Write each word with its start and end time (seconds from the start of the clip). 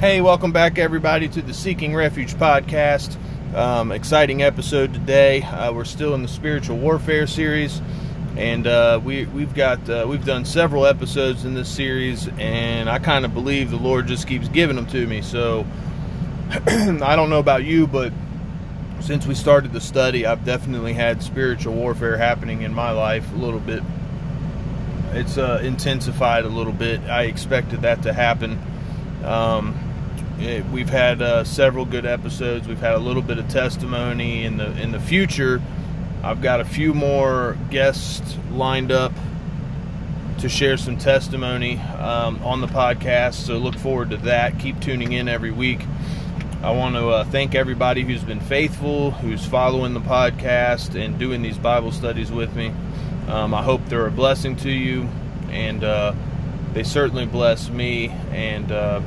Hey, 0.00 0.20
welcome 0.20 0.52
back, 0.52 0.78
everybody, 0.78 1.28
to 1.30 1.42
the 1.42 1.52
Seeking 1.52 1.92
Refuge 1.92 2.34
podcast. 2.34 3.16
Um, 3.52 3.90
exciting 3.90 4.42
episode 4.42 4.94
today. 4.94 5.42
Uh, 5.42 5.72
we're 5.72 5.84
still 5.84 6.14
in 6.14 6.22
the 6.22 6.28
spiritual 6.28 6.78
warfare 6.78 7.26
series, 7.26 7.82
and 8.36 8.68
uh, 8.68 9.00
we 9.02 9.26
we've 9.26 9.52
got 9.54 9.90
uh, 9.90 10.06
we've 10.08 10.24
done 10.24 10.44
several 10.44 10.86
episodes 10.86 11.44
in 11.44 11.54
this 11.54 11.68
series, 11.68 12.28
and 12.38 12.88
I 12.88 13.00
kind 13.00 13.24
of 13.24 13.34
believe 13.34 13.72
the 13.72 13.76
Lord 13.76 14.06
just 14.06 14.28
keeps 14.28 14.46
giving 14.46 14.76
them 14.76 14.86
to 14.86 15.04
me. 15.04 15.20
So 15.20 15.66
I 16.68 17.16
don't 17.16 17.28
know 17.28 17.40
about 17.40 17.64
you, 17.64 17.88
but 17.88 18.12
since 19.00 19.26
we 19.26 19.34
started 19.34 19.72
the 19.72 19.80
study, 19.80 20.26
I've 20.26 20.44
definitely 20.44 20.92
had 20.92 21.24
spiritual 21.24 21.74
warfare 21.74 22.16
happening 22.16 22.62
in 22.62 22.72
my 22.72 22.92
life 22.92 23.32
a 23.32 23.36
little 23.36 23.58
bit. 23.58 23.82
It's 25.10 25.38
uh, 25.38 25.60
intensified 25.64 26.44
a 26.44 26.48
little 26.48 26.72
bit. 26.72 27.00
I 27.00 27.24
expected 27.24 27.82
that 27.82 28.04
to 28.04 28.12
happen. 28.12 28.60
Um, 29.24 29.87
it, 30.40 30.64
we've 30.66 30.88
had 30.88 31.20
uh, 31.20 31.44
several 31.44 31.84
good 31.84 32.06
episodes. 32.06 32.68
We've 32.68 32.80
had 32.80 32.94
a 32.94 32.98
little 32.98 33.22
bit 33.22 33.38
of 33.38 33.48
testimony 33.48 34.44
in 34.44 34.56
the 34.56 34.70
in 34.80 34.92
the 34.92 35.00
future. 35.00 35.60
I've 36.22 36.42
got 36.42 36.60
a 36.60 36.64
few 36.64 36.94
more 36.94 37.56
guests 37.70 38.36
lined 38.50 38.92
up 38.92 39.12
to 40.38 40.48
share 40.48 40.76
some 40.76 40.96
testimony 40.96 41.78
um, 41.78 42.42
on 42.44 42.60
the 42.60 42.66
podcast. 42.66 43.34
So 43.34 43.58
look 43.58 43.76
forward 43.76 44.10
to 44.10 44.16
that. 44.18 44.58
Keep 44.58 44.80
tuning 44.80 45.12
in 45.12 45.28
every 45.28 45.50
week. 45.50 45.80
I 46.62 46.72
want 46.72 46.96
to 46.96 47.08
uh, 47.08 47.24
thank 47.24 47.54
everybody 47.54 48.02
who's 48.02 48.22
been 48.22 48.40
faithful, 48.40 49.12
who's 49.12 49.44
following 49.44 49.94
the 49.94 50.00
podcast 50.00 51.00
and 51.00 51.18
doing 51.18 51.40
these 51.42 51.58
Bible 51.58 51.92
studies 51.92 52.32
with 52.32 52.54
me. 52.56 52.72
Um, 53.28 53.54
I 53.54 53.62
hope 53.62 53.84
they're 53.86 54.06
a 54.06 54.10
blessing 54.10 54.56
to 54.56 54.70
you, 54.70 55.08
and 55.50 55.84
uh, 55.84 56.14
they 56.72 56.82
certainly 56.82 57.26
bless 57.26 57.68
me. 57.68 58.08
And 58.32 58.72
uh, 58.72 59.00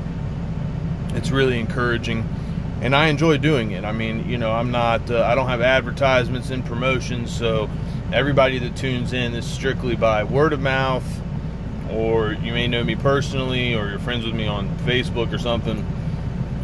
it's 1.16 1.32
really 1.32 1.60
encouraging 1.60 2.28
and 2.82 2.96
I 2.96 3.08
enjoy 3.08 3.38
doing 3.38 3.72
it. 3.72 3.86
I 3.86 3.92
mean, 3.92 4.28
you 4.28 4.40
know, 4.40 4.52
I'm 4.52 4.72
not, 4.72 5.10
uh, 5.10 5.24
I 5.24 5.36
don't 5.36 5.48
have 5.48 5.62
advertisements 5.62 6.50
and 6.50 6.66
promotions, 6.66 7.32
so 7.32 7.70
everybody 8.12 8.58
that 8.58 8.76
tunes 8.76 9.14
in 9.14 9.36
is 9.36 9.46
strictly 9.46 9.96
by 9.96 10.24
word 10.24 10.52
of 10.52 10.60
mouth, 10.60 11.06
or 11.92 12.34
you 12.34 12.52
may 12.52 12.68
know 12.68 12.84
me 12.84 12.96
personally, 12.96 13.76
or 13.76 13.88
you're 13.88 14.00
friends 14.00 14.26
with 14.26 14.34
me 14.34 14.48
on 14.48 14.68
Facebook 14.80 15.32
or 15.32 15.38
something. 15.38 15.86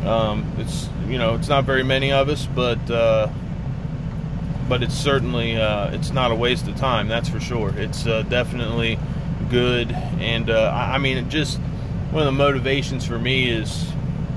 Um, 0.05 0.51
it's, 0.57 0.89
you 1.07 1.19
know, 1.19 1.35
it's 1.35 1.49
not 1.49 1.65
very 1.65 1.83
many 1.83 2.11
of 2.11 2.29
us, 2.29 2.47
but, 2.47 2.89
uh, 2.89 3.29
but 4.67 4.81
it's 4.81 4.95
certainly, 4.95 5.55
uh, 5.55 5.91
it's 5.91 6.09
not 6.11 6.31
a 6.31 6.35
waste 6.35 6.67
of 6.67 6.75
time, 6.77 7.07
that's 7.07 7.29
for 7.29 7.39
sure. 7.39 7.73
It's 7.77 8.07
uh, 8.07 8.23
definitely 8.23 8.97
good, 9.51 9.91
and 9.91 10.49
uh, 10.49 10.71
I, 10.73 10.95
I 10.95 10.97
mean, 10.97 11.17
it 11.17 11.29
just, 11.29 11.59
one 12.09 12.21
of 12.21 12.25
the 12.25 12.31
motivations 12.31 13.05
for 13.05 13.19
me 13.19 13.49
is 13.49 13.87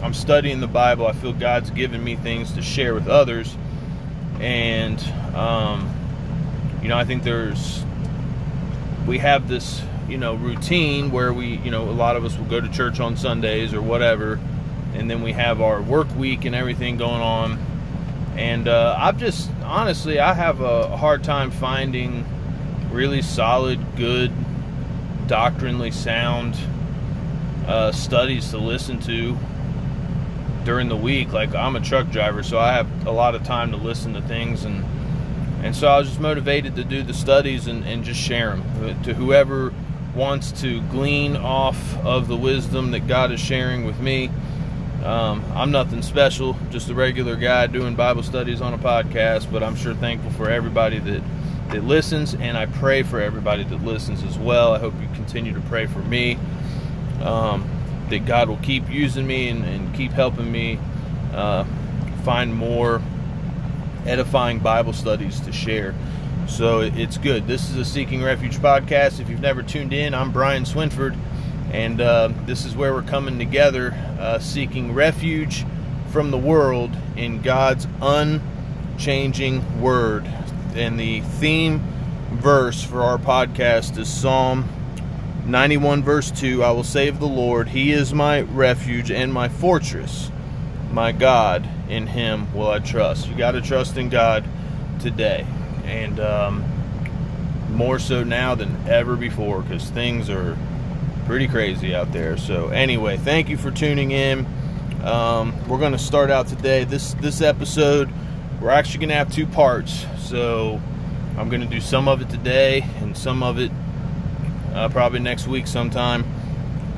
I'm 0.03 0.15
studying 0.15 0.61
the 0.61 0.67
Bible. 0.67 1.07
I 1.07 1.13
feel 1.13 1.33
God's 1.33 1.71
given 1.71 2.03
me 2.03 2.17
things 2.17 2.53
to 2.53 2.63
share 2.63 2.95
with 2.95 3.07
others, 3.07 3.55
and 4.41 4.99
um, 5.35 5.95
you 6.83 6.89
know, 6.89 6.97
I 6.97 7.05
think 7.05 7.23
there's 7.23 7.85
we 9.07 9.19
have 9.19 9.49
this 9.49 9.83
you 10.09 10.17
know 10.17 10.35
routine 10.35 11.11
where 11.11 11.33
we 11.33 11.59
you 11.59 11.71
know 11.71 11.89
a 11.89 11.93
lot 11.93 12.17
of 12.17 12.25
us 12.25 12.37
will 12.37 12.47
go 12.47 12.61
to 12.61 12.69
church 12.71 12.99
on 12.99 13.17
Sundays 13.17 13.75
or 13.75 13.83
whatever, 13.83 14.41
and 14.95 15.11
then 15.11 15.23
we 15.23 15.33
have 15.33 15.61
our 15.61 15.83
work 15.83 16.15
week 16.17 16.47
and 16.47 16.55
everything 16.55 16.97
going 16.97 17.21
on, 17.21 17.59
and 18.37 18.69
uh, 18.69 18.97
I've 18.99 19.19
just 19.19 19.51
honestly 19.65 20.19
I 20.19 20.33
have 20.33 20.63
a 20.63 20.97
hard 20.97 21.25
time 21.25 21.51
finding 21.51 22.25
really 22.91 23.21
solid, 23.21 23.79
good, 23.97 24.33
doctrinally 25.27 25.91
sound 25.91 26.57
uh, 27.67 27.93
studies 27.93 28.51
to 28.51 28.59
listen 28.59 28.99
to 29.01 29.39
during 30.65 30.89
the 30.89 30.97
week. 30.97 31.33
Like 31.33 31.55
I'm 31.55 31.77
a 31.77 31.81
truck 31.81 32.11
driver, 32.11 32.43
so 32.43 32.59
I 32.59 32.73
have 32.73 33.07
a 33.07 33.11
lot 33.11 33.35
of 33.35 33.45
time 33.45 33.71
to 33.73 33.77
listen 33.77 34.15
to 34.15 34.23
things, 34.23 34.65
and 34.65 34.85
and 35.65 35.77
so 35.77 35.89
I 35.89 35.99
was 35.99 36.09
just 36.09 36.21
motivated 36.21 36.77
to 36.77 36.85
do 36.85 37.03
the 37.03 37.15
studies 37.15 37.67
and, 37.67 37.85
and 37.85 38.03
just 38.03 38.21
share 38.21 38.57
them 38.57 39.03
to 39.03 39.15
whoever 39.15 39.75
wants 40.15 40.53
to 40.63 40.81
glean 40.89 41.37
off 41.37 41.97
of 41.99 42.29
the 42.29 42.37
wisdom 42.37 42.91
that 42.93 43.07
God 43.07 43.31
is 43.31 43.41
sharing 43.41 43.85
with 43.85 44.01
me. 44.01 44.31
Um, 45.05 45.45
I'm 45.55 45.71
nothing 45.71 46.03
special, 46.03 46.57
just 46.71 46.89
a 46.91 46.95
regular 46.95 47.37
guy 47.37 47.67
doing 47.67 47.95
Bible 47.95 48.23
studies 48.23 48.61
on 48.61 48.75
a 48.75 48.79
podcast, 48.79 49.51
but 49.51 49.63
I'm 49.63 49.77
sure 49.77 49.95
thankful 49.95 50.31
for 50.33 50.51
everybody 50.51 50.99
that 50.99 51.23
that 51.71 51.85
listens, 51.85 52.35
and 52.35 52.57
I 52.57 52.67
pray 52.67 53.03
for 53.05 53.21
everybody 53.21 53.63
that 53.63 53.85
listens 53.85 54.25
as 54.25 54.37
well. 54.37 54.73
I 54.73 54.79
hope 54.79 54.93
you 55.01 55.09
continue 55.15 55.55
to 55.55 55.61
pray 55.61 55.87
for 55.87 56.01
me. 56.01 56.37
Um, 57.23 57.69
that 58.11 58.27
God 58.27 58.49
will 58.49 58.59
keep 58.59 58.89
using 58.91 59.27
me 59.27 59.49
and, 59.49 59.65
and 59.65 59.95
keep 59.95 60.13
helping 60.13 60.51
me 60.51 60.79
uh, 61.33 61.65
find 62.25 62.55
more 62.55 63.01
edifying 64.07 64.59
Bible 64.59 64.93
studies 64.93 65.41
to 65.41 65.53
share. 65.53 65.95
So 66.49 66.81
it's 66.81 67.17
good. 67.17 67.47
This 67.47 67.71
is 67.71 67.77
a 67.77 67.85
Seeking 67.85 68.23
Refuge 68.23 68.57
podcast. 68.57 69.21
If 69.21 69.31
you've 69.31 69.41
never 69.41 69.63
tuned 69.63 69.93
in, 69.93 70.15
I'm 70.15 70.33
Brian 70.33 70.65
Swinford, 70.65 71.17
and 71.73 72.01
uh, 72.01 72.33
this 72.45 72.65
is 72.65 72.75
where 72.75 72.93
we're 72.93 73.03
coming 73.03 73.39
together, 73.39 73.93
uh, 74.19 74.41
seeking 74.41 74.93
refuge 74.93 75.65
from 76.11 76.33
the 76.33 76.39
world 76.39 76.91
in 77.17 77.41
God's 77.41 77.87
unchanging 78.03 79.81
Word. 79.81 80.27
And 80.75 80.99
the 80.99 81.21
theme 81.21 81.83
verse 82.33 82.83
for 82.83 83.03
our 83.03 83.19
podcast 83.19 83.97
is 83.97 84.09
Psalm 84.09 84.69
91 85.47 86.03
verse 86.03 86.31
2 86.31 86.63
I 86.63 86.71
will 86.71 86.85
save 86.85 87.19
the 87.19 87.27
Lord. 87.27 87.69
He 87.69 87.93
is 87.93 88.13
my 88.13 88.41
refuge 88.41 89.11
and 89.11 89.33
my 89.33 89.49
fortress. 89.49 90.31
My 90.93 91.13
God, 91.13 91.69
in 91.89 92.07
him 92.07 92.53
will 92.53 92.69
I 92.69 92.81
trust. 92.81 93.29
You 93.29 93.37
got 93.37 93.53
to 93.53 93.61
trust 93.61 93.97
in 93.97 94.09
God 94.09 94.45
today. 95.01 95.47
And 95.85 96.21
um, 96.21 96.65
more 97.71 97.99
so 97.99 98.25
now 98.25 98.55
than 98.55 98.89
ever 98.89 99.17
before 99.17 99.63
because 99.63 99.89
things 99.91 100.29
are 100.29 100.57
pretty 101.27 101.49
crazy 101.49 101.95
out 101.95 102.13
there. 102.13 102.37
So, 102.37 102.69
anyway, 102.69 103.17
thank 103.17 103.49
you 103.49 103.57
for 103.57 103.71
tuning 103.71 104.11
in. 104.11 104.47
Um, 105.03 105.55
we're 105.69 105.79
going 105.79 105.93
to 105.93 105.99
start 105.99 106.31
out 106.31 106.49
today. 106.49 106.85
This 106.85 107.15
this 107.15 107.41
episode, 107.41 108.11
we're 108.61 108.71
actually 108.71 108.99
going 108.99 109.11
to 109.11 109.15
have 109.15 109.33
two 109.33 109.47
parts. 109.47 110.07
So, 110.19 110.81
I'm 111.39 111.49
going 111.49 111.63
to 111.63 111.67
do 111.67 111.81
some 111.81 112.09
of 112.09 112.21
it 112.21 112.29
today 112.29 112.85
and 113.01 113.17
some 113.17 113.43
of 113.43 113.59
it 113.59 113.71
uh, 114.73 114.89
probably 114.89 115.21
next 115.21 115.47
week 115.47 115.67
sometime. 115.67 116.25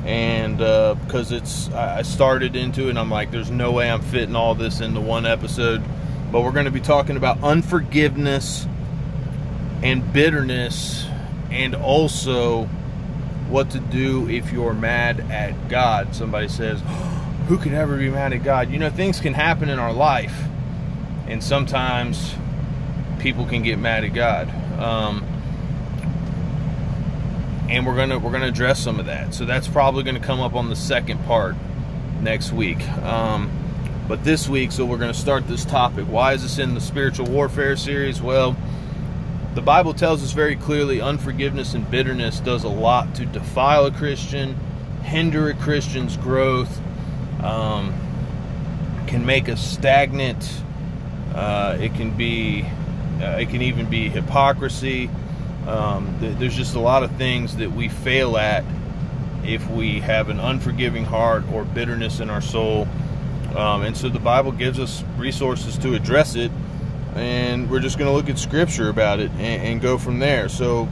And 0.05 0.57
because 0.57 1.31
uh, 1.31 1.37
it's, 1.37 1.69
I 1.69 2.01
started 2.01 2.55
into 2.55 2.87
it, 2.87 2.89
and 2.91 2.99
I'm 2.99 3.09
like, 3.09 3.31
there's 3.31 3.51
no 3.51 3.71
way 3.71 3.89
I'm 3.89 4.01
fitting 4.01 4.35
all 4.35 4.53
this 4.53 4.81
into 4.81 4.99
one 4.99 5.25
episode. 5.25 5.81
But 6.31 6.41
we're 6.41 6.51
going 6.51 6.65
to 6.65 6.71
be 6.71 6.81
talking 6.81 7.15
about 7.15 7.43
unforgiveness 7.43 8.67
and 9.81 10.11
bitterness, 10.11 11.05
and 11.51 11.75
also 11.75 12.65
what 13.49 13.69
to 13.71 13.79
do 13.79 14.27
if 14.29 14.51
you're 14.51 14.73
mad 14.73 15.19
at 15.31 15.69
God. 15.69 16.15
Somebody 16.15 16.47
says, 16.47 16.81
Who 17.47 17.57
can 17.57 17.73
ever 17.73 17.97
be 17.97 18.09
mad 18.09 18.33
at 18.33 18.43
God? 18.43 18.71
You 18.71 18.79
know, 18.79 18.89
things 18.89 19.19
can 19.19 19.33
happen 19.33 19.69
in 19.69 19.77
our 19.77 19.93
life, 19.93 20.43
and 21.27 21.43
sometimes 21.43 22.33
people 23.19 23.45
can 23.45 23.63
get 23.63 23.77
mad 23.79 24.03
at 24.03 24.13
God. 24.13 24.49
Um, 24.79 25.25
and 27.69 27.85
we're 27.85 27.95
gonna 27.95 28.19
we're 28.19 28.31
gonna 28.31 28.47
address 28.47 28.79
some 28.79 28.99
of 28.99 29.05
that. 29.07 29.33
So 29.33 29.45
that's 29.45 29.67
probably 29.67 30.03
gonna 30.03 30.19
come 30.19 30.39
up 30.39 30.53
on 30.53 30.69
the 30.69 30.75
second 30.75 31.23
part 31.25 31.55
next 32.21 32.51
week. 32.51 32.87
Um, 32.99 33.51
but 34.07 34.23
this 34.23 34.49
week, 34.49 34.71
so 34.71 34.85
we're 34.85 34.97
gonna 34.97 35.13
start 35.13 35.47
this 35.47 35.65
topic. 35.65 36.05
Why 36.05 36.33
is 36.33 36.43
this 36.43 36.59
in 36.59 36.73
the 36.73 36.81
spiritual 36.81 37.27
warfare 37.27 37.75
series? 37.75 38.21
Well, 38.21 38.55
the 39.53 39.61
Bible 39.61 39.93
tells 39.93 40.23
us 40.23 40.31
very 40.31 40.55
clearly 40.55 40.99
unforgiveness 40.99 41.73
and 41.73 41.89
bitterness 41.89 42.39
does 42.39 42.63
a 42.63 42.69
lot 42.69 43.13
to 43.15 43.25
defile 43.25 43.85
a 43.85 43.91
Christian, 43.91 44.55
hinder 45.03 45.49
a 45.49 45.53
Christian's 45.53 46.17
growth, 46.17 46.81
um, 47.43 47.93
can 49.05 49.25
make 49.25 49.49
us 49.49 49.61
stagnant. 49.61 50.61
Uh, 51.35 51.77
it 51.79 51.93
can 51.93 52.11
be, 52.17 52.65
uh, 53.21 53.37
it 53.39 53.49
can 53.49 53.61
even 53.61 53.89
be 53.89 54.09
hypocrisy. 54.09 55.09
Um, 55.67 56.17
th- 56.19 56.37
there's 56.37 56.55
just 56.55 56.75
a 56.75 56.79
lot 56.79 57.03
of 57.03 57.11
things 57.15 57.57
that 57.57 57.71
we 57.71 57.87
fail 57.87 58.37
at 58.37 58.63
if 59.45 59.69
we 59.69 59.99
have 59.99 60.29
an 60.29 60.39
unforgiving 60.39 61.05
heart 61.05 61.43
or 61.51 61.63
bitterness 61.63 62.19
in 62.19 62.29
our 62.29 62.41
soul. 62.41 62.87
Um, 63.55 63.83
and 63.83 63.95
so 63.95 64.09
the 64.09 64.19
Bible 64.19 64.51
gives 64.51 64.79
us 64.79 65.03
resources 65.17 65.77
to 65.79 65.93
address 65.93 66.35
it, 66.35 66.51
and 67.15 67.69
we're 67.69 67.79
just 67.79 67.97
going 67.97 68.09
to 68.09 68.15
look 68.15 68.29
at 68.29 68.39
Scripture 68.39 68.89
about 68.89 69.19
it 69.19 69.31
and, 69.31 69.63
and 69.63 69.81
go 69.81 69.97
from 69.97 70.19
there. 70.19 70.49
So, 70.49 70.89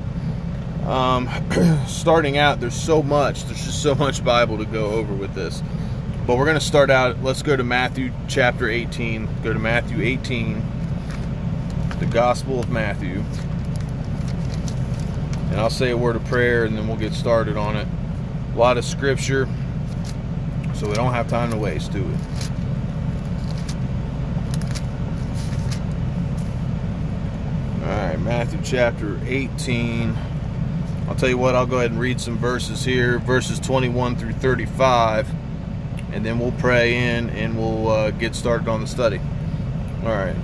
um, 0.85 1.27
starting 1.87 2.37
out, 2.37 2.59
there's 2.59 2.79
so 2.79 3.01
much, 3.01 3.45
there's 3.45 3.65
just 3.65 3.81
so 3.81 3.95
much 3.95 4.23
Bible 4.23 4.57
to 4.59 4.65
go 4.65 4.91
over 4.91 5.13
with 5.13 5.33
this. 5.33 5.63
But 6.27 6.37
we're 6.37 6.45
going 6.45 6.59
to 6.59 6.65
start 6.65 6.91
out, 6.91 7.23
let's 7.23 7.41
go 7.41 7.55
to 7.55 7.63
Matthew 7.63 8.11
chapter 8.27 8.69
18. 8.69 9.41
Go 9.41 9.53
to 9.53 9.59
Matthew 9.59 10.01
18, 10.03 10.63
the 11.99 12.05
Gospel 12.05 12.59
of 12.59 12.69
Matthew 12.69 13.23
and 15.51 15.59
I'll 15.59 15.69
say 15.69 15.91
a 15.91 15.97
word 15.97 16.15
of 16.15 16.23
prayer 16.25 16.63
and 16.63 16.77
then 16.77 16.87
we'll 16.87 16.97
get 16.97 17.13
started 17.13 17.57
on 17.57 17.75
it. 17.75 17.85
A 18.53 18.57
lot 18.57 18.77
of 18.77 18.85
scripture. 18.85 19.49
so 20.73 20.87
we 20.87 20.95
don't 20.95 21.13
have 21.13 21.27
time 21.27 21.51
to 21.51 21.57
waste, 21.57 21.91
do 21.91 22.01
we? 22.01 22.13
All 27.83 27.87
right, 27.89 28.19
Matthew 28.19 28.59
chapter 28.63 29.19
18. 29.25 30.17
I'll 31.09 31.15
tell 31.15 31.27
you 31.27 31.37
what, 31.37 31.53
I'll 31.53 31.65
go 31.65 31.79
ahead 31.79 31.91
and 31.91 31.99
read 31.99 32.21
some 32.21 32.37
verses 32.37 32.85
here, 32.85 33.19
verses 33.19 33.59
21 33.59 34.15
through 34.15 34.31
35, 34.31 35.27
and 36.13 36.25
then 36.25 36.39
we'll 36.39 36.53
pray 36.53 37.17
in 37.17 37.29
and 37.31 37.57
we'll 37.57 37.89
uh, 37.89 38.11
get 38.11 38.33
started 38.35 38.69
on 38.69 38.79
the 38.79 38.87
study. 38.87 39.19
All 40.03 40.15
right, 40.15 40.35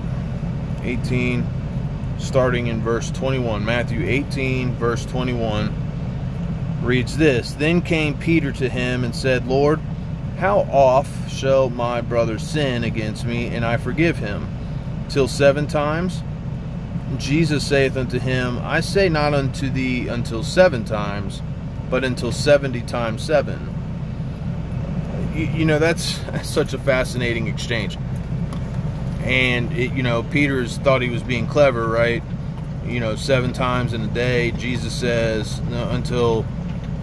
18, 0.83 1.47
starting 2.17 2.67
in 2.67 2.81
verse 2.81 3.11
21. 3.11 3.63
Matthew 3.63 4.05
18, 4.05 4.73
verse 4.75 5.05
21 5.05 5.73
reads 6.81 7.17
this 7.17 7.53
Then 7.53 7.81
came 7.81 8.17
Peter 8.17 8.51
to 8.53 8.69
him 8.69 9.03
and 9.03 9.15
said, 9.15 9.47
Lord, 9.47 9.79
how 10.37 10.59
oft 10.71 11.31
shall 11.31 11.69
my 11.69 12.01
brother 12.01 12.39
sin 12.39 12.83
against 12.83 13.25
me, 13.25 13.47
and 13.47 13.65
I 13.65 13.77
forgive 13.77 14.17
him? 14.17 14.47
Till 15.09 15.27
seven 15.27 15.67
times? 15.67 16.21
Jesus 17.17 17.65
saith 17.65 17.95
unto 17.95 18.19
him, 18.19 18.59
I 18.59 18.81
say 18.81 19.09
not 19.09 19.33
unto 19.33 19.69
thee 19.69 20.07
until 20.09 20.43
seven 20.43 20.83
times, 20.83 21.41
but 21.89 22.03
until 22.03 22.31
seventy 22.31 22.81
times 22.81 23.23
seven. 23.23 23.73
You, 25.33 25.45
you 25.45 25.65
know, 25.65 25.79
that's, 25.79 26.17
that's, 26.31 26.49
such 26.49 26.73
a 26.73 26.77
fascinating 26.77 27.47
exchange. 27.47 27.97
And, 29.27 29.71
it, 29.73 29.93
you 29.93 30.03
know, 30.03 30.23
Peter's 30.23 30.77
thought 30.77 31.01
he 31.01 31.09
was 31.09 31.21
being 31.21 31.47
clever, 31.47 31.87
right? 31.87 32.23
You 32.85 32.99
know, 32.99 33.15
seven 33.15 33.51
times 33.51 33.93
in 33.93 34.01
a 34.01 34.07
day. 34.07 34.51
Jesus 34.51 34.93
says, 34.93 35.59
no, 35.63 35.89
until 35.89 36.45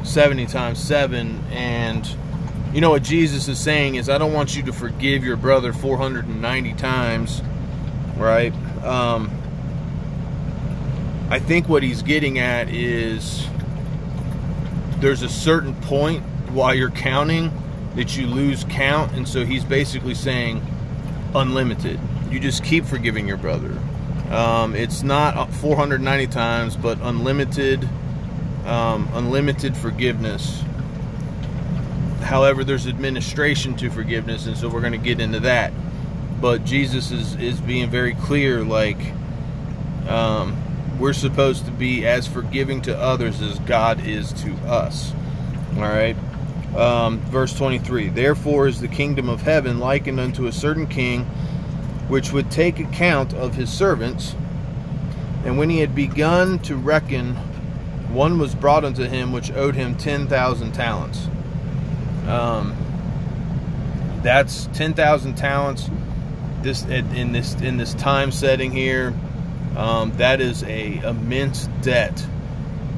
70 0.04 0.46
times 0.46 0.78
seven. 0.78 1.44
And, 1.50 2.08
you 2.72 2.80
know, 2.80 2.90
what 2.90 3.02
Jesus 3.02 3.46
is 3.48 3.58
saying 3.58 3.96
is, 3.96 4.08
I 4.08 4.18
don't 4.18 4.32
want 4.32 4.56
you 4.56 4.62
to 4.64 4.72
forgive 4.72 5.22
your 5.22 5.36
brother 5.36 5.72
490 5.72 6.72
times, 6.74 7.42
right? 8.16 8.54
Um, 8.82 9.30
I 11.30 11.38
think 11.38 11.68
what 11.68 11.82
he's 11.82 12.02
getting 12.02 12.38
at 12.38 12.68
is 12.68 13.46
there's 14.98 15.22
a 15.22 15.28
certain 15.28 15.74
point 15.74 16.22
while 16.50 16.74
you're 16.74 16.90
counting 16.90 17.52
that 17.96 18.16
you 18.16 18.26
lose 18.26 18.64
count, 18.64 19.12
and 19.12 19.26
so 19.26 19.44
he's 19.44 19.64
basically 19.64 20.14
saying 20.14 20.64
unlimited. 21.34 22.00
You 22.34 22.40
just 22.40 22.64
keep 22.64 22.84
forgiving 22.84 23.28
your 23.28 23.36
brother. 23.36 23.78
Um, 24.28 24.75
it's 24.75 25.04
not 25.04 25.52
490 25.52 26.26
times, 26.26 26.76
but 26.76 26.98
unlimited, 27.00 27.88
um, 28.66 29.08
unlimited 29.12 29.76
forgiveness. 29.76 30.60
However, 32.22 32.64
there's 32.64 32.88
administration 32.88 33.76
to 33.76 33.88
forgiveness, 33.88 34.46
and 34.46 34.56
so 34.56 34.69
we're 34.69 34.81
going 34.81 34.94
to 34.94 34.98
get 34.98 35.20
into 35.20 35.38
that. 35.40 35.72
But 36.40 36.64
Jesus 36.64 37.12
is 37.12 37.36
is 37.36 37.60
being 37.60 37.88
very 37.88 38.14
clear, 38.14 38.64
like. 38.64 38.98
Um, 40.08 40.60
we're 40.98 41.12
supposed 41.12 41.66
to 41.66 41.72
be 41.72 42.06
as 42.06 42.26
forgiving 42.26 42.82
to 42.82 42.96
others 42.96 43.40
as 43.42 43.58
God 43.60 44.06
is 44.06 44.32
to 44.44 44.52
us. 44.66 45.12
All 45.76 45.82
right. 45.82 46.16
Um, 46.76 47.20
verse 47.20 47.56
23 47.56 48.08
Therefore 48.08 48.66
is 48.66 48.81
the 48.81 48.88
kingdom 48.88 49.28
of 49.28 49.42
heaven 49.42 49.78
likened 49.78 50.20
unto 50.20 50.46
a 50.46 50.52
certain 50.52 50.86
king 50.86 51.26
which 52.08 52.32
would 52.32 52.50
take 52.50 52.78
account 52.78 53.32
of 53.34 53.54
his 53.54 53.72
servants. 53.72 54.34
And 55.44 55.58
when 55.58 55.70
he 55.70 55.78
had 55.78 55.94
begun 55.94 56.58
to 56.60 56.76
reckon, 56.76 57.34
one 58.12 58.38
was 58.38 58.54
brought 58.54 58.84
unto 58.84 59.04
him 59.04 59.32
which 59.32 59.50
owed 59.52 59.74
him 59.74 59.96
10,000 59.96 60.72
talents. 60.72 61.28
Um, 62.26 62.76
that's 64.22 64.66
10,000 64.72 65.34
talents 65.34 65.90
this 66.62 66.82
in 66.84 67.32
this 67.32 67.54
in 67.56 67.76
this 67.76 67.92
time 67.92 68.32
setting 68.32 68.70
here 68.70 69.12
um, 69.76 70.12
that 70.18 70.40
is 70.40 70.62
a 70.64 70.98
immense 70.98 71.68
debt 71.82 72.26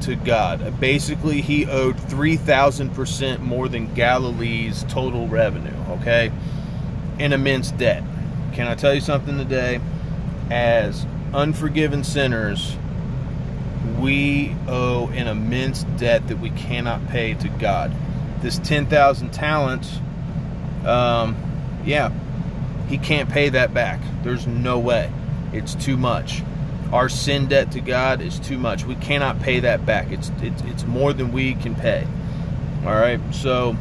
to 0.01 0.15
God. 0.15 0.79
Basically, 0.79 1.41
he 1.41 1.65
owed 1.65 1.97
3,000% 1.97 3.39
more 3.39 3.67
than 3.67 3.93
Galilee's 3.95 4.83
total 4.83 5.27
revenue, 5.27 5.75
okay? 5.89 6.31
An 7.17 7.33
immense 7.33 7.71
debt. 7.71 8.03
Can 8.57 8.67
I 8.67 8.73
tell 8.73 8.91
you 8.91 9.01
something 9.01 9.37
today? 9.37 9.79
As 10.49 11.05
unforgiven 11.31 12.03
sinners, 12.03 12.75
we 13.99 14.55
owe 14.67 15.09
an 15.09 15.27
immense 15.27 15.83
debt 15.97 16.27
that 16.29 16.39
we 16.39 16.49
cannot 16.49 17.07
pay 17.07 17.35
to 17.35 17.49
God. 17.49 17.93
This 18.41 18.57
10,000 18.57 19.31
talents, 19.31 19.99
um, 20.87 21.37
yeah, 21.85 22.11
he 22.87 22.97
can't 22.97 23.29
pay 23.29 23.49
that 23.49 23.75
back. 23.75 23.99
There's 24.23 24.47
no 24.47 24.79
way. 24.79 25.11
It's 25.53 25.75
too 25.75 25.95
much 25.95 26.41
our 26.91 27.09
sin 27.09 27.47
debt 27.47 27.73
to 27.73 27.81
God 27.81 28.21
is 28.21 28.39
too 28.39 28.57
much. 28.57 28.85
We 28.85 28.95
cannot 28.95 29.41
pay 29.41 29.59
that 29.59 29.85
back. 29.85 30.09
It's 30.09 30.31
it's, 30.41 30.61
it's 30.63 30.85
more 30.85 31.11
than 31.11 31.33
we 31.33 31.53
can 31.55 31.75
pay. 31.75 32.07
All 32.85 32.93
right. 32.93 33.19
So 33.33 33.73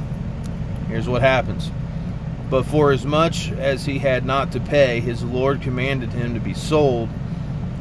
here's 0.88 1.08
what 1.08 1.22
happens. 1.22 1.70
But 2.48 2.64
for 2.64 2.93
as 2.93 3.04
much 3.04 3.50
as 3.52 3.84
he 3.84 3.98
had 3.98 4.25
not 4.25 4.52
to 4.52 4.60
pay, 4.60 5.00
his 5.00 5.25
Lord 5.25 5.62
commanded 5.62 6.12
him 6.12 6.34
to 6.34 6.40
be 6.40 6.54
sold, 6.54 7.08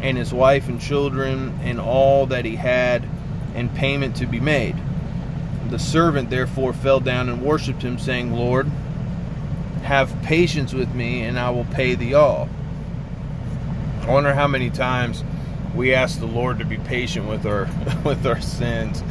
and 0.02 0.18
his 0.18 0.34
wife 0.34 0.68
and 0.68 0.82
children, 0.82 1.60
and 1.64 1.80
all 1.80 2.26
that 2.28 2.46
he 2.46 2.56
had, 2.56 3.08
and 3.54 3.74
payment 3.76 4.16
to 4.18 4.26
be 4.26 4.40
made. 4.40 4.76
The 5.70 5.80
servant 5.80 6.30
therefore 6.30 6.74
fell 6.74 7.00
down 7.00 7.30
and 7.30 7.42
worshipped 7.42 7.82
him, 7.82 8.00
saying, 8.00 8.34
Lord, 8.34 8.68
have 9.84 10.22
patience 10.24 10.74
with 10.74 10.94
me, 10.96 11.22
and 11.22 11.40
I 11.40 11.52
will 11.52 11.66
pay 11.66 11.96
thee 11.96 12.16
all. 12.16 12.50
I 14.02 14.12
wonder 14.12 14.34
how 14.34 14.48
many 14.48 14.70
times 14.70 15.24
we 15.76 15.94
ask 15.94 16.20
the 16.20 16.26
Lord 16.26 16.60
to 16.60 16.66
be 16.66 16.78
patient 16.78 17.28
with 17.28 17.46
our 17.46 17.66
with 18.04 18.26
our 18.26 18.42
sins, 18.42 19.04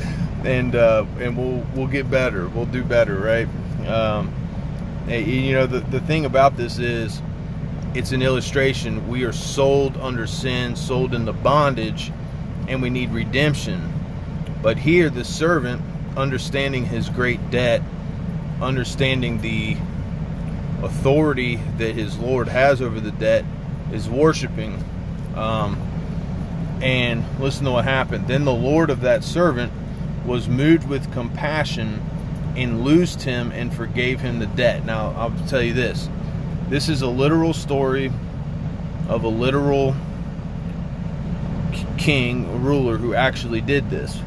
and 0.44 0.74
uh, 0.74 1.04
and 1.18 1.36
we'll 1.36 1.66
we'll 1.74 1.86
get 1.86 2.10
better. 2.10 2.48
We'll 2.48 2.66
do 2.66 2.82
better, 2.82 3.16
right? 3.16 3.48
Um, 3.88 4.32
you 5.08 5.52
know 5.52 5.66
the 5.66 5.80
the 5.80 6.00
thing 6.00 6.24
about 6.24 6.56
this 6.56 6.78
is 6.78 7.20
it's 7.94 8.12
an 8.12 8.22
illustration. 8.22 9.08
We 9.08 9.24
are 9.24 9.32
sold 9.32 9.96
under 9.98 10.26
sin, 10.26 10.74
sold 10.74 11.14
into 11.14 11.32
bondage, 11.32 12.10
and 12.66 12.82
we 12.82 12.90
need 12.90 13.10
redemption. 13.10 13.92
But 14.62 14.78
here, 14.78 15.10
the 15.10 15.24
servant, 15.24 15.82
understanding 16.16 16.86
his 16.86 17.08
great 17.08 17.50
debt, 17.50 17.82
understanding 18.60 19.40
the 19.40 19.76
authority 20.82 21.56
that 21.78 21.94
his 21.94 22.18
Lord 22.18 22.49
has 22.49 22.82
over 22.82 22.99
the 22.99 23.12
debt, 23.12 23.44
is 23.92 24.08
worshiping. 24.08 24.82
Um, 25.37 25.80
and 26.82 27.25
listen 27.38 27.64
to 27.64 27.70
what 27.70 27.84
happened. 27.84 28.26
Then 28.26 28.44
the 28.44 28.54
Lord 28.54 28.90
of 28.90 29.02
that 29.02 29.23
servant 29.23 29.73
was 30.26 30.49
moved 30.49 30.88
with 30.88 31.12
compassion 31.12 32.02
and 32.56 32.84
loosed 32.84 33.23
him 33.23 33.50
and 33.52 33.75
forgave 33.75 34.20
him 34.20 34.38
the 34.38 34.46
debt. 34.46 34.84
Now, 34.84 35.14
I'll 35.16 35.49
tell 35.49 35.62
you 35.62 35.73
this 35.73 36.08
this 36.68 36.88
is 36.88 37.02
a 37.02 37.08
literal 37.08 37.52
story 37.52 38.11
of 39.08 39.25
a 39.25 39.28
literal 39.28 39.94
king, 41.99 42.44
a 42.46 42.56
ruler 42.58 42.96
who 42.96 43.14
actually 43.14 43.61
did 43.61 43.90
this. 43.90 44.18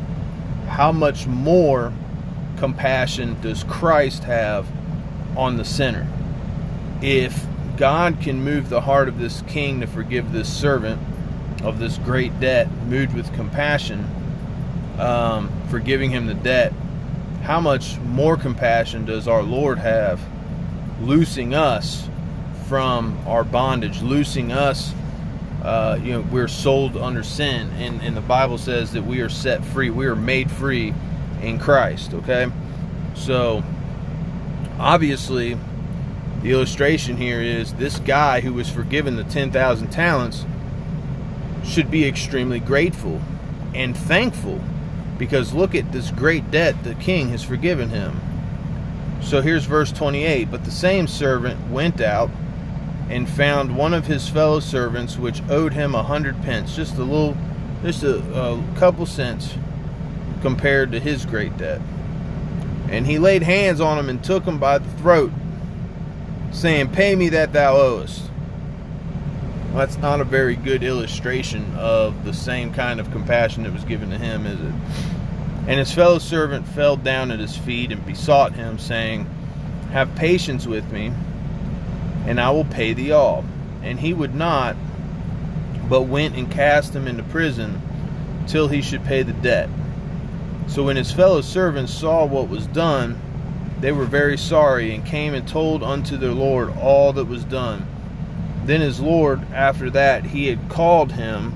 How 0.68 0.92
much 0.92 1.28
more 1.28 1.94
compassion 2.58 3.40
does 3.42 3.64
Christ 3.64 4.24
have 4.26 4.68
on 5.36 5.58
the 5.58 5.66
sinner? 5.66 6.08
If 7.02 7.46
God 7.78 8.20
can 8.22 8.44
move 8.44 8.70
the 8.70 8.82
heart 8.82 9.08
of 9.08 9.20
this 9.20 9.44
king 9.44 9.82
to 9.82 9.88
forgive 9.88 10.32
this 10.32 10.52
servant 10.52 11.02
of 11.64 11.80
this 11.80 11.98
great 12.00 12.40
debt, 12.40 12.72
moved 12.88 13.14
with 13.14 13.34
compassion, 13.34 14.06
um, 15.00 15.52
forgiving 15.70 16.12
him 16.12 16.26
the 16.26 16.34
debt. 16.34 16.74
How 17.44 17.60
much 17.62 17.98
more 18.00 18.38
compassion 18.38 19.06
does 19.06 19.28
our 19.28 19.44
Lord 19.44 19.80
have, 19.80 20.20
loosing 21.02 21.54
us 21.54 22.10
from 22.68 23.18
our 23.26 23.44
bondage, 23.44 24.02
loosing 24.02 24.52
us? 24.52 24.94
Uh, 25.64 26.00
you 26.02 26.14
know, 26.14 26.22
we're 26.22 26.48
sold 26.48 26.98
under 26.98 27.24
sin, 27.24 27.70
and, 27.78 28.02
and 28.02 28.16
the 28.16 28.22
Bible 28.22 28.58
says 28.58 28.92
that 28.94 29.04
we 29.04 29.22
are 29.22 29.30
set 29.30 29.64
free. 29.66 29.90
We 29.90 30.06
are 30.06 30.16
made 30.16 30.52
free 30.52 30.94
in 31.42 31.60
Christ. 31.60 32.14
Okay, 32.14 32.48
so 33.16 33.64
obviously 34.80 35.58
the 36.42 36.52
illustration 36.52 37.18
here 37.18 37.42
is 37.42 37.74
this 37.74 38.00
guy 38.00 38.42
who 38.42 38.54
was 38.54 38.70
forgiven 38.70 39.16
the 39.16 39.24
10,000 39.24 39.90
talents 39.90 40.46
should 41.66 41.90
be 41.90 42.08
extremely 42.08 42.60
grateful 42.60 43.22
and 43.74 43.98
thankful 43.98 44.62
because 45.18 45.54
look 45.54 45.76
at 45.76 45.92
this 45.92 46.12
great 46.12 46.50
debt 46.52 46.84
the 46.84 46.96
king 46.96 47.30
has 47.30 47.44
forgiven 47.44 47.90
him. 47.90 48.20
So 49.22 49.42
here's 49.42 49.66
verse 49.66 49.92
28 49.92 50.50
But 50.52 50.64
the 50.64 50.72
same 50.72 51.08
servant 51.08 51.70
went 51.70 52.02
out 52.02 52.30
and 53.10 53.28
found 53.28 53.76
one 53.76 53.94
of 53.94 54.06
his 54.06 54.28
fellow 54.28 54.60
servants 54.60 55.18
which 55.18 55.42
owed 55.50 55.74
him 55.74 55.96
a 55.96 56.04
hundred 56.04 56.42
pence, 56.42 56.76
just 56.76 56.96
a 56.96 57.04
little, 57.04 57.38
just 57.84 58.04
a, 58.04 58.18
a 58.18 58.64
couple 58.76 59.06
cents 59.06 59.54
compared 60.42 60.92
to 60.92 61.00
his 61.00 61.26
great 61.26 61.58
debt. 61.58 61.82
And 62.90 63.06
he 63.06 63.20
laid 63.20 63.44
hands 63.44 63.82
on 63.82 63.98
him 63.98 64.10
and 64.10 64.24
took 64.24 64.46
him 64.46 64.60
by 64.60 64.78
the 64.78 64.90
throat, 64.92 65.32
saying, 66.52 66.92
Pay 66.92 67.16
me 67.16 67.30
that 67.30 67.54
thou 67.54 67.76
owest. 67.76 68.30
That's 69.78 70.00
not 70.00 70.22
a 70.22 70.24
very 70.24 70.56
good 70.56 70.82
illustration 70.82 71.76
of 71.76 72.26
the 72.26 72.34
same 72.34 72.74
kind 72.74 73.00
of 73.00 73.12
compassion 73.12 73.62
that 73.62 73.74
was 73.74 73.84
given 73.84 74.10
to 74.10 74.18
him, 74.18 74.48
is 74.48 74.60
it? 74.60 74.74
And 75.68 75.78
his 75.78 75.92
fellow 75.92 76.18
servant 76.18 76.68
fell 76.68 76.98
down 76.98 77.30
at 77.30 77.40
his 77.40 77.56
feet 77.56 77.92
and 77.92 78.04
besought 78.04 78.54
him, 78.54 78.80
saying, 78.80 79.30
Have 79.92 80.16
patience 80.16 80.66
with 80.66 80.92
me, 80.92 81.14
and 82.26 82.42
I 82.42 82.50
will 82.50 82.66
pay 82.66 82.94
thee 82.94 83.12
all. 83.12 83.46
And 83.84 84.00
he 84.00 84.16
would 84.16 84.34
not, 84.34 84.76
but 85.88 86.02
went 86.02 86.36
and 86.36 86.50
cast 86.50 86.96
him 86.96 87.08
into 87.08 87.22
prison 87.22 87.80
till 88.48 88.70
he 88.70 88.82
should 88.82 89.04
pay 89.04 89.22
the 89.22 89.34
debt. 89.34 89.70
So 90.66 90.86
when 90.86 90.96
his 90.96 91.12
fellow 91.12 91.42
servants 91.42 91.94
saw 91.94 92.26
what 92.26 92.50
was 92.50 92.66
done, 92.66 93.22
they 93.80 93.92
were 93.92 94.06
very 94.06 94.40
sorry, 94.40 94.96
and 94.96 95.06
came 95.06 95.36
and 95.36 95.48
told 95.48 95.84
unto 95.84 96.18
their 96.18 96.32
Lord 96.32 96.76
all 96.80 97.14
that 97.14 97.26
was 97.26 97.44
done. 97.44 97.86
Then 98.68 98.82
his 98.82 99.00
Lord, 99.00 99.42
after 99.54 99.90
that 99.92 100.26
he 100.26 100.48
had 100.48 100.70
called 100.70 101.14
him, 101.14 101.54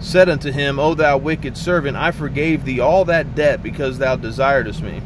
said 0.00 0.30
unto 0.30 0.50
him, 0.50 0.78
O 0.78 0.94
thou 0.94 1.18
wicked 1.18 1.54
servant, 1.54 1.98
I 1.98 2.10
forgave 2.12 2.64
thee 2.64 2.80
all 2.80 3.04
that 3.04 3.34
debt 3.34 3.62
because 3.62 3.98
thou 3.98 4.16
desiredest 4.16 4.80
me. 4.80 5.02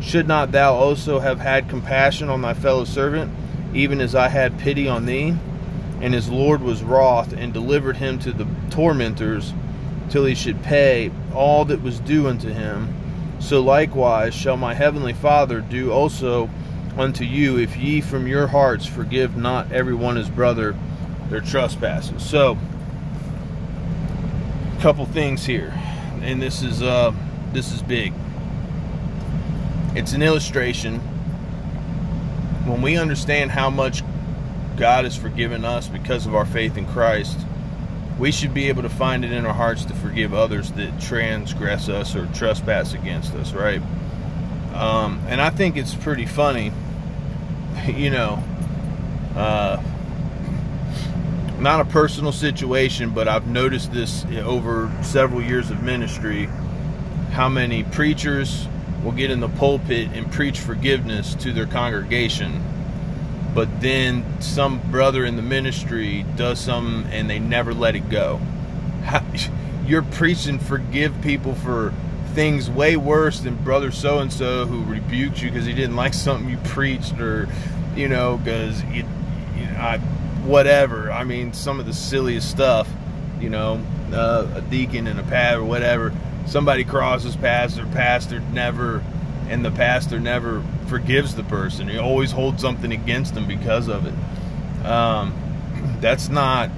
Should 0.00 0.26
not 0.26 0.50
thou 0.50 0.74
also 0.74 1.20
have 1.20 1.38
had 1.38 1.68
compassion 1.68 2.28
on 2.28 2.42
thy 2.42 2.54
fellow 2.54 2.84
servant, 2.84 3.32
even 3.72 4.00
as 4.00 4.16
I 4.16 4.28
had 4.28 4.58
pity 4.58 4.88
on 4.88 5.06
thee? 5.06 5.36
And 6.00 6.12
his 6.12 6.28
Lord 6.28 6.60
was 6.60 6.82
wroth, 6.82 7.32
and 7.34 7.52
delivered 7.52 7.98
him 7.98 8.18
to 8.20 8.32
the 8.32 8.48
tormentors 8.70 9.54
till 10.08 10.24
he 10.24 10.34
should 10.34 10.60
pay 10.62 11.12
all 11.32 11.64
that 11.66 11.82
was 11.82 12.00
due 12.00 12.26
unto 12.26 12.48
him. 12.48 12.92
So 13.38 13.60
likewise 13.60 14.34
shall 14.34 14.56
my 14.56 14.74
heavenly 14.74 15.12
Father 15.12 15.60
do 15.60 15.92
also 15.92 16.50
unto 16.96 17.24
you 17.24 17.58
if 17.58 17.76
ye 17.76 18.00
from 18.00 18.26
your 18.26 18.46
hearts 18.46 18.86
forgive 18.86 19.36
not 19.36 19.70
every 19.72 19.94
one 19.94 20.16
his 20.16 20.28
brother 20.28 20.76
their 21.28 21.40
trespasses. 21.40 22.22
So, 22.22 22.58
a 24.76 24.80
couple 24.80 25.06
things 25.06 25.46
here, 25.46 25.72
and 26.22 26.42
this 26.42 26.62
is 26.62 26.82
uh, 26.82 27.12
this 27.52 27.72
is 27.72 27.82
big. 27.82 28.12
It's 29.94 30.12
an 30.12 30.22
illustration. 30.22 30.98
When 32.66 32.82
we 32.82 32.96
understand 32.96 33.50
how 33.50 33.70
much 33.70 34.02
God 34.76 35.04
has 35.04 35.16
forgiven 35.16 35.64
us 35.64 35.88
because 35.88 36.26
of 36.26 36.34
our 36.34 36.46
faith 36.46 36.76
in 36.76 36.86
Christ, 36.86 37.38
we 38.18 38.30
should 38.30 38.52
be 38.52 38.68
able 38.68 38.82
to 38.82 38.88
find 38.88 39.24
it 39.24 39.32
in 39.32 39.46
our 39.46 39.54
hearts 39.54 39.84
to 39.86 39.94
forgive 39.94 40.34
others 40.34 40.70
that 40.72 41.00
transgress 41.00 41.88
us 41.88 42.14
or 42.14 42.26
trespass 42.34 42.92
against 42.92 43.34
us, 43.34 43.52
right? 43.52 43.80
Um, 44.74 45.22
and 45.28 45.40
I 45.40 45.50
think 45.50 45.76
it's 45.76 45.94
pretty 45.94 46.26
funny, 46.26 46.72
you 47.86 48.10
know, 48.10 48.42
uh, 49.36 49.82
not 51.58 51.80
a 51.80 51.84
personal 51.84 52.32
situation, 52.32 53.10
but 53.10 53.28
I've 53.28 53.46
noticed 53.46 53.92
this 53.92 54.24
over 54.42 54.90
several 55.02 55.42
years 55.42 55.70
of 55.70 55.82
ministry 55.82 56.48
how 57.32 57.48
many 57.48 57.84
preachers 57.84 58.66
will 59.04 59.12
get 59.12 59.30
in 59.30 59.40
the 59.40 59.48
pulpit 59.48 60.08
and 60.14 60.30
preach 60.32 60.58
forgiveness 60.58 61.34
to 61.36 61.52
their 61.52 61.66
congregation 61.66 62.62
but 63.54 63.80
then 63.80 64.24
some 64.40 64.78
brother 64.90 65.24
in 65.24 65.36
the 65.36 65.42
ministry 65.42 66.24
does 66.36 66.60
something 66.60 67.10
and 67.12 67.28
they 67.28 67.38
never 67.38 67.74
let 67.74 67.96
it 67.96 68.08
go. 68.08 68.40
How, 69.04 69.24
you're 69.86 70.02
preaching 70.02 70.58
forgive 70.58 71.20
people 71.22 71.54
for 71.54 71.92
things 72.30 72.70
way 72.70 72.96
worse 72.96 73.40
than 73.40 73.54
brother 73.56 73.90
so 73.90 74.18
and 74.20 74.32
so 74.32 74.66
who 74.66 74.82
rebuked 74.84 75.42
you 75.42 75.50
because 75.50 75.66
he 75.66 75.72
didn't 75.72 75.96
like 75.96 76.14
something 76.14 76.48
you 76.48 76.56
preached 76.58 77.18
or 77.18 77.48
you 77.96 78.08
know 78.08 78.36
because 78.38 78.82
you, 78.84 79.04
you 79.56 79.66
know, 79.66 79.76
I, 79.78 79.98
whatever. 80.44 81.12
I 81.12 81.24
mean, 81.24 81.52
some 81.52 81.80
of 81.80 81.86
the 81.86 81.92
silliest 81.92 82.50
stuff. 82.50 82.88
You 83.40 83.48
know, 83.48 83.82
uh, 84.12 84.46
a 84.56 84.60
deacon 84.60 85.06
and 85.06 85.18
a 85.18 85.22
pad 85.22 85.56
or 85.56 85.64
whatever. 85.64 86.12
Somebody 86.46 86.84
crosses 86.84 87.36
paths, 87.36 87.76
their 87.76 87.86
pastor 87.86 88.40
never, 88.40 89.02
and 89.48 89.64
the 89.64 89.70
pastor 89.70 90.20
never 90.20 90.62
forgives 90.88 91.34
the 91.34 91.44
person. 91.44 91.88
He 91.88 91.96
always 91.96 92.32
holds 92.32 92.60
something 92.60 92.92
against 92.92 93.34
them 93.34 93.46
because 93.46 93.88
of 93.88 94.06
it. 94.06 94.84
Um, 94.84 95.32
that's 96.00 96.28
not 96.28 96.70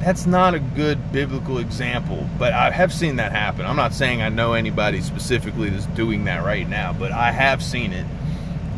that's 0.00 0.26
not 0.26 0.54
a 0.54 0.60
good 0.60 1.12
biblical 1.12 1.58
example, 1.58 2.26
but 2.38 2.52
I 2.52 2.70
have 2.70 2.92
seen 2.92 3.16
that 3.16 3.32
happen. 3.32 3.66
I'm 3.66 3.76
not 3.76 3.92
saying 3.92 4.22
I 4.22 4.28
know 4.28 4.54
anybody 4.54 5.00
specifically 5.00 5.70
that's 5.70 5.86
doing 5.86 6.24
that 6.24 6.44
right 6.44 6.68
now, 6.68 6.92
but 6.92 7.12
I 7.12 7.32
have 7.32 7.62
seen 7.62 7.92
it 7.92 8.06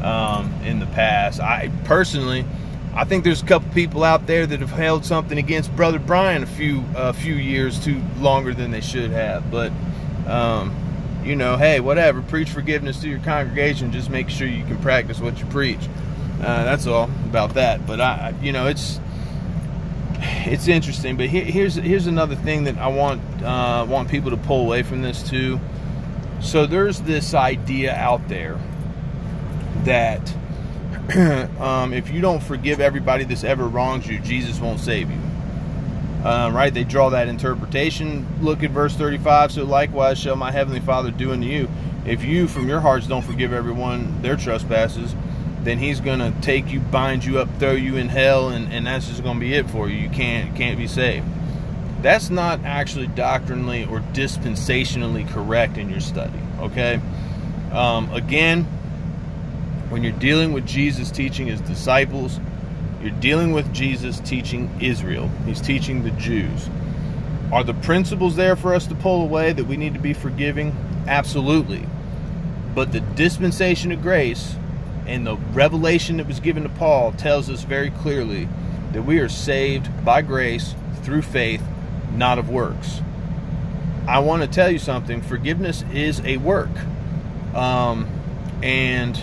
um, 0.02 0.52
in 0.64 0.80
the 0.80 0.86
past. 0.86 1.40
I 1.40 1.70
personally, 1.84 2.44
I 2.94 3.04
think 3.04 3.24
there's 3.24 3.42
a 3.42 3.46
couple 3.46 3.70
people 3.72 4.02
out 4.02 4.26
there 4.26 4.46
that 4.46 4.60
have 4.60 4.70
held 4.70 5.04
something 5.04 5.38
against 5.38 5.74
Brother 5.76 5.98
Brian 5.98 6.42
a 6.42 6.46
few 6.46 6.84
a 6.96 7.12
few 7.12 7.34
years 7.34 7.82
too 7.84 8.02
longer 8.18 8.54
than 8.54 8.70
they 8.70 8.80
should 8.80 9.10
have, 9.10 9.50
but. 9.50 9.72
Um, 10.26 10.76
you 11.24 11.36
know, 11.36 11.56
hey, 11.56 11.80
whatever, 11.80 12.22
preach 12.22 12.50
forgiveness 12.50 13.00
to 13.00 13.08
your 13.08 13.18
congregation. 13.18 13.92
Just 13.92 14.08
make 14.08 14.30
sure 14.30 14.46
you 14.46 14.64
can 14.64 14.78
practice 14.78 15.20
what 15.20 15.38
you 15.38 15.44
preach. 15.46 15.80
Uh, 16.40 16.64
that's 16.64 16.86
all 16.86 17.04
about 17.26 17.54
that. 17.54 17.86
But 17.86 18.00
I, 18.00 18.34
you 18.40 18.52
know, 18.52 18.66
it's 18.66 18.98
it's 20.46 20.68
interesting. 20.68 21.16
But 21.16 21.26
here's 21.26 21.74
here's 21.74 22.06
another 22.06 22.36
thing 22.36 22.64
that 22.64 22.78
I 22.78 22.88
want 22.88 23.20
uh, 23.42 23.86
want 23.88 24.08
people 24.08 24.30
to 24.30 24.36
pull 24.36 24.62
away 24.62 24.82
from 24.82 25.02
this 25.02 25.28
too. 25.28 25.60
So 26.40 26.66
there's 26.66 27.00
this 27.02 27.34
idea 27.34 27.94
out 27.94 28.26
there 28.28 28.58
that 29.84 30.20
um, 31.60 31.92
if 31.92 32.10
you 32.10 32.20
don't 32.20 32.42
forgive 32.42 32.80
everybody 32.80 33.24
that's 33.24 33.44
ever 33.44 33.66
wronged 33.66 34.06
you, 34.06 34.18
Jesus 34.20 34.58
won't 34.58 34.80
save 34.80 35.10
you. 35.10 35.18
Uh, 36.24 36.50
right? 36.52 36.72
They 36.72 36.84
draw 36.84 37.10
that 37.10 37.28
interpretation. 37.28 38.26
Look 38.42 38.62
at 38.62 38.70
verse 38.70 38.94
35. 38.94 39.52
So 39.52 39.64
likewise 39.64 40.18
shall 40.18 40.36
my 40.36 40.50
heavenly 40.50 40.80
Father 40.80 41.10
do 41.10 41.32
unto 41.32 41.46
you. 41.46 41.68
If 42.06 42.24
you 42.24 42.48
from 42.48 42.68
your 42.68 42.80
hearts 42.80 43.06
don't 43.06 43.24
forgive 43.24 43.52
everyone 43.52 44.20
their 44.22 44.36
trespasses, 44.36 45.14
then 45.62 45.78
he's 45.78 46.00
to 46.18 46.32
take 46.40 46.70
you, 46.70 46.80
bind 46.80 47.24
you 47.24 47.38
up, 47.38 47.48
throw 47.58 47.72
you 47.72 47.96
in 47.96 48.08
hell, 48.08 48.48
and, 48.48 48.72
and 48.72 48.86
that's 48.86 49.08
just 49.08 49.22
to 49.36 49.40
be 49.40 49.54
it 49.54 49.68
for 49.68 49.88
you. 49.88 49.96
You 49.96 50.08
can't 50.08 50.56
can't 50.56 50.78
be 50.78 50.86
saved. 50.86 51.26
That's 52.02 52.30
not 52.30 52.64
actually 52.64 53.08
doctrinally 53.08 53.84
or 53.84 54.00
dispensationally 54.00 55.28
correct 55.28 55.76
in 55.76 55.90
your 55.90 56.00
study. 56.00 56.38
Okay. 56.60 57.00
Um, 57.72 58.10
again, 58.12 58.64
when 59.90 60.02
you're 60.02 60.12
dealing 60.12 60.52
with 60.52 60.66
Jesus 60.66 61.10
teaching 61.10 61.46
his 61.46 61.60
disciples, 61.60 62.40
you're 63.02 63.10
dealing 63.10 63.52
with 63.52 63.72
Jesus 63.74 64.20
teaching 64.20 64.70
Israel, 64.80 65.28
he's 65.44 65.60
teaching 65.60 66.02
the 66.02 66.10
Jews. 66.12 66.68
Are 67.52 67.64
the 67.64 67.74
principles 67.74 68.36
there 68.36 68.56
for 68.56 68.74
us 68.74 68.86
to 68.86 68.94
pull 68.94 69.22
away 69.22 69.52
that 69.52 69.64
we 69.64 69.76
need 69.76 69.94
to 69.94 70.00
be 70.00 70.12
forgiving? 70.12 70.74
Absolutely. 71.06 71.86
But 72.74 72.92
the 72.92 73.00
dispensation 73.00 73.90
of 73.90 74.00
grace 74.00 74.54
and 75.10 75.26
the 75.26 75.36
revelation 75.52 76.18
that 76.18 76.28
was 76.28 76.38
given 76.38 76.62
to 76.62 76.68
Paul 76.68 77.10
tells 77.12 77.50
us 77.50 77.64
very 77.64 77.90
clearly 77.90 78.48
that 78.92 79.02
we 79.02 79.18
are 79.18 79.28
saved 79.28 80.04
by 80.04 80.22
grace 80.22 80.76
through 81.02 81.22
faith, 81.22 81.62
not 82.14 82.38
of 82.38 82.48
works. 82.48 83.02
I 84.06 84.20
want 84.20 84.42
to 84.42 84.48
tell 84.48 84.70
you 84.70 84.78
something 84.78 85.20
forgiveness 85.20 85.84
is 85.92 86.20
a 86.20 86.36
work. 86.36 86.70
Um, 87.54 88.08
and 88.62 89.20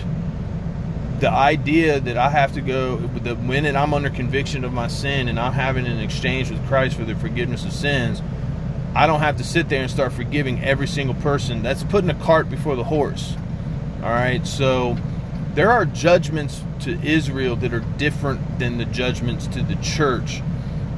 the 1.20 1.30
idea 1.30 2.00
that 2.00 2.18
I 2.18 2.28
have 2.28 2.52
to 2.52 2.60
go 2.60 2.98
the 2.98 3.34
minute 3.34 3.74
I'm 3.74 3.94
under 3.94 4.10
conviction 4.10 4.64
of 4.64 4.72
my 4.74 4.88
sin 4.88 5.26
and 5.26 5.40
I'm 5.40 5.54
having 5.54 5.86
an 5.86 6.00
exchange 6.00 6.50
with 6.50 6.64
Christ 6.68 6.96
for 6.96 7.04
the 7.04 7.14
forgiveness 7.14 7.64
of 7.64 7.72
sins, 7.72 8.20
I 8.94 9.06
don't 9.06 9.20
have 9.20 9.38
to 9.38 9.44
sit 9.44 9.70
there 9.70 9.82
and 9.82 9.90
start 9.90 10.12
forgiving 10.12 10.62
every 10.62 10.86
single 10.86 11.14
person. 11.16 11.62
That's 11.62 11.82
putting 11.82 12.10
a 12.10 12.14
cart 12.14 12.50
before 12.50 12.76
the 12.76 12.84
horse. 12.84 13.34
All 14.02 14.10
right, 14.10 14.46
so 14.46 14.96
there 15.58 15.72
are 15.72 15.84
judgments 15.84 16.62
to 16.78 16.92
Israel 17.02 17.56
that 17.56 17.74
are 17.74 17.84
different 17.96 18.60
than 18.60 18.78
the 18.78 18.84
judgments 18.84 19.48
to 19.48 19.60
the 19.60 19.74
church 19.82 20.40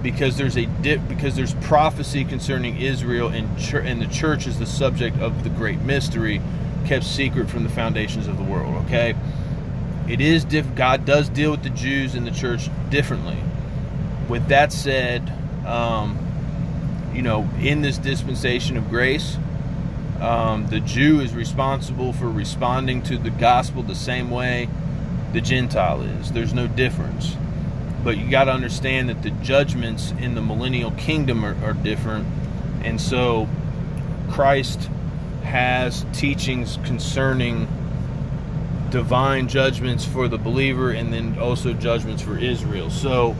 because 0.03 0.37
there's 0.37 0.59
a 0.59 0.67
dip 0.67 1.01
because 1.09 1.35
there's 1.35 1.55
prophecy 1.63 2.27
concerning 2.27 2.77
Israel 2.77 3.29
and 3.29 3.49
and 3.75 4.03
the 4.03 4.07
church 4.09 4.47
is 4.47 4.59
the 4.59 4.67
subject 4.67 5.17
of 5.17 5.45
the 5.45 5.49
great 5.49 5.81
mystery 5.81 6.43
kept 6.85 7.07
secret 7.07 7.49
from 7.49 7.63
the 7.63 7.71
foundations 7.71 8.27
of 8.27 8.37
the 8.37 8.43
world. 8.43 8.85
Okay 8.85 9.15
it 10.07 10.21
is 10.21 10.45
diff- 10.45 10.75
God 10.75 11.07
does 11.07 11.31
deal 11.31 11.53
with 11.53 11.63
the 11.63 11.71
Jews 11.71 12.15
and 12.15 12.27
the 12.27 12.31
church 12.31 12.69
differently. 12.91 13.39
With 14.29 14.49
that 14.49 14.75
said, 14.75 15.33
um, 15.65 16.19
you 17.15 17.23
know, 17.23 17.49
in 17.61 17.81
this 17.81 17.97
dispensation 17.97 18.77
of 18.77 18.91
grace, 18.91 19.39
um, 20.21 20.67
the 20.67 20.81
Jew 20.81 21.21
is 21.21 21.35
responsible 21.35 22.13
for 22.13 22.29
responding 22.29 23.03
to 23.05 23.17
the 23.17 23.31
gospel 23.31 23.83
the 23.83 23.95
same 23.95 24.31
way 24.31 24.69
the 25.33 25.41
Gentile 25.41 26.03
is. 26.03 26.33
There's 26.33 26.53
no 26.53 26.67
difference. 26.67 27.37
But 28.03 28.17
you 28.19 28.31
got 28.31 28.45
to 28.45 28.53
understand 28.53 29.09
that 29.09 29.23
the 29.23 29.31
judgments 29.31 30.13
in 30.13 30.35
the 30.35 30.43
millennial 30.43 30.91
kingdom 30.93 31.45
are, 31.45 31.57
are 31.65 31.75
different. 31.75 32.27
And 32.83 33.01
so 33.01 33.49
Christ 34.31 34.89
has 35.43 36.07
teachings 36.13 36.79
concerning 36.85 37.69
divine 38.91 39.49
judgments 39.49 40.05
for 40.05 40.29
the 40.29 40.39
believer 40.39 40.91
and 40.91 41.13
then 41.13 41.39
also 41.39 41.73
judgments 41.73 42.23
for 42.23 42.39
Israel. 42.39 42.91
So 42.91 43.37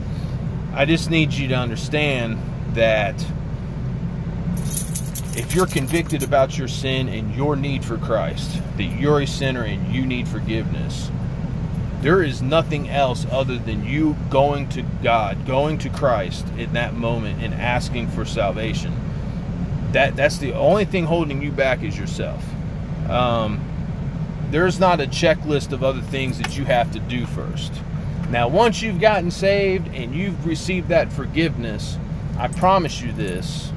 I 0.73 0.85
just 0.85 1.09
need 1.09 1.33
you 1.33 1.49
to 1.49 1.55
understand 1.55 2.39
that 2.75 3.25
if 5.35 5.55
you're 5.55 5.67
convicted 5.67 6.23
about 6.23 6.57
your 6.57 6.67
sin 6.67 7.07
and 7.07 7.33
your 7.33 7.55
need 7.55 7.85
for 7.85 7.97
Christ, 7.97 8.61
that 8.77 8.83
you're 8.83 9.21
a 9.21 9.27
sinner 9.27 9.63
and 9.63 9.93
you 9.93 10.05
need 10.05 10.27
forgiveness, 10.27 11.09
there 12.01 12.23
is 12.23 12.41
nothing 12.41 12.89
else 12.89 13.25
other 13.31 13.57
than 13.57 13.85
you 13.85 14.17
going 14.29 14.67
to 14.69 14.81
God, 15.03 15.45
going 15.45 15.77
to 15.79 15.89
Christ 15.89 16.45
in 16.57 16.73
that 16.73 16.95
moment 16.95 17.43
and 17.43 17.53
asking 17.53 18.09
for 18.09 18.25
salvation. 18.25 18.93
That 19.91 20.15
that's 20.15 20.37
the 20.37 20.53
only 20.53 20.85
thing 20.85 21.05
holding 21.05 21.41
you 21.41 21.51
back 21.51 21.83
is 21.83 21.97
yourself. 21.97 22.43
Um, 23.09 23.63
there's 24.49 24.79
not 24.79 24.99
a 24.99 25.05
checklist 25.05 25.71
of 25.71 25.83
other 25.83 26.01
things 26.01 26.37
that 26.39 26.57
you 26.57 26.65
have 26.65 26.91
to 26.91 26.99
do 26.99 27.25
first. 27.25 27.71
Now, 28.29 28.47
once 28.47 28.81
you've 28.81 28.99
gotten 28.99 29.29
saved 29.29 29.93
and 29.93 30.15
you've 30.15 30.45
received 30.45 30.89
that 30.89 31.11
forgiveness, 31.13 31.97
I 32.37 32.47
promise 32.47 33.01
you 33.01 33.11
this 33.11 33.71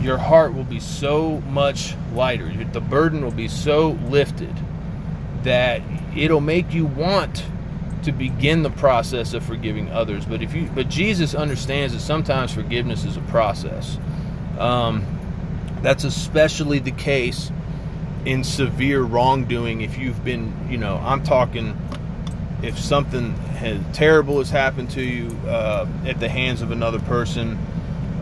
your 0.00 0.18
heart 0.18 0.54
will 0.54 0.64
be 0.64 0.80
so 0.80 1.40
much 1.42 1.94
lighter. 2.14 2.52
The 2.72 2.80
burden 2.80 3.22
will 3.22 3.30
be 3.30 3.48
so 3.48 3.90
lifted 4.08 4.54
that 5.42 5.82
it'll 6.16 6.40
make 6.40 6.72
you 6.72 6.86
want 6.86 7.44
to 8.04 8.12
begin 8.12 8.62
the 8.62 8.70
process 8.70 9.34
of 9.34 9.44
forgiving 9.44 9.90
others. 9.90 10.24
But 10.24 10.42
if 10.42 10.54
you, 10.54 10.70
but 10.74 10.88
Jesus 10.88 11.34
understands 11.34 11.92
that 11.92 12.00
sometimes 12.00 12.52
forgiveness 12.52 13.04
is 13.04 13.16
a 13.16 13.22
process. 13.22 13.98
Um, 14.58 15.04
that's 15.82 16.04
especially 16.04 16.78
the 16.78 16.90
case 16.90 17.50
in 18.24 18.44
severe 18.44 19.02
wrongdoing. 19.02 19.82
If 19.82 19.98
you've 19.98 20.24
been, 20.24 20.68
you 20.70 20.78
know, 20.78 20.96
I'm 20.96 21.22
talking, 21.22 21.76
if 22.62 22.78
something 22.78 23.32
has, 23.34 23.80
terrible 23.92 24.38
has 24.38 24.50
happened 24.50 24.90
to 24.90 25.02
you 25.02 25.28
uh, 25.46 25.86
at 26.06 26.20
the 26.20 26.28
hands 26.28 26.62
of 26.62 26.70
another 26.70 27.00
person 27.00 27.58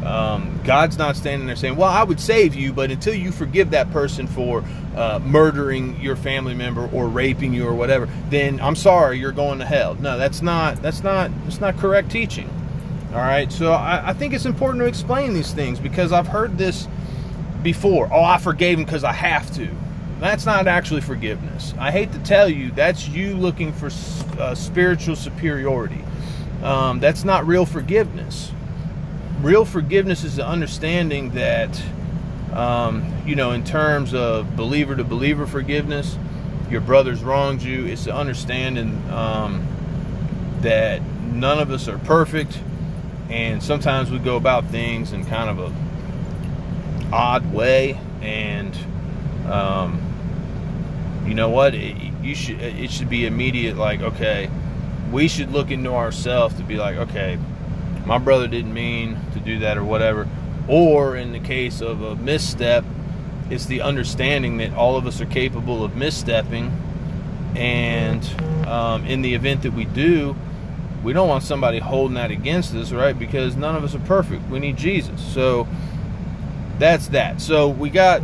um, 0.05 0.61
God's 0.65 0.97
not 0.97 1.17
standing 1.17 1.47
there 1.47 1.57
saying, 1.57 1.77
Well, 1.77 1.91
I 1.91 2.03
would 2.03 2.21
save 2.21 2.55
you, 2.55 2.73
but 2.73 2.91
until 2.91 3.15
you 3.15 3.33
forgive 3.33 3.71
that 3.71 3.91
person 3.91 4.27
for 4.27 4.65
uh, 4.97 5.21
murdering 5.23 6.01
your 6.01 6.17
family 6.17 6.55
member 6.55 6.89
or 6.93 7.09
raping 7.09 7.53
you 7.53 7.67
or 7.67 7.75
whatever, 7.75 8.09
then 8.31 8.61
I'm 8.61 8.77
sorry, 8.77 9.19
you're 9.19 9.33
going 9.33 9.59
to 9.59 9.67
hell. 9.67 9.95
No, 9.95 10.19
that's 10.19 10.43
not 10.43 10.81
that's 10.83 11.03
not 11.03 11.31
that's 11.45 11.61
not 11.61 11.77
correct 11.79 12.11
teaching. 12.11 12.49
All 13.13 13.19
right. 13.19 13.51
So 13.51 13.73
I, 13.73 14.11
I 14.11 14.13
think 14.13 14.35
it's 14.35 14.47
important 14.47 14.83
to 14.83 14.87
explain 14.87 15.35
these 15.35 15.53
things 15.53 15.81
because 15.81 16.13
I've 16.13 16.29
heard 16.29 16.59
this 16.59 16.87
before. 17.63 18.09
Oh, 18.13 18.23
I 18.23 18.39
forgave 18.39 18.79
him 18.79 18.85
because 18.85 19.05
I 19.05 19.13
have 19.13 19.53
to. 19.55 19.69
That's 20.21 20.47
not 20.47 20.67
actually 20.67 21.01
forgiveness. 21.01 21.75
I 21.79 21.91
hate 21.91 22.13
to 22.13 22.19
tell 22.21 22.49
you, 22.49 22.71
that's 22.73 23.09
you 23.09 23.35
looking 23.37 23.73
for 23.73 23.91
uh, 24.39 24.55
spiritual 24.55 25.17
superiority. 25.17 26.05
Um, 26.63 26.99
that's 26.99 27.25
not 27.25 27.47
real 27.47 27.65
forgiveness 27.65 28.51
real 29.41 29.65
forgiveness 29.65 30.25
is 30.25 30.37
the 30.37 30.47
understanding 30.47 31.31
that, 31.31 31.81
um, 32.53 33.13
you 33.27 33.37
know, 33.37 33.53
in 33.53 33.65
terms 33.65 34.15
of 34.15 34.57
believer 34.57 34.97
to 34.97 35.05
believer 35.05 35.47
forgiveness, 35.47 36.19
your 36.71 36.81
brother's 36.81 37.23
wronged 37.23 37.63
you. 37.63 37.87
It's 37.87 38.05
the 38.05 38.15
understanding 38.15 39.03
um, 39.11 39.67
that 40.61 41.03
none 41.03 41.59
of 41.61 41.71
us 41.71 41.89
are 41.89 41.99
perfect, 41.99 42.59
and 43.31 43.63
sometimes 43.63 44.11
we 44.11 44.19
go 44.19 44.37
about 44.37 44.67
things 44.67 45.13
in 45.13 45.25
kind 45.25 45.49
of 45.49 45.59
a 45.59 47.15
odd 47.15 47.53
way, 47.53 47.99
and 48.21 48.77
um, 49.47 50.03
you 51.27 51.35
know 51.35 51.49
what? 51.49 51.75
It, 51.75 51.97
you 52.23 52.35
should. 52.35 52.61
It 52.61 52.91
should 52.91 53.09
be 53.09 53.25
immediate. 53.25 53.77
Like, 53.77 54.01
okay, 54.01 54.51
we 55.11 55.29
should 55.29 55.53
look 55.53 55.71
into 55.71 55.93
ourselves 55.93 56.57
to 56.57 56.65
be 56.65 56.77
like, 56.77 56.97
okay 56.97 57.39
my 58.09 58.17
brother 58.17 58.49
didn't 58.49 58.73
mean 58.73 59.19
to 59.35 59.39
do 59.39 59.59
that 59.59 59.77
or 59.77 59.85
whatever. 59.85 60.27
Or 60.67 61.15
in 61.15 61.33
the 61.33 61.39
case 61.39 61.83
of 61.83 62.01
a 62.01 62.17
misstep, 62.17 62.83
it's 63.51 63.67
the 63.67 63.83
understanding 63.83 64.57
that 64.57 64.73
all 64.73 64.97
of 64.97 65.07
us 65.07 65.21
are 65.21 65.27
capable 65.27 65.85
of 65.85 65.93
misstepping. 65.93 66.73
And 67.55 68.25
um, 68.67 69.05
in 69.05 69.21
the 69.21 69.35
event 69.35 69.63
that 69.63 69.75
we 69.75 69.85
do, 69.85 70.35
we 71.05 71.13
don't 71.13 71.29
want 71.29 71.43
somebody 71.43 71.81
holding 71.81 72.15
that 72.15 72.31
against 72.31 72.75
us, 72.75 72.93
right? 72.93 73.17
Because 73.17 73.57
none 73.57 73.77
of 73.77 73.85
us 73.85 73.95
are 73.95 74.01
perfect. 74.01 74.49
We 74.49 74.59
need 74.59 74.79
Jesus. 74.79 75.23
So 75.35 75.69
that's 76.79 77.09
that. 77.09 77.43
So 77.43 77.69
we 77.69 77.91
got 77.91 78.23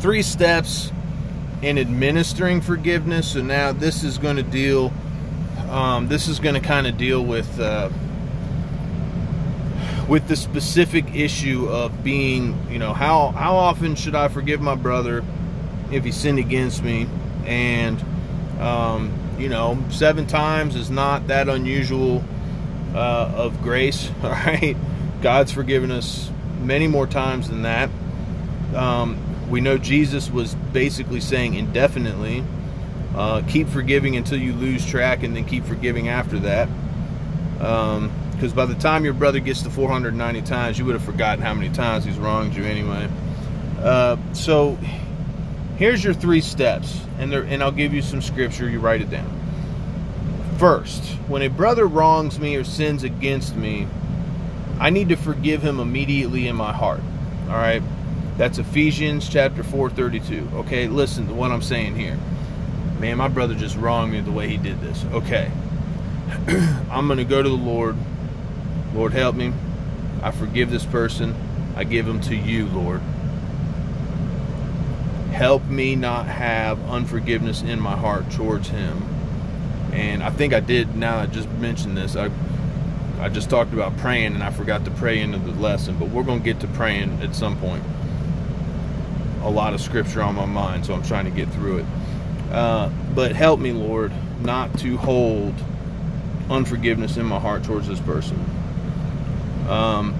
three 0.00 0.22
steps 0.22 0.90
in 1.62 1.78
administering 1.78 2.60
forgiveness. 2.60 3.34
So 3.34 3.40
now 3.40 3.70
this 3.70 4.02
is 4.02 4.18
going 4.18 4.36
to 4.36 4.42
deal. 4.42 4.92
Um, 5.70 6.08
this 6.08 6.26
is 6.26 6.40
going 6.40 6.56
to 6.56 6.60
kind 6.60 6.88
of 6.88 6.98
deal 6.98 7.24
with 7.24 7.60
uh, 7.60 7.88
with 10.12 10.28
the 10.28 10.36
specific 10.36 11.14
issue 11.14 11.66
of 11.70 12.04
being, 12.04 12.54
you 12.70 12.78
know, 12.78 12.92
how 12.92 13.30
how 13.30 13.56
often 13.56 13.94
should 13.94 14.14
I 14.14 14.28
forgive 14.28 14.60
my 14.60 14.74
brother 14.74 15.24
if 15.90 16.04
he 16.04 16.12
sinned 16.12 16.38
against 16.38 16.84
me? 16.84 17.06
And 17.46 17.98
um, 18.60 19.10
you 19.38 19.48
know, 19.48 19.82
seven 19.88 20.26
times 20.26 20.76
is 20.76 20.90
not 20.90 21.28
that 21.28 21.48
unusual 21.48 22.22
uh, 22.94 23.32
of 23.34 23.62
grace. 23.62 24.10
All 24.22 24.28
right, 24.28 24.76
God's 25.22 25.50
forgiven 25.50 25.90
us 25.90 26.30
many 26.60 26.88
more 26.88 27.06
times 27.06 27.48
than 27.48 27.62
that. 27.62 27.88
Um, 28.74 29.16
we 29.48 29.62
know 29.62 29.78
Jesus 29.78 30.30
was 30.30 30.54
basically 30.74 31.22
saying 31.22 31.54
indefinitely, 31.54 32.44
uh, 33.16 33.40
keep 33.48 33.66
forgiving 33.66 34.16
until 34.16 34.38
you 34.38 34.52
lose 34.52 34.84
track, 34.84 35.22
and 35.22 35.34
then 35.34 35.46
keep 35.46 35.64
forgiving 35.64 36.08
after 36.10 36.38
that. 36.40 36.68
Um, 37.62 38.12
because 38.42 38.52
by 38.52 38.66
the 38.66 38.74
time 38.74 39.04
your 39.04 39.14
brother 39.14 39.38
gets 39.38 39.62
to 39.62 39.70
490 39.70 40.42
times, 40.42 40.76
you 40.76 40.84
would 40.84 40.94
have 40.94 41.04
forgotten 41.04 41.44
how 41.44 41.54
many 41.54 41.72
times 41.72 42.04
he's 42.04 42.18
wronged 42.18 42.56
you 42.56 42.64
anyway. 42.64 43.08
Uh, 43.78 44.16
so 44.32 44.76
here's 45.76 46.02
your 46.02 46.12
three 46.12 46.40
steps, 46.40 47.00
and 47.20 47.30
there, 47.30 47.44
and 47.44 47.62
I'll 47.62 47.70
give 47.70 47.94
you 47.94 48.02
some 48.02 48.20
scripture. 48.20 48.68
You 48.68 48.80
write 48.80 49.00
it 49.00 49.10
down. 49.10 49.30
First, 50.58 51.04
when 51.28 51.42
a 51.42 51.48
brother 51.48 51.86
wrongs 51.86 52.40
me 52.40 52.56
or 52.56 52.64
sins 52.64 53.04
against 53.04 53.54
me, 53.54 53.86
I 54.80 54.90
need 54.90 55.10
to 55.10 55.16
forgive 55.16 55.62
him 55.62 55.78
immediately 55.78 56.48
in 56.48 56.56
my 56.56 56.72
heart. 56.72 57.02
All 57.46 57.54
right, 57.54 57.82
that's 58.38 58.58
Ephesians 58.58 59.28
chapter 59.28 59.62
4:32. 59.62 60.52
Okay, 60.52 60.88
listen 60.88 61.28
to 61.28 61.32
what 61.32 61.52
I'm 61.52 61.62
saying 61.62 61.94
here. 61.94 62.18
Man, 62.98 63.18
my 63.18 63.28
brother 63.28 63.54
just 63.54 63.76
wronged 63.76 64.10
me 64.10 64.18
the 64.18 64.32
way 64.32 64.48
he 64.48 64.56
did 64.56 64.80
this. 64.80 65.04
Okay, 65.12 65.48
I'm 66.90 67.06
to 67.06 67.24
go 67.24 67.40
to 67.40 67.48
the 67.48 67.54
Lord 67.54 67.96
Lord, 68.94 69.12
help 69.12 69.34
me. 69.34 69.52
I 70.22 70.30
forgive 70.30 70.70
this 70.70 70.84
person. 70.84 71.34
I 71.74 71.84
give 71.84 72.06
him 72.06 72.20
to 72.22 72.36
you, 72.36 72.66
Lord. 72.66 73.00
Help 75.32 75.64
me 75.64 75.96
not 75.96 76.26
have 76.26 76.78
unforgiveness 76.88 77.62
in 77.62 77.80
my 77.80 77.96
heart 77.96 78.30
towards 78.30 78.68
him. 78.68 79.02
And 79.92 80.22
I 80.22 80.30
think 80.30 80.52
I 80.52 80.60
did, 80.60 80.94
now 80.94 81.18
I 81.18 81.26
just 81.26 81.48
mentioned 81.50 81.96
this, 81.96 82.16
I, 82.16 82.30
I 83.18 83.28
just 83.28 83.50
talked 83.50 83.72
about 83.72 83.96
praying 83.98 84.34
and 84.34 84.42
I 84.42 84.50
forgot 84.50 84.84
to 84.84 84.90
pray 84.90 85.20
into 85.20 85.38
the 85.38 85.52
lesson, 85.52 85.96
but 85.98 86.10
we're 86.10 86.22
going 86.22 86.40
to 86.40 86.44
get 86.44 86.60
to 86.60 86.66
praying 86.68 87.22
at 87.22 87.34
some 87.34 87.58
point. 87.58 87.82
A 89.42 89.50
lot 89.50 89.74
of 89.74 89.80
scripture 89.80 90.22
on 90.22 90.34
my 90.34 90.46
mind, 90.46 90.86
so 90.86 90.94
I'm 90.94 91.02
trying 91.02 91.24
to 91.24 91.30
get 91.30 91.48
through 91.50 91.78
it. 91.78 91.86
Uh, 92.50 92.90
but 93.14 93.34
help 93.34 93.58
me, 93.58 93.72
Lord, 93.72 94.12
not 94.40 94.78
to 94.80 94.96
hold 94.98 95.54
unforgiveness 96.50 97.16
in 97.16 97.24
my 97.24 97.38
heart 97.38 97.64
towards 97.64 97.88
this 97.88 98.00
person. 98.00 98.38
Um, 99.68 100.14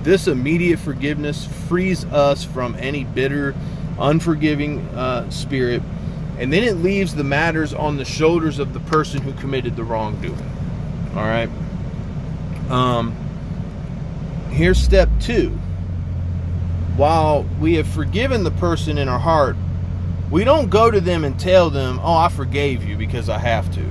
this 0.02 0.26
immediate 0.26 0.78
forgiveness 0.78 1.46
frees 1.68 2.04
us 2.06 2.44
from 2.44 2.74
any 2.78 3.04
bitter, 3.04 3.54
unforgiving 3.98 4.80
uh, 4.88 5.28
spirit, 5.30 5.82
and 6.38 6.52
then 6.52 6.62
it 6.62 6.76
leaves 6.76 7.14
the 7.14 7.24
matters 7.24 7.74
on 7.74 7.96
the 7.96 8.04
shoulders 8.04 8.58
of 8.58 8.72
the 8.72 8.80
person 8.80 9.22
who 9.22 9.32
committed 9.34 9.76
the 9.76 9.84
wrongdoing. 9.84 10.50
All 11.14 11.24
right. 11.24 11.50
Um, 12.70 13.12
here's 14.50 14.78
step 14.78 15.08
two. 15.20 15.50
While 16.96 17.44
we 17.60 17.74
have 17.74 17.86
forgiven 17.86 18.44
the 18.44 18.50
person 18.50 18.98
in 18.98 19.08
our 19.08 19.18
heart, 19.18 19.56
we 20.30 20.44
don't 20.44 20.68
go 20.68 20.90
to 20.90 21.00
them 21.00 21.24
and 21.24 21.38
tell 21.38 21.70
them, 21.70 22.00
"Oh, 22.02 22.16
I 22.16 22.28
forgave 22.28 22.84
you," 22.84 22.96
because 22.96 23.28
I 23.28 23.38
have 23.38 23.72
to. 23.74 23.84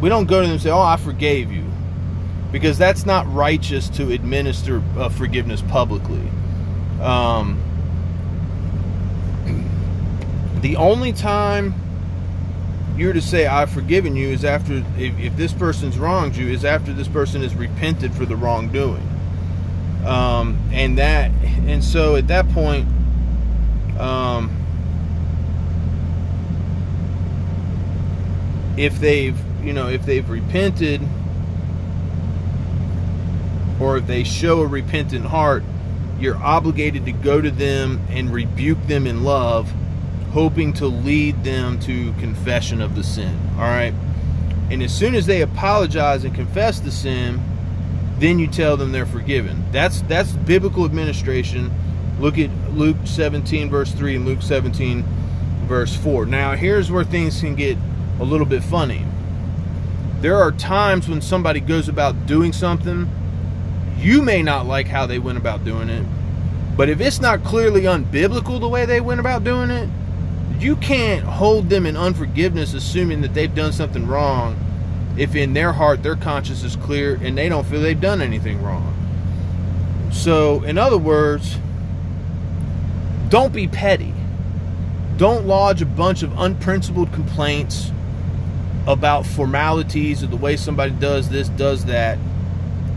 We 0.00 0.08
don't 0.08 0.26
go 0.26 0.40
to 0.40 0.46
them 0.46 0.52
and 0.52 0.62
say, 0.62 0.70
"Oh, 0.70 0.80
I 0.80 0.96
forgave 0.96 1.52
you." 1.52 1.59
Because 2.52 2.78
that's 2.78 3.06
not 3.06 3.32
righteous 3.32 3.88
to 3.90 4.12
administer 4.12 4.82
uh, 4.96 5.08
forgiveness 5.08 5.62
publicly. 5.62 6.28
Um, 7.00 7.62
the 10.60 10.76
only 10.76 11.12
time 11.12 11.74
you're 12.96 13.12
to 13.12 13.22
say 13.22 13.46
I've 13.46 13.70
forgiven 13.70 14.14
you 14.14 14.28
is 14.28 14.44
after 14.44 14.84
if, 14.98 15.18
if, 15.18 15.36
this 15.36 15.54
person's 15.54 15.98
wronged 15.98 16.36
you 16.36 16.48
is 16.48 16.64
after 16.64 16.92
this 16.92 17.08
person 17.08 17.40
has 17.42 17.54
repented 17.54 18.12
for 18.12 18.26
the 18.26 18.36
wrongdoing. 18.36 19.08
Um, 20.04 20.58
and 20.72 20.98
that 20.98 21.30
and 21.66 21.82
so 21.84 22.16
at 22.16 22.28
that 22.28 22.48
point 22.50 22.86
um, 23.98 24.60
if 28.76 28.98
they've, 28.98 29.38
you 29.62 29.72
know, 29.74 29.88
if 29.88 30.06
they've 30.06 30.28
repented 30.28 31.02
or 33.80 33.96
if 33.96 34.06
they 34.06 34.24
show 34.24 34.60
a 34.60 34.66
repentant 34.66 35.24
heart, 35.24 35.62
you're 36.20 36.36
obligated 36.36 37.06
to 37.06 37.12
go 37.12 37.40
to 37.40 37.50
them 37.50 38.00
and 38.10 38.30
rebuke 38.30 38.86
them 38.86 39.06
in 39.06 39.24
love, 39.24 39.72
hoping 40.32 40.72
to 40.74 40.86
lead 40.86 41.42
them 41.42 41.80
to 41.80 42.12
confession 42.14 42.82
of 42.82 42.94
the 42.94 43.02
sin. 43.02 43.36
All 43.54 43.62
right? 43.62 43.94
And 44.70 44.82
as 44.82 44.94
soon 44.94 45.14
as 45.14 45.26
they 45.26 45.40
apologize 45.40 46.24
and 46.24 46.34
confess 46.34 46.78
the 46.78 46.92
sin, 46.92 47.40
then 48.18 48.38
you 48.38 48.46
tell 48.46 48.76
them 48.76 48.92
they're 48.92 49.06
forgiven. 49.06 49.64
That's 49.72 50.02
that's 50.02 50.32
biblical 50.32 50.84
administration. 50.84 51.72
Look 52.20 52.38
at 52.38 52.50
Luke 52.74 52.98
17 53.04 53.70
verse 53.70 53.92
3 53.92 54.16
and 54.16 54.26
Luke 54.26 54.42
17 54.42 55.02
verse 55.66 55.96
4. 55.96 56.26
Now, 56.26 56.54
here's 56.54 56.90
where 56.90 57.02
things 57.02 57.40
can 57.40 57.54
get 57.54 57.78
a 58.20 58.24
little 58.24 58.46
bit 58.46 58.62
funny. 58.62 59.06
There 60.20 60.36
are 60.36 60.52
times 60.52 61.08
when 61.08 61.22
somebody 61.22 61.60
goes 61.60 61.88
about 61.88 62.26
doing 62.26 62.52
something 62.52 63.08
you 64.00 64.22
may 64.22 64.42
not 64.42 64.66
like 64.66 64.86
how 64.86 65.06
they 65.06 65.18
went 65.18 65.36
about 65.36 65.64
doing 65.64 65.90
it, 65.90 66.06
but 66.76 66.88
if 66.88 67.00
it's 67.00 67.20
not 67.20 67.44
clearly 67.44 67.82
unbiblical 67.82 68.58
the 68.58 68.68
way 68.68 68.86
they 68.86 69.00
went 69.00 69.20
about 69.20 69.44
doing 69.44 69.70
it, 69.70 69.88
you 70.58 70.76
can't 70.76 71.24
hold 71.24 71.68
them 71.68 71.84
in 71.84 71.96
unforgiveness 71.96 72.72
assuming 72.72 73.20
that 73.20 73.34
they've 73.34 73.54
done 73.54 73.72
something 73.72 74.06
wrong 74.06 74.56
if 75.18 75.34
in 75.34 75.52
their 75.52 75.72
heart 75.72 76.02
their 76.02 76.16
conscience 76.16 76.62
is 76.62 76.76
clear 76.76 77.18
and 77.22 77.36
they 77.36 77.48
don't 77.48 77.66
feel 77.66 77.80
they've 77.80 78.00
done 78.00 78.22
anything 78.22 78.62
wrong. 78.62 78.96
So, 80.12 80.62
in 80.64 80.78
other 80.78 80.98
words, 80.98 81.58
don't 83.28 83.52
be 83.52 83.68
petty. 83.68 84.14
Don't 85.18 85.46
lodge 85.46 85.82
a 85.82 85.86
bunch 85.86 86.22
of 86.22 86.38
unprincipled 86.38 87.12
complaints 87.12 87.92
about 88.86 89.26
formalities 89.26 90.22
or 90.22 90.26
the 90.28 90.36
way 90.36 90.56
somebody 90.56 90.92
does 90.92 91.28
this, 91.28 91.50
does 91.50 91.84
that 91.84 92.18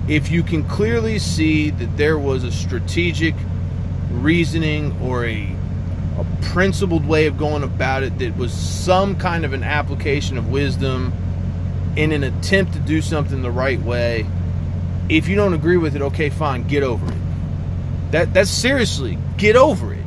if 0.07 0.31
you 0.31 0.43
can 0.43 0.63
clearly 0.67 1.19
see 1.19 1.69
that 1.69 1.97
there 1.97 2.17
was 2.17 2.43
a 2.43 2.51
strategic 2.51 3.35
reasoning 4.11 4.95
or 5.01 5.25
a, 5.25 5.55
a 6.17 6.25
principled 6.41 7.05
way 7.05 7.25
of 7.27 7.37
going 7.37 7.63
about 7.63 8.03
it 8.03 8.17
that 8.19 8.35
was 8.37 8.53
some 8.53 9.17
kind 9.17 9.45
of 9.45 9.53
an 9.53 9.63
application 9.63 10.37
of 10.37 10.49
wisdom 10.49 11.13
in 11.95 12.11
an 12.11 12.23
attempt 12.23 12.73
to 12.73 12.79
do 12.79 13.01
something 13.01 13.41
the 13.41 13.51
right 13.51 13.79
way, 13.81 14.25
if 15.09 15.27
you 15.27 15.35
don't 15.35 15.53
agree 15.53 15.77
with 15.77 15.95
it, 15.95 16.01
okay, 16.01 16.29
fine, 16.29 16.63
get 16.67 16.83
over 16.83 17.05
it. 17.05 17.17
That 18.11 18.33
that's 18.33 18.49
seriously, 18.49 19.17
get 19.37 19.55
over 19.55 19.93
it. 19.93 20.03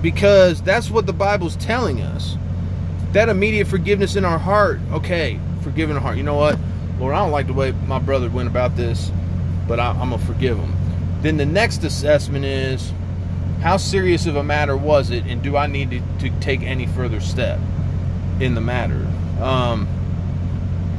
Because 0.00 0.60
that's 0.62 0.90
what 0.90 1.06
the 1.06 1.12
Bible's 1.12 1.56
telling 1.56 2.00
us. 2.00 2.36
That 3.12 3.28
immediate 3.28 3.68
forgiveness 3.68 4.16
in 4.16 4.24
our 4.24 4.38
heart, 4.38 4.80
okay, 4.92 5.38
forgiving 5.62 5.96
our 5.96 6.02
heart. 6.02 6.16
You 6.16 6.24
know 6.24 6.34
what? 6.34 6.58
Lord, 7.02 7.16
I 7.16 7.18
don't 7.18 7.32
like 7.32 7.48
the 7.48 7.52
way 7.52 7.72
my 7.72 7.98
brother 7.98 8.30
went 8.30 8.46
about 8.46 8.76
this, 8.76 9.10
but 9.66 9.80
I, 9.80 9.88
I'm 9.90 10.10
going 10.10 10.20
to 10.20 10.24
forgive 10.24 10.56
him. 10.56 10.72
Then 11.20 11.36
the 11.36 11.44
next 11.44 11.82
assessment 11.82 12.44
is 12.44 12.92
how 13.60 13.76
serious 13.76 14.26
of 14.26 14.36
a 14.36 14.44
matter 14.44 14.76
was 14.76 15.10
it, 15.10 15.24
and 15.24 15.42
do 15.42 15.56
I 15.56 15.66
need 15.66 15.90
to, 15.90 16.00
to 16.20 16.30
take 16.38 16.62
any 16.62 16.86
further 16.86 17.18
step 17.18 17.58
in 18.38 18.54
the 18.54 18.60
matter? 18.60 19.04
Um, 19.40 19.88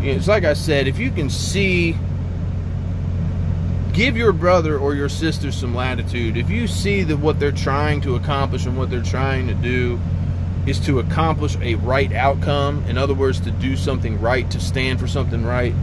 it's 0.02 0.28
like 0.28 0.44
I 0.44 0.56
said, 0.56 0.90
if 0.90 1.00
you 1.00 1.10
can 1.10 1.30
see, 1.30 1.96
give 3.94 4.18
your 4.18 4.34
brother 4.34 4.78
or 4.78 4.96
your 4.96 5.08
sister 5.08 5.54
some 5.54 5.74
latitude. 5.74 6.36
If 6.36 6.50
you 6.50 6.68
see 6.68 7.04
that 7.04 7.16
what 7.16 7.40
they're 7.40 7.54
trying 7.54 8.02
to 8.02 8.18
accomplish 8.18 8.66
and 8.66 8.78
what 8.78 8.90
they're 8.90 9.02
trying 9.02 9.48
to 9.48 9.54
do 9.54 10.02
is 10.66 10.80
to 10.80 11.00
accomplish 11.00 11.58
a 11.62 11.76
right 11.76 12.12
outcome, 12.14 12.84
in 12.88 12.98
other 12.98 13.14
words, 13.14 13.40
to 13.42 13.52
do 13.52 13.76
something 13.76 14.20
right, 14.22 14.50
to 14.52 14.60
stand 14.60 15.00
for 15.00 15.08
something 15.08 15.44
right, 15.46 15.74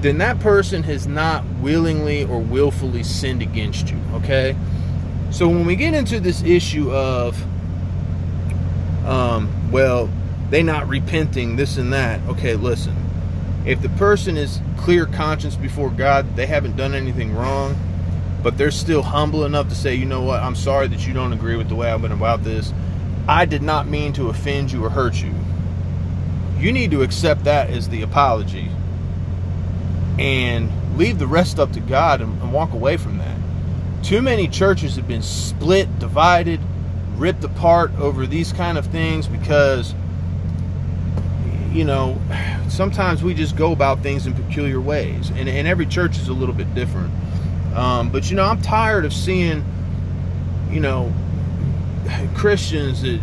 then 0.00 0.18
that 0.18 0.38
person 0.40 0.82
has 0.82 1.06
not 1.06 1.44
willingly 1.60 2.24
or 2.24 2.38
willfully 2.38 3.02
sinned 3.02 3.40
against 3.40 3.90
you, 3.90 3.98
okay? 4.12 4.56
So 5.30 5.48
when 5.48 5.64
we 5.64 5.76
get 5.76 5.94
into 5.94 6.20
this 6.20 6.42
issue 6.42 6.92
of, 6.92 7.40
um, 9.06 9.70
well, 9.70 10.10
they 10.50 10.62
not 10.62 10.88
repenting, 10.88 11.56
this 11.56 11.78
and 11.78 11.92
that, 11.92 12.20
okay, 12.28 12.54
listen. 12.54 12.94
If 13.64 13.80
the 13.80 13.88
person 13.90 14.36
is 14.36 14.60
clear 14.76 15.06
conscience 15.06 15.56
before 15.56 15.88
God, 15.88 16.36
they 16.36 16.46
haven't 16.46 16.76
done 16.76 16.94
anything 16.94 17.34
wrong, 17.34 17.76
but 18.42 18.58
they're 18.58 18.70
still 18.70 19.02
humble 19.02 19.44
enough 19.46 19.70
to 19.70 19.74
say, 19.74 19.94
you 19.94 20.04
know 20.04 20.20
what, 20.20 20.42
I'm 20.42 20.54
sorry 20.54 20.86
that 20.88 21.06
you 21.06 21.14
don't 21.14 21.32
agree 21.32 21.56
with 21.56 21.68
the 21.70 21.74
way 21.74 21.90
I 21.90 21.96
went 21.96 22.12
about 22.12 22.44
this. 22.44 22.74
I 23.26 23.44
did 23.46 23.62
not 23.62 23.88
mean 23.88 24.12
to 24.14 24.28
offend 24.28 24.70
you 24.72 24.84
or 24.84 24.90
hurt 24.90 25.22
you. 25.22 25.32
You 26.58 26.72
need 26.72 26.90
to 26.92 27.02
accept 27.02 27.44
that 27.44 27.70
as 27.70 27.88
the 27.88 28.02
apology 28.02 28.70
and 30.18 30.70
leave 30.96 31.18
the 31.18 31.26
rest 31.26 31.58
up 31.58 31.72
to 31.72 31.80
God 31.80 32.20
and, 32.20 32.40
and 32.42 32.52
walk 32.52 32.72
away 32.72 32.96
from 32.96 33.18
that. 33.18 33.36
Too 34.02 34.20
many 34.20 34.48
churches 34.48 34.96
have 34.96 35.08
been 35.08 35.22
split, 35.22 35.98
divided, 35.98 36.60
ripped 37.16 37.44
apart 37.44 37.92
over 37.98 38.26
these 38.26 38.52
kind 38.52 38.76
of 38.76 38.86
things 38.86 39.26
because 39.26 39.94
you 41.72 41.84
know 41.84 42.20
sometimes 42.68 43.22
we 43.22 43.34
just 43.34 43.56
go 43.56 43.72
about 43.72 44.00
things 44.00 44.26
in 44.26 44.34
peculiar 44.34 44.80
ways 44.80 45.30
and, 45.30 45.48
and 45.48 45.66
every 45.66 45.86
church 45.86 46.18
is 46.18 46.28
a 46.28 46.32
little 46.32 46.54
bit 46.54 46.72
different 46.74 47.12
um, 47.74 48.10
but 48.10 48.30
you 48.30 48.36
know 48.36 48.44
i'm 48.44 48.60
tired 48.62 49.04
of 49.04 49.12
seeing 49.12 49.64
you 50.70 50.80
know 50.80 51.12
christians 52.34 53.02
that 53.02 53.20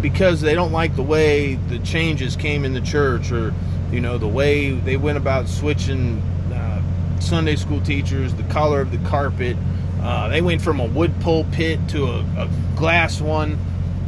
because 0.00 0.40
they 0.40 0.54
don't 0.54 0.72
like 0.72 0.94
the 0.94 1.02
way 1.02 1.54
the 1.54 1.78
changes 1.80 2.36
came 2.36 2.64
in 2.64 2.74
the 2.74 2.80
church 2.80 3.32
or 3.32 3.52
you 3.90 4.00
know 4.00 4.18
the 4.18 4.28
way 4.28 4.70
they 4.70 4.96
went 4.96 5.16
about 5.16 5.48
switching 5.48 6.20
uh, 6.52 7.20
Sunday 7.20 7.56
school 7.56 7.80
teachers, 7.80 8.34
the 8.34 8.42
color 8.44 8.80
of 8.80 8.90
the 8.90 9.08
carpet. 9.08 9.56
Uh, 10.02 10.28
they 10.28 10.42
went 10.42 10.62
from 10.62 10.80
a 10.80 10.84
wood 10.84 11.12
pulpit 11.20 11.80
to 11.88 12.06
a, 12.06 12.18
a 12.36 12.48
glass 12.76 13.20
one. 13.20 13.58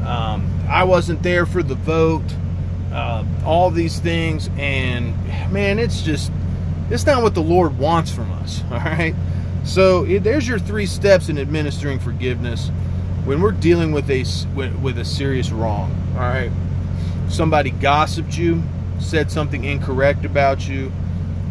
Um, 0.05 0.65
I 0.69 0.85
wasn't 0.85 1.23
there 1.23 1.47
for 1.47 1.63
the 1.63 1.75
vote. 1.75 2.25
Uh, 2.93 3.25
all 3.45 3.71
these 3.71 3.99
things, 3.99 4.49
and 4.57 5.15
man, 5.53 5.79
it's 5.79 6.03
just 6.03 6.33
it's 6.91 7.05
not 7.05 7.23
what 7.23 7.35
the 7.35 7.43
Lord 7.43 7.79
wants 7.79 8.11
from 8.11 8.31
us. 8.33 8.63
All 8.71 8.79
right. 8.79 9.15
So 9.65 10.05
there's 10.05 10.49
your 10.49 10.59
three 10.59 10.87
steps 10.87 11.29
in 11.29 11.39
administering 11.39 11.99
forgiveness 11.99 12.71
when 13.29 13.43
we're 13.43 13.53
dealing 13.53 13.93
with 13.93 14.11
a 14.11 14.25
with, 14.55 14.99
a 14.99 15.05
serious 15.05 15.51
wrong. 15.51 15.95
All 16.15 16.21
right. 16.21 16.51
Somebody 17.29 17.71
gossiped 17.71 18.39
you 18.39 18.63
said 19.01 19.31
something 19.31 19.65
incorrect 19.65 20.25
about 20.25 20.67
you, 20.67 20.93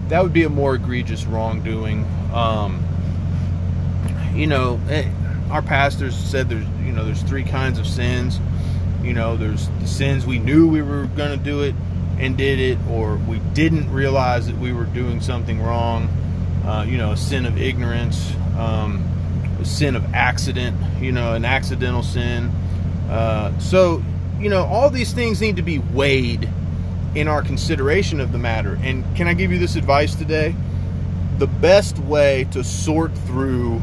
that 0.10 0.24
would 0.24 0.34
be 0.34 0.44
a 0.44 0.50
more 0.50 0.76
egregious 0.76 1.26
wrongdoing. 1.26 2.06
Um, 2.34 2.84
you 4.34 4.48
know, 4.48 4.80
eh, 4.90 5.10
our 5.50 5.62
pastors 5.62 6.16
said 6.16 6.50
there's 6.50 6.68
you 6.84 6.92
know 6.92 7.06
there's 7.06 7.22
three 7.24 7.44
kinds 7.44 7.80
of 7.80 7.88
sins. 7.88 8.40
You 9.04 9.14
know, 9.14 9.38
there's 9.38 9.70
the 9.80 9.88
sins 9.88 10.26
we 10.26 10.40
knew 10.40 10.68
we 10.68 10.82
were 10.82 11.06
going 11.06 11.38
to 11.38 11.44
do 11.44 11.62
it 11.62 11.76
and 12.18 12.36
did 12.36 12.60
it, 12.60 12.78
or 12.90 13.16
we 13.16 13.40
didn't 13.54 13.92
realize 13.92 14.48
that 14.48 14.58
we 14.58 14.74
were 14.74 14.86
doing 14.86 15.22
something 15.22 15.62
wrong. 15.62 16.10
Uh, 16.66 16.84
you 16.88 16.98
know, 16.98 17.12
a 17.12 17.18
sin 17.18 17.46
of 17.46 17.58
ignorance, 17.62 18.34
um, 18.58 19.04
sin 19.68 19.96
of 19.96 20.14
accident. 20.14 20.78
You 21.02 21.12
know, 21.12 21.34
an 21.34 21.46
accidental 21.46 22.04
sin. 22.04 22.52
Uh, 23.10 23.58
so, 23.60 24.04
you 24.40 24.50
know, 24.50 24.66
all 24.66 24.90
these 24.90 25.14
things 25.14 25.42
need 25.42 25.56
to 25.58 25.62
be 25.62 25.80
weighed 25.80 26.50
in 27.16 27.28
our 27.28 27.42
consideration 27.42 28.20
of 28.20 28.32
the 28.32 28.38
matter. 28.38 28.78
And 28.82 29.04
can 29.16 29.28
I 29.28 29.34
give 29.34 29.52
you 29.52 29.60
this 29.60 29.76
advice 29.76 30.16
today? 30.16 30.56
The 31.38 31.48
best 31.48 31.98
way 32.00 32.48
to 32.52 32.64
sort 32.64 33.16
through 33.20 33.82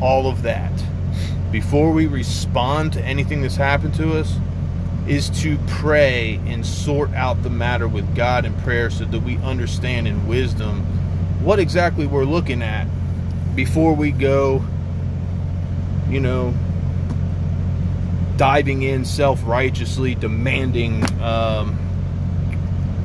all 0.00 0.28
of 0.28 0.42
that 0.42 0.72
before 1.50 1.92
we 1.92 2.06
respond 2.06 2.92
to 2.92 3.02
anything 3.02 3.42
that's 3.42 3.56
happened 3.56 3.94
to 3.94 4.18
us 4.18 4.36
is 5.06 5.30
to 5.42 5.58
pray 5.66 6.38
and 6.46 6.64
sort 6.64 7.10
out 7.14 7.42
the 7.42 7.50
matter 7.50 7.88
with 7.88 8.14
God 8.14 8.44
in 8.44 8.54
prayer 8.60 8.90
so 8.90 9.04
that 9.06 9.22
we 9.22 9.36
understand 9.38 10.06
in 10.06 10.26
wisdom 10.26 10.84
what 11.42 11.58
exactly 11.58 12.06
we're 12.06 12.24
looking 12.24 12.62
at 12.62 12.86
before 13.54 13.94
we 13.94 14.10
go, 14.10 14.62
you 16.08 16.20
know, 16.20 16.54
diving 18.36 18.82
in 18.82 19.04
self 19.04 19.40
righteously, 19.44 20.14
demanding. 20.14 21.04
Um, 21.20 21.78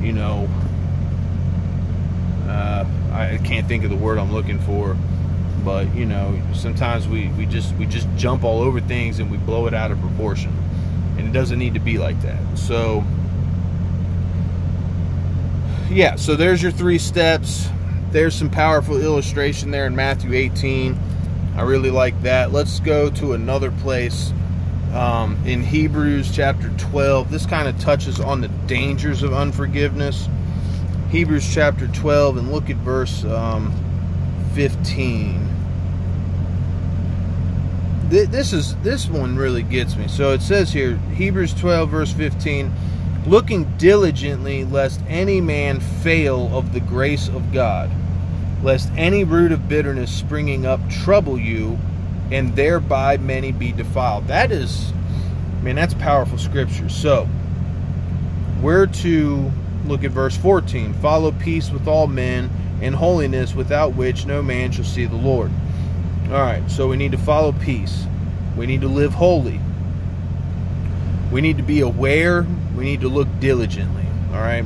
you 0.00 0.12
know, 0.12 0.48
uh, 2.46 2.84
I 3.12 3.38
can't 3.44 3.66
think 3.66 3.84
of 3.84 3.90
the 3.90 3.96
word 3.96 4.18
I'm 4.18 4.32
looking 4.32 4.58
for, 4.60 4.96
but 5.64 5.92
you 5.94 6.06
know, 6.06 6.40
sometimes 6.54 7.08
we, 7.08 7.28
we 7.28 7.46
just 7.46 7.74
we 7.76 7.86
just 7.86 8.08
jump 8.16 8.44
all 8.44 8.60
over 8.60 8.80
things 8.80 9.18
and 9.18 9.30
we 9.30 9.38
blow 9.38 9.66
it 9.66 9.74
out 9.74 9.90
of 9.90 10.00
proportion, 10.00 10.54
and 11.18 11.26
it 11.26 11.32
doesn't 11.32 11.58
need 11.58 11.74
to 11.74 11.80
be 11.80 11.98
like 11.98 12.20
that. 12.22 12.40
So, 12.56 13.04
yeah, 15.90 16.16
so 16.16 16.36
there's 16.36 16.62
your 16.62 16.72
three 16.72 16.98
steps. 16.98 17.68
There's 18.14 18.36
some 18.36 18.48
powerful 18.48 19.02
illustration 19.02 19.72
there 19.72 19.88
in 19.88 19.96
Matthew 19.96 20.34
18. 20.34 20.96
I 21.56 21.62
really 21.62 21.90
like 21.90 22.22
that. 22.22 22.52
Let's 22.52 22.78
go 22.78 23.10
to 23.10 23.32
another 23.32 23.72
place 23.72 24.32
um, 24.92 25.36
in 25.44 25.64
Hebrews 25.64 26.30
chapter 26.32 26.70
12. 26.78 27.32
This 27.32 27.44
kind 27.44 27.66
of 27.66 27.76
touches 27.80 28.20
on 28.20 28.40
the 28.40 28.46
dangers 28.68 29.24
of 29.24 29.34
unforgiveness. 29.34 30.28
Hebrews 31.10 31.52
chapter 31.52 31.88
12, 31.88 32.36
and 32.36 32.52
look 32.52 32.70
at 32.70 32.76
verse 32.76 33.24
um, 33.24 33.74
15. 34.54 35.48
This 38.10 38.52
is 38.52 38.76
this 38.76 39.08
one 39.08 39.34
really 39.34 39.64
gets 39.64 39.96
me. 39.96 40.06
So 40.06 40.32
it 40.32 40.40
says 40.40 40.72
here, 40.72 40.98
Hebrews 41.16 41.52
12, 41.54 41.90
verse 41.90 42.12
15, 42.12 42.72
looking 43.26 43.64
diligently 43.76 44.64
lest 44.64 45.00
any 45.08 45.40
man 45.40 45.80
fail 45.80 46.56
of 46.56 46.72
the 46.72 46.78
grace 46.78 47.26
of 47.26 47.52
God, 47.52 47.90
lest 48.64 48.90
any 48.96 49.24
root 49.24 49.52
of 49.52 49.68
bitterness 49.68 50.10
springing 50.10 50.64
up 50.64 50.80
trouble 50.88 51.38
you, 51.38 51.78
and 52.32 52.56
thereby 52.56 53.18
many 53.18 53.52
be 53.52 53.70
defiled. 53.70 54.26
That 54.28 54.50
is, 54.50 54.92
man, 55.62 55.76
that's 55.76 55.94
powerful 55.94 56.38
scripture. 56.38 56.88
So, 56.88 57.28
we're 58.62 58.86
to 58.86 59.52
look 59.84 60.02
at 60.02 60.10
verse 60.10 60.34
14 60.36 60.94
follow 60.94 61.30
peace 61.32 61.70
with 61.70 61.86
all 61.86 62.06
men 62.06 62.50
and 62.80 62.94
holiness, 62.94 63.54
without 63.54 63.94
which 63.94 64.24
no 64.26 64.42
man 64.42 64.72
shall 64.72 64.84
see 64.84 65.04
the 65.04 65.16
Lord. 65.16 65.50
All 66.24 66.40
right, 66.40 66.68
so 66.70 66.88
we 66.88 66.96
need 66.96 67.12
to 67.12 67.18
follow 67.18 67.52
peace, 67.52 68.06
we 68.56 68.66
need 68.66 68.80
to 68.80 68.88
live 68.88 69.12
holy, 69.12 69.60
we 71.30 71.42
need 71.42 71.58
to 71.58 71.62
be 71.62 71.80
aware, 71.80 72.46
we 72.74 72.84
need 72.84 73.02
to 73.02 73.08
look 73.08 73.28
diligently. 73.40 74.06
All 74.32 74.40
right, 74.40 74.64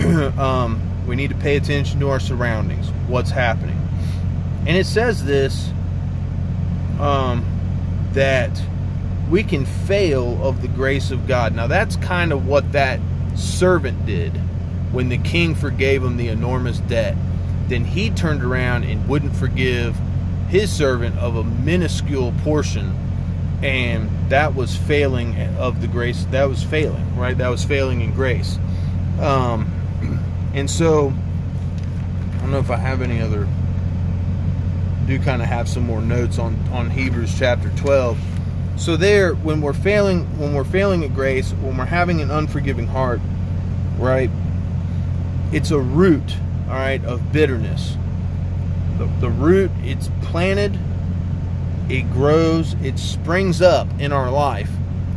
um, 0.38 0.87
we 1.08 1.16
need 1.16 1.30
to 1.30 1.36
pay 1.36 1.56
attention 1.56 1.98
to 2.00 2.10
our 2.10 2.20
surroundings, 2.20 2.90
what's 3.08 3.30
happening. 3.30 3.80
And 4.66 4.76
it 4.76 4.86
says 4.86 5.24
this 5.24 5.70
um, 7.00 7.44
that 8.12 8.62
we 9.30 9.42
can 9.42 9.64
fail 9.64 10.42
of 10.46 10.62
the 10.62 10.68
grace 10.68 11.10
of 11.10 11.26
God. 11.26 11.54
Now, 11.54 11.66
that's 11.66 11.96
kind 11.96 12.32
of 12.32 12.46
what 12.46 12.72
that 12.72 13.00
servant 13.34 14.04
did 14.06 14.32
when 14.92 15.08
the 15.08 15.18
king 15.18 15.54
forgave 15.54 16.02
him 16.02 16.16
the 16.16 16.28
enormous 16.28 16.78
debt. 16.80 17.16
Then 17.68 17.84
he 17.84 18.10
turned 18.10 18.42
around 18.42 18.84
and 18.84 19.08
wouldn't 19.08 19.36
forgive 19.36 19.96
his 20.48 20.72
servant 20.72 21.16
of 21.18 21.36
a 21.36 21.44
minuscule 21.44 22.32
portion. 22.42 22.94
And 23.62 24.10
that 24.30 24.54
was 24.54 24.76
failing 24.76 25.36
of 25.56 25.80
the 25.80 25.86
grace. 25.88 26.24
That 26.30 26.48
was 26.48 26.62
failing, 26.62 27.16
right? 27.16 27.36
That 27.36 27.48
was 27.48 27.64
failing 27.64 28.00
in 28.00 28.14
grace. 28.14 28.58
Um, 29.20 29.77
and 30.54 30.70
so, 30.70 31.12
I 32.34 32.40
don't 32.40 32.50
know 32.50 32.58
if 32.58 32.70
I 32.70 32.76
have 32.76 33.02
any 33.02 33.20
other 33.20 33.46
do 35.08 35.18
kind 35.18 35.40
of 35.40 35.48
have 35.48 35.66
some 35.66 35.84
more 35.84 36.02
notes 36.02 36.38
on 36.38 36.54
on 36.70 36.90
Hebrews 36.90 37.34
chapter 37.36 37.70
12. 37.76 38.18
So 38.76 38.96
there, 38.96 39.34
when 39.34 39.62
we're 39.62 39.72
failing, 39.72 40.24
when 40.38 40.54
we're 40.54 40.64
failing 40.64 41.02
at 41.02 41.14
grace, 41.14 41.50
when 41.52 41.76
we're 41.78 41.86
having 41.86 42.20
an 42.20 42.30
unforgiving 42.30 42.86
heart, 42.86 43.20
right? 43.98 44.30
It's 45.50 45.70
a 45.70 45.80
root, 45.80 46.36
all 46.68 46.74
right, 46.74 47.02
of 47.04 47.32
bitterness. 47.32 47.96
The, 48.98 49.06
the 49.20 49.30
root, 49.30 49.70
it's 49.82 50.10
planted, 50.22 50.78
it 51.88 52.02
grows, 52.12 52.74
it 52.74 52.98
springs 52.98 53.62
up 53.62 53.88
in 53.98 54.12
our 54.12 54.30
life, 54.30 54.70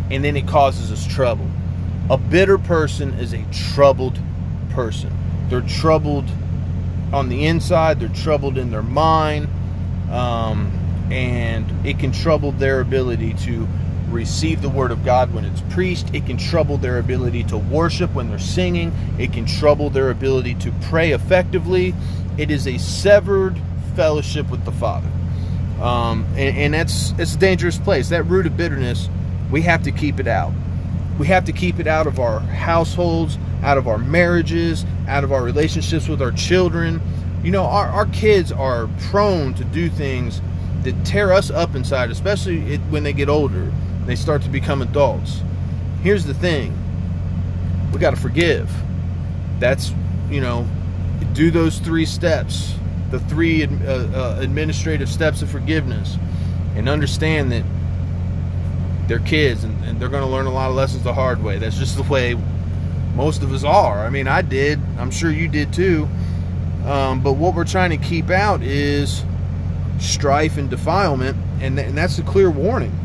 and 0.09 0.23
then 0.23 0.37
it 0.37 0.47
causes 0.47 0.91
us 0.91 1.05
trouble. 1.05 1.47
A 2.09 2.17
bitter 2.17 2.57
person 2.57 3.13
is 3.15 3.33
a 3.33 3.43
troubled 3.51 4.17
person. 4.69 5.15
They're 5.51 5.59
troubled 5.59 6.29
on 7.11 7.27
the 7.27 7.45
inside, 7.45 7.99
they're 7.99 8.07
troubled 8.07 8.57
in 8.57 8.71
their 8.71 8.81
mind, 8.81 9.49
um, 10.09 10.71
and 11.11 11.85
it 11.85 11.99
can 11.99 12.13
trouble 12.13 12.53
their 12.53 12.79
ability 12.79 13.33
to 13.33 13.67
receive 14.07 14.61
the 14.61 14.69
word 14.69 14.91
of 14.91 15.03
God 15.03 15.33
when 15.33 15.43
it's 15.43 15.59
preached. 15.69 16.15
It 16.15 16.25
can 16.25 16.37
trouble 16.37 16.77
their 16.77 16.99
ability 16.99 17.43
to 17.45 17.57
worship 17.57 18.13
when 18.13 18.29
they're 18.29 18.39
singing. 18.39 18.93
It 19.19 19.33
can 19.33 19.45
trouble 19.45 19.89
their 19.89 20.09
ability 20.09 20.55
to 20.55 20.71
pray 20.83 21.11
effectively. 21.11 21.93
It 22.37 22.49
is 22.49 22.65
a 22.65 22.77
severed 22.77 23.59
fellowship 23.93 24.49
with 24.49 24.63
the 24.63 24.71
Father. 24.71 25.09
Um, 25.81 26.25
and, 26.37 26.57
and 26.57 26.73
that's 26.73 27.11
it's 27.17 27.35
a 27.35 27.37
dangerous 27.37 27.77
place. 27.77 28.07
That 28.07 28.23
root 28.23 28.45
of 28.45 28.55
bitterness, 28.55 29.09
we 29.51 29.63
have 29.63 29.83
to 29.83 29.91
keep 29.91 30.21
it 30.21 30.27
out. 30.27 30.53
We 31.19 31.27
have 31.27 31.43
to 31.43 31.51
keep 31.51 31.77
it 31.77 31.87
out 31.87 32.07
of 32.07 32.21
our 32.21 32.39
households, 32.39 33.37
out 33.61 33.77
of 33.77 33.87
our 33.87 33.97
marriages, 33.97 34.85
out 35.07 35.23
of 35.23 35.31
our 35.31 35.43
relationships 35.43 36.07
with 36.07 36.21
our 36.21 36.31
children. 36.31 37.01
You 37.43 37.51
know, 37.51 37.65
our, 37.65 37.87
our 37.87 38.05
kids 38.07 38.51
are 38.51 38.89
prone 39.09 39.53
to 39.55 39.63
do 39.63 39.89
things 39.89 40.41
that 40.83 41.05
tear 41.05 41.31
us 41.31 41.49
up 41.49 41.75
inside, 41.75 42.11
especially 42.11 42.77
when 42.77 43.03
they 43.03 43.13
get 43.13 43.29
older. 43.29 43.71
They 44.05 44.15
start 44.15 44.41
to 44.43 44.49
become 44.49 44.81
adults. 44.81 45.41
Here's 46.01 46.25
the 46.25 46.33
thing 46.33 46.77
we 47.91 47.99
got 47.99 48.11
to 48.11 48.19
forgive. 48.19 48.71
That's, 49.59 49.93
you 50.29 50.41
know, 50.41 50.67
do 51.33 51.51
those 51.51 51.77
three 51.79 52.05
steps, 52.05 52.73
the 53.09 53.19
three 53.19 53.63
uh, 53.63 53.67
uh, 53.67 54.37
administrative 54.39 55.09
steps 55.09 55.41
of 55.41 55.49
forgiveness, 55.49 56.17
and 56.75 56.89
understand 56.89 57.51
that 57.51 57.63
they're 59.07 59.19
kids 59.19 59.63
and, 59.63 59.83
and 59.83 59.99
they're 59.99 60.09
going 60.09 60.23
to 60.23 60.29
learn 60.29 60.45
a 60.45 60.51
lot 60.51 60.69
of 60.69 60.75
lessons 60.75 61.03
the 61.03 61.13
hard 61.13 61.43
way. 61.43 61.57
That's 61.57 61.77
just 61.77 61.97
the 61.97 62.03
way 62.03 62.35
most 63.15 63.43
of 63.43 63.51
us 63.51 63.63
are. 63.63 64.05
I 64.05 64.09
mean, 64.09 64.27
I 64.27 64.41
did. 64.41 64.79
I'm 64.97 65.11
sure 65.11 65.31
you 65.31 65.47
did 65.47 65.73
too. 65.73 66.07
Um, 66.85 67.21
but 67.21 67.33
what 67.33 67.53
we're 67.53 67.65
trying 67.65 67.91
to 67.91 67.97
keep 67.97 68.29
out 68.29 68.61
is 68.61 69.23
strife 69.99 70.57
and 70.57 70.69
defilement, 70.69 71.37
and, 71.61 71.75
th- 71.75 71.89
and 71.89 71.97
that's 71.97 72.17
a 72.17 72.23
clear 72.23 72.49
warning. 72.49 72.97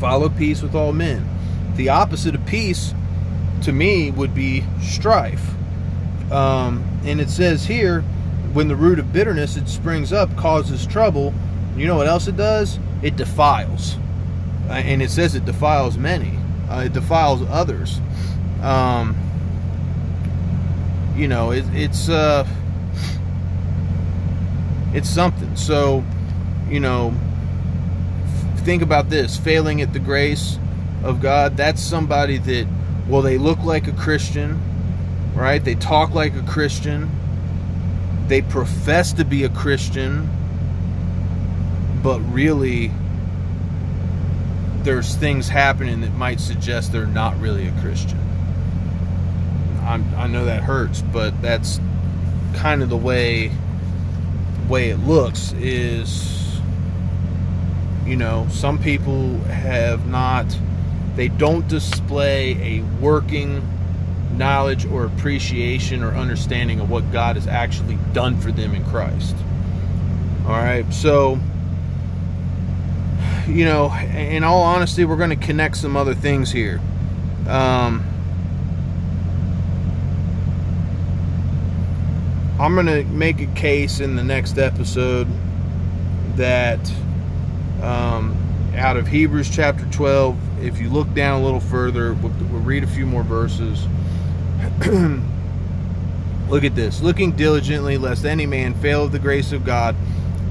Follow 0.00 0.28
peace 0.28 0.62
with 0.62 0.74
all 0.74 0.92
men. 0.92 1.28
The 1.76 1.90
opposite 1.90 2.34
of 2.34 2.44
peace, 2.46 2.94
to 3.62 3.72
me, 3.72 4.10
would 4.10 4.34
be 4.34 4.64
strife. 4.80 5.54
Um, 6.32 6.84
and 7.04 7.20
it 7.20 7.30
says 7.30 7.66
here, 7.66 8.02
when 8.52 8.68
the 8.68 8.76
root 8.76 8.98
of 8.98 9.12
bitterness 9.12 9.56
it 9.56 9.68
springs 9.68 10.12
up, 10.12 10.34
causes 10.36 10.86
trouble. 10.86 11.34
You 11.76 11.86
know 11.86 11.96
what 11.96 12.06
else 12.06 12.26
it 12.28 12.36
does? 12.36 12.78
It 13.02 13.16
defiles, 13.16 13.96
uh, 14.68 14.72
and 14.72 15.02
it 15.02 15.10
says 15.10 15.34
it 15.34 15.44
defiles 15.44 15.96
many. 15.96 16.38
Uh, 16.70 16.84
it 16.86 16.92
defiles 16.92 17.42
others. 17.48 18.00
Um, 18.62 19.16
you 21.16 21.28
know, 21.28 21.50
it, 21.50 21.64
it's 21.72 22.08
uh, 22.08 22.46
it's 24.92 25.08
something. 25.08 25.56
So, 25.56 26.04
you 26.68 26.80
know, 26.80 27.14
think 28.58 28.82
about 28.82 29.08
this 29.08 29.36
failing 29.36 29.80
at 29.80 29.92
the 29.92 29.98
grace 29.98 30.58
of 31.02 31.20
God, 31.20 31.56
that's 31.56 31.82
somebody 31.82 32.38
that, 32.38 32.66
well, 33.08 33.22
they 33.22 33.38
look 33.38 33.62
like 33.62 33.86
a 33.86 33.92
Christian, 33.92 34.60
right? 35.34 35.62
They 35.62 35.74
talk 35.74 36.10
like 36.10 36.34
a 36.34 36.42
Christian, 36.42 37.10
they 38.26 38.42
profess 38.42 39.12
to 39.14 39.24
be 39.24 39.44
a 39.44 39.48
Christian, 39.48 40.28
but 42.02 42.20
really, 42.32 42.90
there's 44.82 45.14
things 45.16 45.48
happening 45.48 46.00
that 46.02 46.14
might 46.14 46.40
suggest 46.40 46.92
they're 46.92 47.06
not 47.06 47.38
really 47.40 47.68
a 47.68 47.80
Christian. 47.80 48.18
I'm, 49.88 50.14
i 50.14 50.26
know 50.26 50.44
that 50.44 50.62
hurts, 50.62 51.02
but 51.02 51.40
that's 51.42 51.80
kind 52.54 52.82
of 52.82 52.88
the 52.88 52.96
way 52.96 53.50
way 54.68 54.90
it 54.90 54.98
looks 54.98 55.52
is 55.52 56.60
you 58.04 58.16
know 58.16 58.46
some 58.50 58.78
people 58.78 59.38
have 59.44 60.06
not 60.06 60.44
they 61.16 61.28
don't 61.28 61.66
display 61.68 62.78
a 62.78 62.82
working 63.00 63.66
knowledge 64.36 64.84
or 64.86 65.04
appreciation 65.04 66.02
or 66.02 66.14
understanding 66.14 66.80
of 66.80 66.90
what 66.90 67.10
God 67.10 67.36
has 67.36 67.46
actually 67.46 67.98
done 68.12 68.38
for 68.38 68.52
them 68.52 68.74
in 68.74 68.84
Christ. 68.84 69.34
All 70.44 70.52
right, 70.52 70.84
so 70.92 71.40
you 73.48 73.64
know, 73.64 73.92
in 73.94 74.44
all 74.44 74.62
honesty, 74.62 75.04
we're 75.04 75.16
going 75.16 75.30
to 75.30 75.36
connect 75.36 75.76
some 75.78 75.96
other 75.96 76.14
things 76.14 76.52
here. 76.52 76.80
Um, 77.46 78.04
I'm 82.60 82.74
going 82.74 82.86
to 82.86 83.04
make 83.04 83.40
a 83.40 83.46
case 83.46 84.00
in 84.00 84.16
the 84.16 84.24
next 84.24 84.58
episode 84.58 85.28
that 86.34 86.80
um, 87.80 88.36
out 88.74 88.96
of 88.96 89.06
Hebrews 89.06 89.48
chapter 89.48 89.86
12, 89.92 90.64
if 90.64 90.80
you 90.80 90.90
look 90.90 91.14
down 91.14 91.40
a 91.40 91.44
little 91.44 91.60
further, 91.60 92.14
we'll, 92.14 92.32
we'll 92.50 92.60
read 92.62 92.82
a 92.82 92.88
few 92.88 93.06
more 93.06 93.22
verses. 93.22 93.86
look 96.48 96.64
at 96.64 96.74
this. 96.74 97.00
Looking 97.00 97.30
diligently, 97.36 97.96
lest 97.96 98.24
any 98.24 98.44
man 98.44 98.74
fail 98.74 99.04
of 99.04 99.12
the 99.12 99.20
grace 99.20 99.52
of 99.52 99.64
God, 99.64 99.94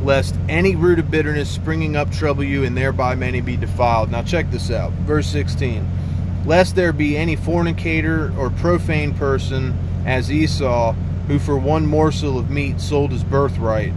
lest 0.01 0.33
any 0.47 0.77
root 0.77 0.99
of 0.99 1.11
bitterness 1.11 1.49
springing 1.49 1.97
up 1.97 2.09
trouble 2.09 2.45
you, 2.45 2.63
and 2.63 2.77
thereby 2.77 3.15
many 3.15 3.41
be 3.41 3.57
defiled. 3.57 4.11
Now, 4.11 4.23
check 4.23 4.49
this 4.49 4.71
out. 4.71 4.93
Verse 4.93 5.27
16. 5.27 6.45
Lest 6.45 6.77
there 6.77 6.93
be 6.93 7.17
any 7.17 7.35
fornicator 7.35 8.33
or 8.37 8.49
profane 8.49 9.13
person 9.13 9.77
as 10.05 10.31
Esau 10.31 10.95
who 11.27 11.39
for 11.39 11.57
one 11.57 11.85
morsel 11.85 12.39
of 12.39 12.49
meat 12.49 12.79
sold 12.79 13.11
his 13.11 13.23
birthright. 13.23 13.93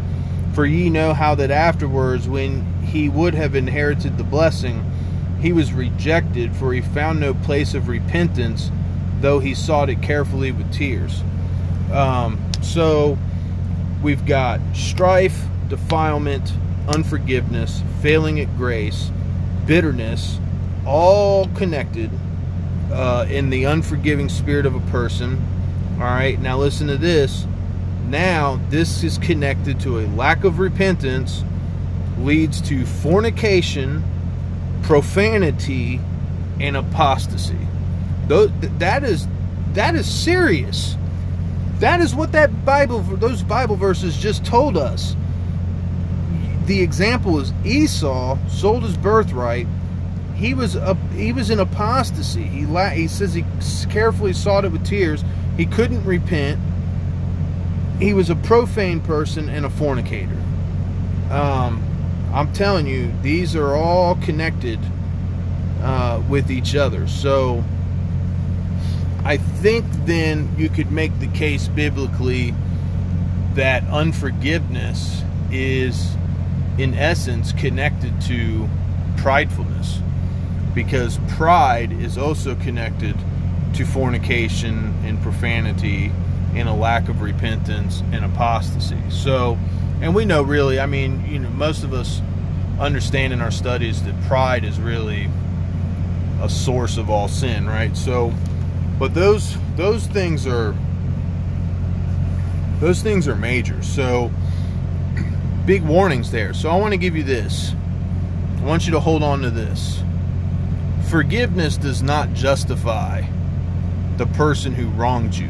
For 0.52 0.66
ye 0.66 0.90
know 0.90 1.14
how 1.14 1.34
that 1.36 1.50
afterwards, 1.50 2.28
when 2.28 2.82
he 2.82 3.08
would 3.08 3.34
have 3.34 3.54
inherited 3.54 4.18
the 4.18 4.24
blessing, 4.24 4.84
he 5.40 5.52
was 5.52 5.72
rejected, 5.72 6.54
for 6.54 6.72
he 6.72 6.80
found 6.80 7.20
no 7.20 7.32
place 7.34 7.74
of 7.74 7.88
repentance, 7.88 8.70
though 9.20 9.38
he 9.38 9.54
sought 9.54 9.88
it 9.88 10.02
carefully 10.02 10.52
with 10.52 10.72
tears. 10.72 11.22
Um, 11.92 12.38
so 12.62 13.16
we've 14.02 14.26
got 14.26 14.60
strife, 14.74 15.46
defilement, 15.68 16.52
unforgiveness, 16.88 17.82
failing 18.00 18.40
at 18.40 18.56
grace, 18.56 19.10
bitterness, 19.66 20.38
all 20.84 21.46
connected 21.48 22.10
uh, 22.92 23.26
in 23.28 23.50
the 23.50 23.64
unforgiving 23.64 24.28
spirit 24.28 24.66
of 24.66 24.74
a 24.74 24.80
person. 24.90 25.40
All 26.00 26.06
right, 26.06 26.40
now 26.40 26.56
listen 26.56 26.86
to 26.86 26.96
this. 26.96 27.46
Now, 28.06 28.58
this 28.70 29.04
is 29.04 29.18
connected 29.18 29.80
to 29.80 29.98
a 29.98 30.06
lack 30.06 30.44
of 30.44 30.58
repentance, 30.58 31.44
leads 32.20 32.62
to 32.62 32.86
fornication, 32.86 34.02
profanity, 34.82 36.00
and 36.58 36.78
apostasy. 36.78 37.68
That 38.28 39.04
is 39.04 39.28
that 39.74 39.94
is 39.94 40.10
serious. 40.10 40.96
That 41.80 42.00
is 42.00 42.14
what 42.14 42.32
that 42.32 42.64
Bible 42.64 43.00
those 43.00 43.42
Bible 43.42 43.76
verses 43.76 44.16
just 44.16 44.42
told 44.42 44.78
us. 44.78 45.14
The 46.64 46.80
example 46.80 47.38
is 47.40 47.52
Esau 47.62 48.38
sold 48.48 48.84
his 48.84 48.96
birthright. 48.96 49.66
He 50.34 50.54
was 50.54 50.76
a, 50.76 50.94
he 51.14 51.34
was 51.34 51.50
in 51.50 51.60
apostasy. 51.60 52.44
He 52.44 52.64
he 52.64 53.06
says 53.06 53.34
he 53.34 53.44
carefully 53.90 54.32
sought 54.32 54.64
it 54.64 54.72
with 54.72 54.86
tears. 54.86 55.22
He 55.60 55.66
couldn't 55.66 56.06
repent. 56.06 56.58
He 57.98 58.14
was 58.14 58.30
a 58.30 58.34
profane 58.34 58.98
person 58.98 59.50
and 59.50 59.66
a 59.66 59.68
fornicator. 59.68 60.42
Um, 61.30 61.84
I'm 62.32 62.50
telling 62.54 62.86
you, 62.86 63.12
these 63.20 63.54
are 63.54 63.74
all 63.74 64.14
connected 64.14 64.78
uh, 65.82 66.22
with 66.30 66.50
each 66.50 66.76
other. 66.76 67.06
So 67.06 67.62
I 69.22 69.36
think 69.36 69.84
then 70.06 70.48
you 70.56 70.70
could 70.70 70.90
make 70.90 71.20
the 71.20 71.26
case 71.26 71.68
biblically 71.68 72.54
that 73.52 73.84
unforgiveness 73.88 75.20
is, 75.52 76.14
in 76.78 76.94
essence, 76.94 77.52
connected 77.52 78.18
to 78.22 78.66
pridefulness. 79.16 80.02
Because 80.74 81.18
pride 81.28 81.92
is 81.92 82.16
also 82.16 82.54
connected 82.54 83.14
to 83.74 83.84
fornication 83.84 84.94
and 85.04 85.20
profanity 85.22 86.12
and 86.54 86.68
a 86.68 86.72
lack 86.72 87.08
of 87.08 87.20
repentance 87.20 88.02
and 88.12 88.24
apostasy. 88.24 88.98
So, 89.10 89.56
and 90.00 90.14
we 90.14 90.24
know 90.24 90.42
really, 90.42 90.80
I 90.80 90.86
mean, 90.86 91.24
you 91.26 91.38
know, 91.38 91.50
most 91.50 91.84
of 91.84 91.92
us 91.92 92.20
understand 92.78 93.32
in 93.32 93.40
our 93.40 93.50
studies 93.50 94.02
that 94.04 94.20
pride 94.22 94.64
is 94.64 94.80
really 94.80 95.28
a 96.40 96.48
source 96.48 96.96
of 96.96 97.10
all 97.10 97.28
sin, 97.28 97.66
right? 97.66 97.96
So, 97.96 98.32
but 98.98 99.14
those 99.14 99.56
those 99.76 100.06
things 100.06 100.46
are 100.46 100.74
those 102.80 103.02
things 103.02 103.28
are 103.28 103.36
major. 103.36 103.82
So, 103.82 104.30
big 105.66 105.82
warnings 105.82 106.30
there. 106.30 106.54
So, 106.54 106.70
I 106.70 106.76
want 106.76 106.92
to 106.92 106.98
give 106.98 107.14
you 107.14 107.22
this. 107.22 107.72
I 108.58 108.64
want 108.64 108.86
you 108.86 108.92
to 108.92 109.00
hold 109.00 109.22
on 109.22 109.42
to 109.42 109.50
this. 109.50 110.02
Forgiveness 111.08 111.76
does 111.76 112.02
not 112.02 112.32
justify 112.34 113.22
the 114.20 114.26
person 114.26 114.74
who 114.74 114.86
wronged 114.90 115.34
you. 115.34 115.48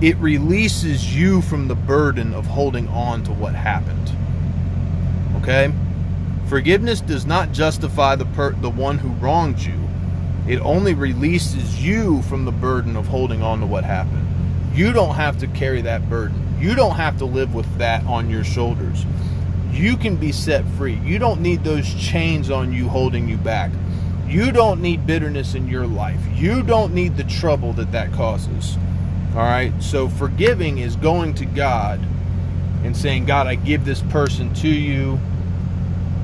It 0.00 0.16
releases 0.16 1.14
you 1.16 1.40
from 1.40 1.68
the 1.68 1.76
burden 1.76 2.34
of 2.34 2.46
holding 2.46 2.88
on 2.88 3.22
to 3.22 3.30
what 3.30 3.54
happened. 3.54 4.10
Okay? 5.36 5.72
Forgiveness 6.48 7.00
does 7.00 7.24
not 7.24 7.52
justify 7.52 8.16
the 8.16 8.24
per- 8.24 8.54
the 8.54 8.70
one 8.70 8.98
who 8.98 9.10
wronged 9.24 9.60
you. 9.60 9.78
It 10.48 10.58
only 10.62 10.94
releases 10.94 11.80
you 11.80 12.22
from 12.22 12.44
the 12.44 12.50
burden 12.50 12.96
of 12.96 13.06
holding 13.06 13.40
on 13.40 13.60
to 13.60 13.66
what 13.66 13.84
happened. 13.84 14.26
You 14.74 14.92
don't 14.92 15.14
have 15.14 15.38
to 15.38 15.46
carry 15.46 15.80
that 15.82 16.10
burden. 16.10 16.56
You 16.58 16.74
don't 16.74 16.96
have 16.96 17.18
to 17.18 17.24
live 17.24 17.54
with 17.54 17.72
that 17.78 18.04
on 18.04 18.30
your 18.30 18.42
shoulders. 18.42 19.06
You 19.70 19.96
can 19.96 20.16
be 20.16 20.32
set 20.32 20.64
free. 20.70 20.98
You 21.04 21.20
don't 21.20 21.40
need 21.40 21.62
those 21.62 21.94
chains 21.94 22.50
on 22.50 22.72
you 22.72 22.88
holding 22.88 23.28
you 23.28 23.36
back. 23.36 23.70
You 24.32 24.52
don't 24.52 24.80
need 24.80 25.06
bitterness 25.06 25.54
in 25.54 25.68
your 25.68 25.86
life. 25.86 26.20
You 26.34 26.62
don't 26.62 26.94
need 26.94 27.16
the 27.16 27.24
trouble 27.24 27.72
that 27.74 27.92
that 27.92 28.12
causes. 28.12 28.76
All 29.34 29.42
right? 29.42 29.72
So 29.80 30.08
forgiving 30.08 30.78
is 30.78 30.96
going 30.96 31.34
to 31.34 31.44
God 31.44 32.00
and 32.84 32.96
saying, 32.96 33.26
God, 33.26 33.46
I 33.46 33.54
give 33.54 33.84
this 33.84 34.00
person 34.02 34.52
to 34.54 34.68
you. 34.68 35.18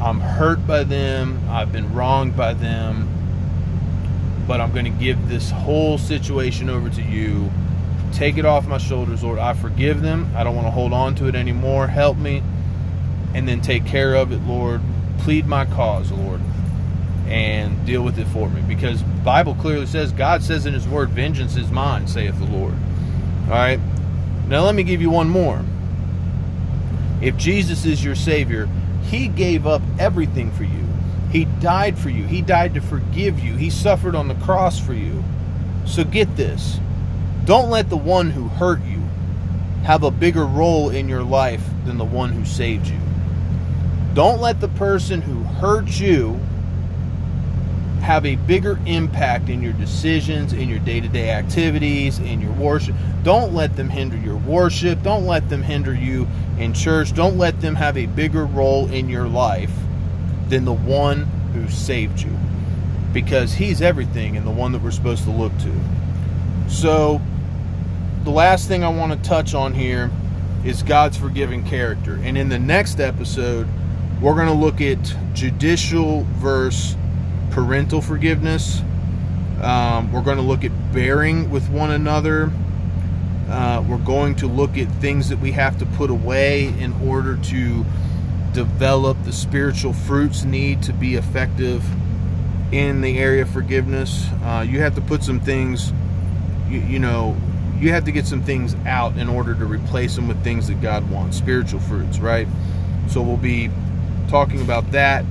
I'm 0.03 0.21
hurt 0.21 0.66
by 0.66 0.85
them. 0.85 1.40
I've 1.49 1.73
been 1.73 1.92
wronged 1.92 2.37
by 2.37 2.55
them 2.55 3.14
but 4.49 4.62
I'm 4.62 4.73
going 4.73 4.87
to 4.87 4.90
give 4.90 5.29
this 5.29 5.51
whole 5.51 5.99
situation 5.99 6.71
over 6.71 6.88
to 6.88 7.03
you. 7.03 7.51
Take 8.14 8.38
it 8.38 8.47
off 8.47 8.66
my 8.66 8.79
shoulders, 8.79 9.23
Lord. 9.23 9.38
I 9.38 9.53
forgive 9.53 10.01
them. 10.01 10.33
I 10.35 10.42
don't 10.42 10.57
want 10.57 10.66
to 10.66 10.71
hold 10.71 10.94
on 10.94 11.14
to 11.16 11.27
it 11.27 11.35
anymore. 11.35 11.87
Help 11.87 12.16
me. 12.16 12.42
And 13.35 13.47
then 13.47 13.61
take 13.61 13.85
care 13.85 14.14
of 14.14 14.33
it, 14.33 14.40
Lord. 14.44 14.81
Plead 15.18 15.47
my 15.47 15.66
cause, 15.66 16.11
Lord. 16.11 16.40
And 17.29 17.85
deal 17.85 18.03
with 18.03 18.19
it 18.19 18.27
for 18.29 18.49
me. 18.49 18.62
Because 18.62 19.03
Bible 19.03 19.55
clearly 19.55 19.87
says, 19.87 20.12
God 20.12 20.43
says 20.43 20.64
in 20.64 20.73
his 20.73 20.88
word, 20.88 21.11
vengeance 21.11 21.57
is 21.57 21.71
mine, 21.71 22.09
saith 22.09 22.38
the 22.38 22.47
Lord. 22.47 22.75
All 23.45 23.51
right. 23.51 23.81
Now 24.49 24.64
let 24.64 24.75
me 24.75 24.83
give 24.83 25.03
you 25.03 25.11
one 25.11 25.29
more. 25.29 25.62
If 27.21 27.37
Jesus 27.37 27.85
is 27.85 28.03
your 28.03 28.14
Savior, 28.14 28.69
he 29.03 29.29
gave 29.29 29.67
up 29.67 29.83
everything 29.99 30.51
for 30.53 30.64
you. 30.64 30.87
He 31.31 31.45
died 31.45 31.99
for 31.99 32.09
you. 32.09 32.25
He 32.25 32.41
died 32.41 32.75
to 32.75 32.81
forgive 32.81 33.38
you. 33.38 33.55
He 33.55 33.69
suffered 33.69 34.14
on 34.14 34.29
the 34.29 34.35
cross 34.37 34.81
for 34.81 34.95
you. 34.95 35.23
So 35.85 36.05
get 36.05 36.37
this. 36.37 36.79
Don't 37.45 37.71
let 37.71 37.91
the 37.91 37.97
one 37.97 38.31
who 38.31 38.49
hurt 38.49 38.83
you 38.83 39.03
have 39.85 40.03
a 40.03 40.11
bigger 40.11 40.45
role 40.45 40.91
in 40.91 41.09
your 41.09 41.23
life 41.23 41.62
than 41.85 41.99
the 41.99 42.05
one 42.05 42.33
who 42.33 42.45
saved 42.45 42.87
you. 42.87 42.99
Don't 44.14 44.41
let 44.41 44.61
the 44.61 44.69
person 44.69 45.21
who 45.23 45.43
hurt 45.45 46.01
you 46.01 46.41
have 48.01 48.25
a 48.25 48.37
bigger 48.37 48.79
impact 48.87 49.49
in 49.49 49.63
your 49.63 49.73
decisions, 49.75 50.53
in 50.53 50.69
your 50.69 50.79
day 50.79 51.01
to 51.01 51.09
day 51.09 51.31
activities, 51.31 52.19
in 52.19 52.41
your 52.41 52.53
worship. 52.53 52.95
Don't 53.23 53.53
let 53.55 53.77
them 53.77 53.89
hinder 53.89 54.17
your 54.17 54.37
worship. 54.37 55.03
Don't 55.03 55.27
let 55.27 55.49
them 55.49 55.63
hinder 55.63 55.95
you 55.95 56.27
in 56.59 56.73
church. 56.73 57.15
Don't 57.15 57.37
let 57.37 57.61
them 57.61 57.75
have 57.75 57.97
a 57.97 58.07
bigger 58.07 58.47
role 58.47 58.91
in 58.91 59.09
your 59.09 59.29
life 59.29 59.73
than 60.49 60.65
the 60.65 60.73
one 60.73 61.25
who 61.53 61.69
saved 61.69 62.21
you 62.21 62.35
because 63.13 63.55
he's 63.55 63.83
everything 63.83 64.37
and 64.37 64.47
the 64.47 64.51
one 64.51 64.73
that 64.73 64.83
we're 64.83 64.91
supposed 64.91 65.25
to 65.25 65.31
look 65.31 65.53
to. 65.59 65.73
So, 66.69 67.21
the 68.25 68.31
last 68.31 68.69
thing 68.69 68.85
I 68.85 68.89
want 68.89 69.13
to 69.13 69.29
touch 69.29 69.55
on 69.55 69.73
here 69.73 70.11
is 70.65 70.83
God's 70.83 71.17
forgiving 71.17 71.65
character. 71.65 72.21
And 72.23 72.37
in 72.37 72.49
the 72.49 72.59
next 72.59 73.01
episode, 73.01 73.67
we're 74.21 74.35
going 74.35 74.49
to 74.49 74.53
look 74.53 74.81
at 74.81 74.99
judicial 75.33 76.25
versus 76.37 76.97
parental 77.59 78.01
forgiveness. 78.01 78.83
Um, 79.61 80.12
we're 80.12 80.23
going 80.23 80.37
to 80.37 80.44
look 80.44 80.62
at 80.62 80.92
bearing 80.92 81.51
with 81.51 81.68
one 81.71 81.90
another. 81.90 82.53
Uh, 83.49 83.85
we're 83.88 83.99
going 83.99 84.37
to 84.37 84.47
look 84.47 84.79
at 84.79 84.87
things 85.01 85.29
that 85.31 85.40
we 85.40 85.51
have 85.51 85.77
to 85.81 85.87
put 85.87 86.09
away 86.09 86.66
in 86.79 86.92
order 87.03 87.37
to 87.37 87.85
develop 88.53 89.16
the 89.25 89.33
spiritual 89.33 89.92
fruits 89.92 90.44
need 90.44 90.85
to 90.85 90.92
be 90.92 91.16
effective 91.16 91.85
in 92.73 93.01
the 93.01 93.18
area 93.18 93.42
of 93.42 93.51
forgiveness. 93.51 94.29
Uh, 94.44 94.64
you 94.66 94.79
have 94.79 94.94
to 94.94 95.01
put 95.01 95.25
some 95.25 95.40
things, 95.40 95.92
you, 96.68 96.79
you, 96.83 97.01
know, 97.01 97.37
you 97.81 97.90
have 97.90 98.05
to 98.05 98.12
get 98.12 98.25
some 98.25 98.44
things 98.44 98.77
out 98.87 99.16
in 99.16 99.29
order 99.29 99.53
to 99.53 99.66
replace 99.66 100.14
them 100.14 100.29
with 100.29 100.44
things 100.44 100.68
that 100.68 100.81
God 100.81 101.11
wants, 101.11 101.37
spiritual 101.37 101.81
fruits, 101.81 102.21
right? 102.21 102.47
So 103.09 103.21
we'll 103.21 103.37
be 103.37 103.68
talking 104.29 104.61
about 104.61 104.93
that, 104.93 105.24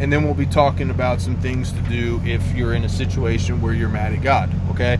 and 0.00 0.12
then 0.12 0.24
we'll 0.24 0.34
be 0.34 0.46
talking 0.46 0.90
about 0.90 1.20
some 1.20 1.36
things 1.36 1.72
to 1.72 1.80
do 1.82 2.20
if 2.24 2.54
you're 2.54 2.74
in 2.74 2.84
a 2.84 2.88
situation 2.88 3.60
where 3.60 3.72
you're 3.72 3.88
mad 3.88 4.12
at 4.12 4.22
God, 4.22 4.50
okay? 4.70 4.98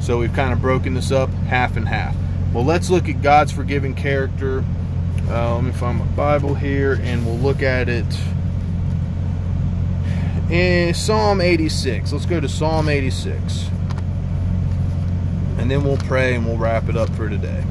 So 0.00 0.18
we've 0.18 0.32
kind 0.32 0.52
of 0.52 0.60
broken 0.60 0.94
this 0.94 1.12
up 1.12 1.30
half 1.48 1.76
and 1.76 1.86
half. 1.86 2.14
Well, 2.52 2.64
let's 2.64 2.90
look 2.90 3.08
at 3.08 3.22
God's 3.22 3.52
forgiving 3.52 3.94
character 3.94 4.64
uh, 5.28 5.54
let 5.54 5.64
me 5.64 5.72
find 5.72 5.98
my 5.98 6.04
Bible 6.06 6.54
here 6.54 7.00
and 7.02 7.24
we'll 7.24 7.38
look 7.38 7.62
at 7.62 7.88
it 7.88 8.04
in 10.50 10.92
Psalm 10.92 11.40
86. 11.40 12.12
Let's 12.12 12.26
go 12.26 12.40
to 12.40 12.48
Psalm 12.48 12.88
86. 12.88 13.68
And 15.58 15.70
then 15.70 15.84
we'll 15.84 15.96
pray 15.96 16.34
and 16.34 16.44
we'll 16.44 16.58
wrap 16.58 16.88
it 16.88 16.96
up 16.96 17.08
for 17.10 17.28
today. 17.28 17.64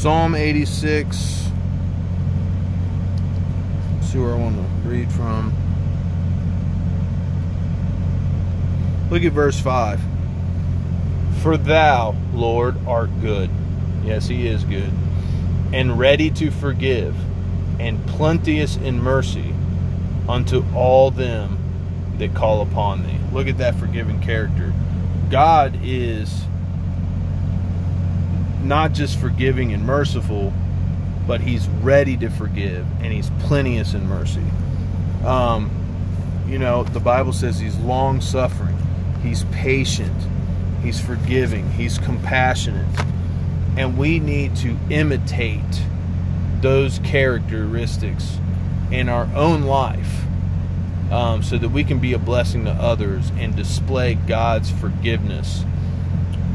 Psalm 0.00 0.34
86. 0.34 1.50
Let's 3.92 4.06
see 4.10 4.18
where 4.18 4.32
I 4.32 4.38
want 4.38 4.56
to 4.56 4.88
read 4.88 5.12
from. 5.12 5.52
Look 9.10 9.24
at 9.24 9.32
verse 9.32 9.60
5. 9.60 10.00
For 11.42 11.58
thou, 11.58 12.16
Lord, 12.32 12.76
art 12.86 13.10
good, 13.20 13.50
Yes, 14.02 14.26
He 14.26 14.48
is 14.48 14.64
good. 14.64 14.90
And 15.74 15.98
ready 15.98 16.30
to 16.30 16.50
forgive, 16.50 17.14
and 17.78 18.02
plenteous 18.06 18.78
in 18.78 19.02
mercy 19.02 19.54
unto 20.26 20.64
all 20.74 21.10
them 21.10 21.58
that 22.16 22.34
call 22.34 22.62
upon 22.62 23.02
thee. 23.02 23.18
Look 23.34 23.48
at 23.48 23.58
that 23.58 23.74
forgiving 23.74 24.22
character. 24.22 24.72
God 25.28 25.78
is 25.82 26.46
not 28.62 28.92
just 28.92 29.18
forgiving 29.18 29.72
and 29.72 29.84
merciful, 29.84 30.52
but 31.26 31.40
He's 31.40 31.68
ready 31.68 32.16
to 32.18 32.28
forgive, 32.28 32.86
and 33.00 33.12
He's 33.12 33.30
plenteous 33.40 33.94
in 33.94 34.06
mercy. 34.06 34.44
Um, 35.24 35.70
you 36.48 36.58
know, 36.58 36.84
the 36.84 37.00
Bible 37.00 37.32
says 37.32 37.58
He's 37.58 37.76
long 37.78 38.20
suffering, 38.20 38.76
He's 39.22 39.44
patient, 39.44 40.16
He's 40.82 41.00
forgiving, 41.00 41.70
He's 41.72 41.98
compassionate. 41.98 42.88
And 43.76 43.96
we 43.96 44.18
need 44.18 44.56
to 44.56 44.76
imitate 44.90 45.82
those 46.60 46.98
characteristics 47.00 48.36
in 48.90 49.08
our 49.08 49.28
own 49.34 49.62
life 49.62 50.24
um, 51.10 51.42
so 51.42 51.58
that 51.58 51.68
we 51.68 51.84
can 51.84 51.98
be 51.98 52.12
a 52.12 52.18
blessing 52.18 52.64
to 52.64 52.70
others 52.70 53.30
and 53.36 53.54
display 53.56 54.14
God's 54.14 54.70
forgiveness 54.70 55.64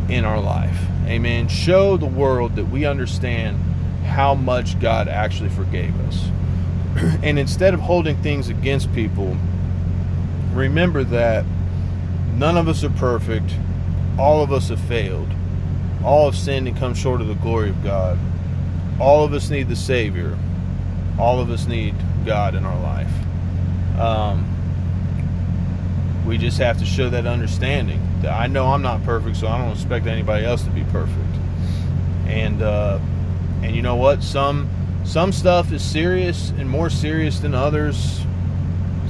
in 0.10 0.26
our 0.26 0.40
life. 0.40 0.80
Amen. 1.06 1.48
Show 1.48 1.98
the 1.98 2.06
world 2.06 2.56
that 2.56 2.66
we 2.66 2.86
understand 2.86 3.58
how 4.06 4.34
much 4.34 4.80
God 4.80 5.08
actually 5.08 5.50
forgave 5.50 6.00
us. 6.08 6.30
and 7.24 7.38
instead 7.38 7.74
of 7.74 7.80
holding 7.80 8.18
things 8.24 8.50
against 8.50 8.92
people, 8.94 9.38
remember 10.54 11.04
that 11.04 11.46
none 12.34 12.58
of 12.58 12.68
us 12.68 12.84
are 12.84 12.90
perfect. 12.92 13.54
All 14.18 14.42
of 14.42 14.52
us 14.52 14.70
have 14.70 14.80
failed. 14.80 15.30
All 16.04 16.26
have 16.26 16.36
sinned 16.36 16.68
and 16.68 16.78
come 16.78 16.94
short 16.94 17.22
of 17.22 17.28
the 17.28 17.36
glory 17.36 17.70
of 17.70 17.84
God. 17.84 18.18
All 19.00 19.24
of 19.24 19.34
us 19.34 19.50
need 19.50 19.68
the 19.68 19.76
Savior. 19.76 20.38
All 21.20 21.40
of 21.40 21.50
us 21.52 21.68
need 21.68 21.96
God 22.26 22.56
in 22.56 22.66
our 22.66 22.80
life. 22.80 23.12
Um, 24.00 24.55
we 26.36 26.40
just 26.40 26.58
have 26.58 26.78
to 26.78 26.86
show 26.86 27.10
that 27.10 27.26
understanding 27.26 27.98
I 28.30 28.48
know 28.48 28.66
I'm 28.66 28.82
not 28.82 29.06
perfect, 29.06 29.38
so 29.38 29.48
I 29.48 29.58
don't 29.58 29.72
expect 29.72 30.06
anybody 30.06 30.44
else 30.44 30.64
to 30.64 30.70
be 30.70 30.84
perfect. 30.86 31.34
And 32.28 32.62
uh, 32.62 33.00
and 33.64 33.74
you 33.74 33.82
know 33.82 33.96
what? 33.96 34.22
Some 34.22 34.70
some 35.06 35.32
stuff 35.32 35.72
is 35.72 35.82
serious 35.82 36.50
and 36.50 36.70
more 36.70 36.90
serious 36.90 37.40
than 37.40 37.56
others. 37.56 38.22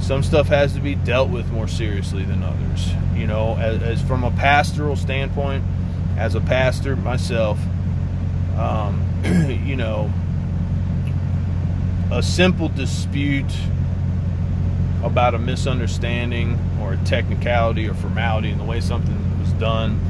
Some 0.00 0.22
stuff 0.22 0.46
has 0.48 0.74
to 0.74 0.80
be 0.80 0.94
dealt 0.94 1.28
with 1.30 1.50
more 1.50 1.66
seriously 1.66 2.22
than 2.22 2.44
others. 2.44 2.90
You 3.16 3.26
know, 3.26 3.56
as, 3.56 3.82
as 3.82 4.02
from 4.02 4.22
a 4.22 4.30
pastoral 4.30 4.94
standpoint, 4.94 5.64
as 6.16 6.36
a 6.36 6.40
pastor 6.40 6.94
myself, 6.94 7.58
um, 8.56 9.02
you 9.66 9.74
know, 9.74 10.12
a 12.12 12.22
simple 12.22 12.68
dispute 12.68 13.52
about 15.06 15.34
a 15.34 15.38
misunderstanding 15.38 16.58
or 16.80 16.94
a 16.94 16.96
technicality 16.98 17.88
or 17.88 17.94
formality 17.94 18.50
in 18.50 18.58
the 18.58 18.64
way 18.64 18.80
something 18.80 19.40
was 19.40 19.52
done 19.54 20.00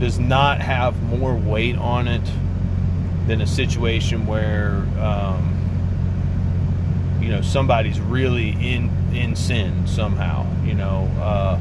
does 0.00 0.18
not 0.18 0.60
have 0.60 1.00
more 1.04 1.34
weight 1.34 1.76
on 1.76 2.08
it 2.08 2.22
than 3.26 3.40
a 3.40 3.46
situation 3.46 4.26
where 4.26 4.84
um, 4.98 5.48
you 7.22 7.28
know 7.28 7.40
somebody's 7.40 8.00
really 8.00 8.50
in 8.50 8.90
in 9.14 9.36
sin 9.36 9.86
somehow 9.86 10.44
you 10.64 10.74
know 10.74 11.08
uh, 11.20 11.60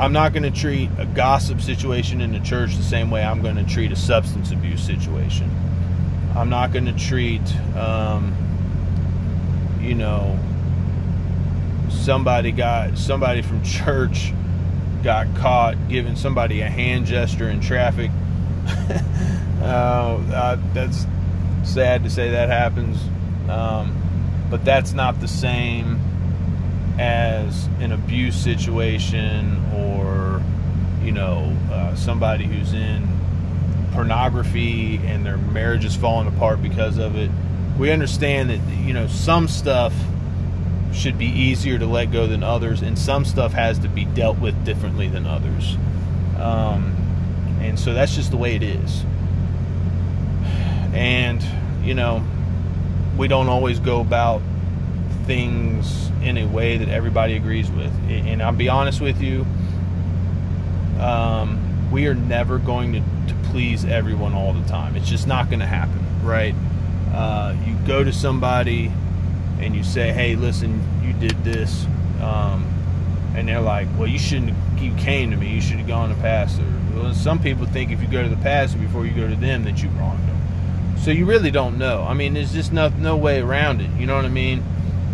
I'm 0.00 0.14
not 0.14 0.32
going 0.32 0.44
to 0.44 0.50
treat 0.50 0.88
a 0.96 1.04
gossip 1.04 1.60
situation 1.60 2.22
in 2.22 2.32
the 2.32 2.40
church 2.40 2.74
the 2.74 2.82
same 2.82 3.10
way 3.10 3.22
I'm 3.22 3.42
going 3.42 3.56
to 3.56 3.64
treat 3.64 3.92
a 3.92 3.96
substance 3.96 4.50
abuse 4.50 4.82
situation. 4.82 5.50
I'm 6.36 6.48
not 6.48 6.72
going 6.72 6.86
to 6.86 6.92
treat, 6.92 7.42
um, 7.76 8.34
you 9.80 9.94
know, 9.94 10.38
somebody 11.90 12.52
got 12.52 12.96
somebody 12.96 13.42
from 13.42 13.62
church 13.62 14.32
got 15.02 15.34
caught 15.36 15.88
giving 15.88 16.14
somebody 16.14 16.60
a 16.60 16.68
hand 16.68 17.06
gesture 17.06 17.48
in 17.48 17.60
traffic. 17.60 18.10
uh, 19.60 19.64
uh, 19.64 20.58
that's 20.72 21.06
sad 21.64 22.04
to 22.04 22.10
say 22.10 22.30
that 22.30 22.48
happens, 22.48 22.98
um, 23.48 23.96
but 24.50 24.64
that's 24.64 24.92
not 24.92 25.20
the 25.20 25.28
same 25.28 26.00
as 26.98 27.66
an 27.80 27.92
abuse 27.92 28.36
situation 28.36 29.64
or 29.74 30.42
you 31.02 31.12
know 31.12 31.56
uh, 31.70 31.94
somebody 31.94 32.44
who's 32.44 32.74
in 32.74 33.19
pornography 33.92 34.96
and 34.98 35.24
their 35.24 35.36
marriage 35.36 35.84
is 35.84 35.96
falling 35.96 36.28
apart 36.28 36.62
because 36.62 36.98
of 36.98 37.16
it. 37.16 37.30
We 37.78 37.90
understand 37.90 38.50
that 38.50 38.60
you 38.84 38.92
know 38.92 39.06
some 39.06 39.48
stuff 39.48 39.92
should 40.92 41.18
be 41.18 41.26
easier 41.26 41.78
to 41.78 41.86
let 41.86 42.10
go 42.10 42.26
than 42.26 42.42
others 42.42 42.82
and 42.82 42.98
some 42.98 43.24
stuff 43.24 43.52
has 43.52 43.78
to 43.78 43.88
be 43.88 44.04
dealt 44.04 44.38
with 44.38 44.64
differently 44.64 45.08
than 45.08 45.26
others. 45.26 45.76
Um, 46.38 46.96
and 47.60 47.78
so 47.78 47.94
that's 47.94 48.14
just 48.14 48.30
the 48.30 48.36
way 48.36 48.56
it 48.56 48.62
is. 48.62 49.04
And 50.92 51.42
you 51.84 51.94
know 51.94 52.24
we 53.16 53.28
don't 53.28 53.48
always 53.48 53.78
go 53.78 54.00
about 54.00 54.40
things 55.26 56.10
in 56.22 56.36
a 56.38 56.46
way 56.46 56.76
that 56.78 56.88
everybody 56.88 57.36
agrees 57.36 57.70
with. 57.70 57.92
And 58.08 58.42
I'll 58.42 58.52
be 58.52 58.68
honest 58.68 59.00
with 59.00 59.20
you, 59.20 59.46
um, 60.98 61.90
we 61.90 62.06
are 62.06 62.14
never 62.14 62.58
going 62.58 62.92
to, 62.94 63.02
to, 63.30 63.48
please 63.50 63.84
everyone 63.84 64.34
all 64.34 64.52
the 64.52 64.66
time. 64.68 64.96
It's 64.96 65.08
just 65.08 65.26
not 65.26 65.48
going 65.48 65.60
to 65.60 65.66
happen, 65.66 66.04
right? 66.22 66.54
Uh, 67.12 67.56
you 67.66 67.74
go 67.86 68.04
to 68.04 68.12
somebody 68.12 68.92
and 69.58 69.74
you 69.74 69.82
say, 69.82 70.12
"Hey, 70.12 70.36
listen, 70.36 70.82
you 71.02 71.12
did 71.14 71.42
this," 71.42 71.86
um, 72.20 72.64
and 73.34 73.48
they're 73.48 73.60
like, 73.60 73.88
"Well, 73.96 74.08
you 74.08 74.18
shouldn't. 74.18 74.54
You 74.78 74.94
came 74.94 75.30
to 75.30 75.36
me. 75.36 75.48
You 75.48 75.60
should 75.60 75.78
have 75.78 75.88
gone 75.88 76.10
to 76.10 76.14
pastor." 76.16 76.64
Well, 76.94 77.14
some 77.14 77.40
people 77.40 77.66
think 77.66 77.90
if 77.90 78.00
you 78.02 78.08
go 78.08 78.22
to 78.22 78.28
the 78.28 78.36
pastor 78.36 78.78
before 78.78 79.06
you 79.06 79.12
go 79.12 79.28
to 79.28 79.36
them, 79.36 79.64
that 79.64 79.82
you 79.82 79.88
wronged 79.90 80.28
them. 80.28 80.36
So 80.98 81.10
you 81.10 81.24
really 81.24 81.50
don't 81.50 81.78
know. 81.78 82.04
I 82.06 82.14
mean, 82.14 82.34
there's 82.34 82.52
just 82.52 82.72
no 82.72 82.88
no 82.88 83.16
way 83.16 83.40
around 83.40 83.80
it. 83.80 83.90
You 83.98 84.06
know 84.06 84.16
what 84.16 84.24
I 84.24 84.28
mean? 84.28 84.62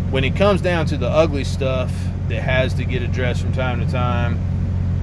when 0.09 0.23
it 0.23 0.35
comes 0.35 0.61
down 0.61 0.85
to 0.85 0.97
the 0.97 1.07
ugly 1.07 1.43
stuff 1.43 1.91
that 2.29 2.41
has 2.41 2.73
to 2.75 2.85
get 2.85 3.01
addressed 3.01 3.41
from 3.41 3.51
time 3.51 3.85
to 3.85 3.91
time, 3.91 4.39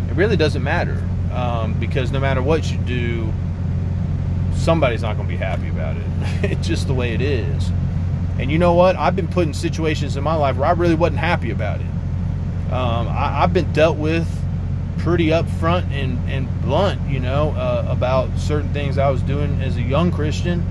it 0.09 0.15
really 0.15 0.37
doesn't 0.37 0.63
matter 0.63 1.04
um, 1.35 1.75
because 1.81 2.11
no 2.11 2.21
matter 2.21 2.43
what 2.43 2.71
you 2.71 2.79
do, 2.79 3.33
somebody's 4.55 5.03
not 5.03 5.17
going 5.17 5.29
to 5.29 5.33
be 5.33 5.39
happy 5.39 5.69
about 5.69 5.97
it. 5.97 6.07
it's 6.51 6.67
just 6.67 6.87
the 6.87 6.95
way 6.95 7.13
it 7.13 7.21
is. 7.21 7.71
And 8.39 8.51
you 8.51 8.59
know 8.59 8.75
what? 8.75 8.97
I've 8.97 9.15
been 9.15 9.29
put 9.29 9.47
in 9.47 9.55
situations 9.55 10.17
in 10.17 10.25
my 10.25 10.35
life 10.35 10.57
where 10.57 10.69
I 10.69 10.73
really 10.73 10.95
wasn't 10.95 11.19
happy 11.19 11.51
about 11.51 11.81
it. 11.81 11.87
Um, 12.73 13.09
I, 13.09 13.41
have 13.41 13.53
been 13.53 13.73
dealt 13.73 13.97
with 13.97 14.29
pretty 14.99 15.29
upfront 15.29 15.91
and, 15.91 16.19
and 16.29 16.63
blunt, 16.63 17.01
you 17.09 17.21
know, 17.21 17.51
uh, 17.51 17.87
about 17.89 18.39
certain 18.39 18.73
things 18.73 18.99
I 18.99 19.11
was 19.11 19.23
doing 19.23 19.61
as 19.61 19.77
a 19.77 19.83
young 19.83 20.11
Christian 20.11 20.65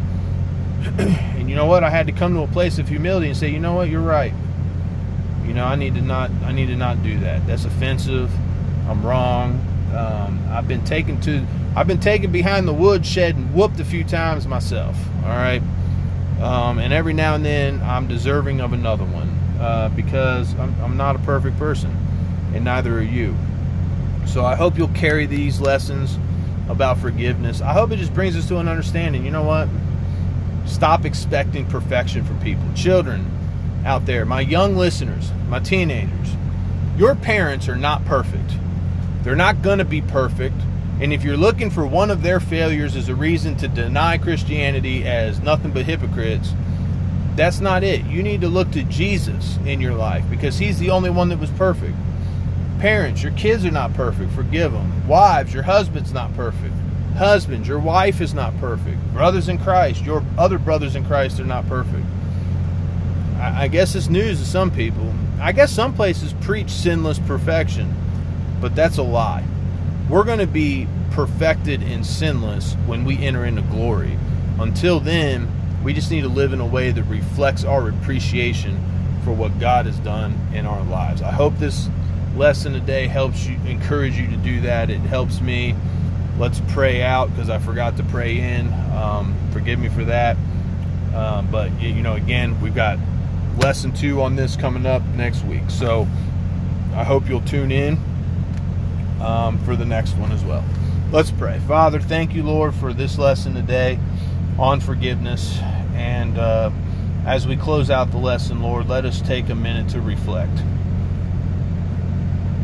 and 0.97 1.49
you 1.49 1.55
know 1.55 1.65
what? 1.65 1.83
I 1.83 1.89
had 1.89 2.07
to 2.07 2.11
come 2.11 2.33
to 2.33 2.41
a 2.41 2.47
place 2.47 2.77
of 2.77 2.89
humility 2.89 3.27
and 3.27 3.37
say, 3.37 3.49
you 3.49 3.59
know 3.59 3.73
what? 3.73 3.89
You're 3.89 4.01
right. 4.01 4.33
You 5.45 5.53
know, 5.53 5.65
I 5.65 5.75
need 5.75 5.95
to 5.95 6.01
not. 6.01 6.29
I 6.43 6.51
need 6.51 6.67
to 6.67 6.75
not 6.75 7.01
do 7.03 7.19
that. 7.19 7.47
That's 7.47 7.63
offensive. 7.63 8.29
I'm 8.89 9.05
wrong. 9.05 9.65
Um, 9.93 10.45
I've 10.49 10.67
been 10.67 10.83
taken 10.83 11.19
to. 11.21 11.45
I've 11.75 11.87
been 11.87 11.99
taken 11.99 12.31
behind 12.31 12.67
the 12.67 12.73
woodshed 12.73 13.35
and 13.35 13.53
whooped 13.53 13.79
a 13.79 13.85
few 13.85 14.03
times 14.03 14.47
myself. 14.47 14.95
All 15.23 15.29
right. 15.29 15.61
Um, 16.41 16.79
and 16.79 16.91
every 16.91 17.13
now 17.13 17.35
and 17.35 17.45
then 17.45 17.81
I'm 17.81 18.07
deserving 18.07 18.59
of 18.59 18.73
another 18.73 19.05
one 19.05 19.29
uh, 19.59 19.89
because 19.95 20.53
I'm, 20.55 20.75
I'm 20.81 20.97
not 20.97 21.15
a 21.15 21.19
perfect 21.19 21.57
person, 21.57 21.95
and 22.53 22.65
neither 22.65 22.97
are 22.97 23.01
you. 23.01 23.35
So 24.25 24.45
I 24.45 24.55
hope 24.55 24.77
you'll 24.77 24.87
carry 24.89 25.25
these 25.25 25.61
lessons 25.61 26.17
about 26.69 26.97
forgiveness. 26.97 27.61
I 27.61 27.73
hope 27.73 27.91
it 27.91 27.97
just 27.97 28.13
brings 28.13 28.35
us 28.35 28.47
to 28.49 28.57
an 28.57 28.67
understanding. 28.67 29.25
You 29.25 29.31
know 29.31 29.43
what? 29.43 29.69
Stop 30.65 31.05
expecting 31.05 31.65
perfection 31.67 32.23
from 32.25 32.39
people. 32.39 32.63
Children 32.73 33.29
out 33.85 34.05
there, 34.05 34.25
my 34.25 34.41
young 34.41 34.75
listeners, 34.75 35.31
my 35.49 35.59
teenagers, 35.59 36.35
your 36.97 37.15
parents 37.15 37.67
are 37.67 37.75
not 37.75 38.03
perfect. 38.05 38.51
They're 39.23 39.35
not 39.35 39.61
going 39.61 39.79
to 39.79 39.85
be 39.85 40.01
perfect. 40.01 40.55
And 41.01 41.11
if 41.11 41.23
you're 41.23 41.37
looking 41.37 41.69
for 41.69 41.85
one 41.85 42.11
of 42.11 42.21
their 42.21 42.39
failures 42.39 42.95
as 42.95 43.09
a 43.09 43.15
reason 43.15 43.57
to 43.57 43.67
deny 43.67 44.17
Christianity 44.17 45.05
as 45.05 45.39
nothing 45.39 45.71
but 45.71 45.85
hypocrites, 45.85 46.53
that's 47.35 47.59
not 47.59 47.83
it. 47.83 48.05
You 48.05 48.21
need 48.21 48.41
to 48.41 48.47
look 48.47 48.71
to 48.71 48.83
Jesus 48.83 49.57
in 49.65 49.81
your 49.81 49.95
life 49.95 50.23
because 50.29 50.59
he's 50.59 50.77
the 50.77 50.91
only 50.91 51.09
one 51.09 51.29
that 51.29 51.39
was 51.39 51.49
perfect. 51.51 51.95
Parents, 52.79 53.23
your 53.23 53.31
kids 53.31 53.65
are 53.65 53.71
not 53.71 53.93
perfect. 53.93 54.31
Forgive 54.33 54.71
them. 54.73 55.07
Wives, 55.07 55.53
your 55.53 55.63
husband's 55.63 56.13
not 56.13 56.33
perfect. 56.35 56.73
Husbands, 57.17 57.67
your 57.67 57.79
wife 57.79 58.21
is 58.21 58.33
not 58.33 58.57
perfect. 58.57 58.97
Brothers 59.13 59.47
in 59.47 59.57
Christ, 59.57 60.03
your 60.03 60.23
other 60.37 60.57
brothers 60.57 60.95
in 60.95 61.05
Christ 61.05 61.39
are 61.39 61.45
not 61.45 61.67
perfect. 61.67 62.05
I, 63.39 63.67
guess 63.67 63.95
it's 63.95 64.09
news 64.09 64.39
to 64.39 64.45
some 64.45 64.71
people. 64.71 65.13
I 65.39 65.51
guess 65.51 65.71
some 65.71 65.93
places 65.93 66.33
preach 66.41 66.69
sinless 66.69 67.19
perfection, 67.19 67.93
but 68.63 68.77
that's 68.77 68.97
a 68.97 69.03
lie. 69.03 69.43
we're 70.09 70.23
going 70.23 70.39
to 70.39 70.47
be 70.47 70.87
perfected 71.11 71.83
and 71.83 72.05
sinless 72.05 72.75
when 72.85 73.03
we 73.03 73.17
enter 73.17 73.43
into 73.43 73.61
glory. 73.63 74.17
Until 74.57 75.01
then, 75.01 75.51
we 75.83 75.91
just 75.91 76.09
need 76.09 76.21
to 76.21 76.29
live 76.29 76.53
in 76.53 76.61
a 76.61 76.65
way 76.65 76.91
that 76.91 77.03
reflects 77.03 77.65
our 77.65 77.89
appreciation 77.89 78.81
for 79.25 79.33
what 79.33 79.59
God 79.59 79.85
has 79.85 79.99
done 79.99 80.39
in 80.53 80.65
our 80.65 80.81
lives. 80.85 81.21
I 81.21 81.31
hope 81.31 81.57
this 81.57 81.89
lesson 82.37 82.71
today 82.71 83.05
helps 83.05 83.45
you, 83.45 83.57
encourage 83.65 84.17
you 84.17 84.27
to 84.27 84.37
do 84.37 84.61
that. 84.61 84.89
It 84.89 84.99
helps 84.99 85.41
me. 85.41 85.75
Let's 86.39 86.61
pray 86.69 87.03
out 87.03 87.31
because 87.31 87.49
I 87.49 87.59
forgot 87.59 87.97
to 87.97 88.03
pray 88.03 88.39
in. 88.39 88.71
Um, 88.93 89.35
forgive 89.51 89.77
me 89.77 89.89
for 89.89 90.05
that. 90.05 90.37
Um, 91.13 91.51
but, 91.51 91.69
you 91.81 92.01
know, 92.01 92.13
again, 92.13 92.61
we've 92.61 92.73
got 92.73 92.97
lesson 93.57 93.91
two 93.91 94.21
on 94.21 94.37
this 94.37 94.55
coming 94.55 94.85
up 94.85 95.03
next 95.17 95.43
week. 95.43 95.69
So 95.69 96.07
I 96.95 97.03
hope 97.03 97.27
you'll 97.27 97.41
tune 97.41 97.73
in 97.73 97.97
um, 99.23 99.57
for 99.59 99.75
the 99.75 99.85
next 99.85 100.13
one 100.17 100.31
as 100.31 100.43
well. 100.43 100.63
Let's 101.11 101.31
pray. 101.31 101.59
Father, 101.67 101.99
thank 101.99 102.33
you, 102.33 102.43
Lord, 102.43 102.73
for 102.73 102.93
this 102.93 103.17
lesson 103.17 103.53
today 103.53 103.99
on 104.57 104.79
forgiveness. 104.79 105.57
And 105.93 106.37
uh, 106.37 106.71
as 107.25 107.47
we 107.47 107.55
close 107.55 107.89
out 107.89 108.11
the 108.11 108.17
lesson, 108.17 108.61
Lord, 108.61 108.87
let 108.87 109.05
us 109.05 109.21
take 109.21 109.49
a 109.49 109.55
minute 109.55 109.89
to 109.91 110.01
reflect. 110.01 110.59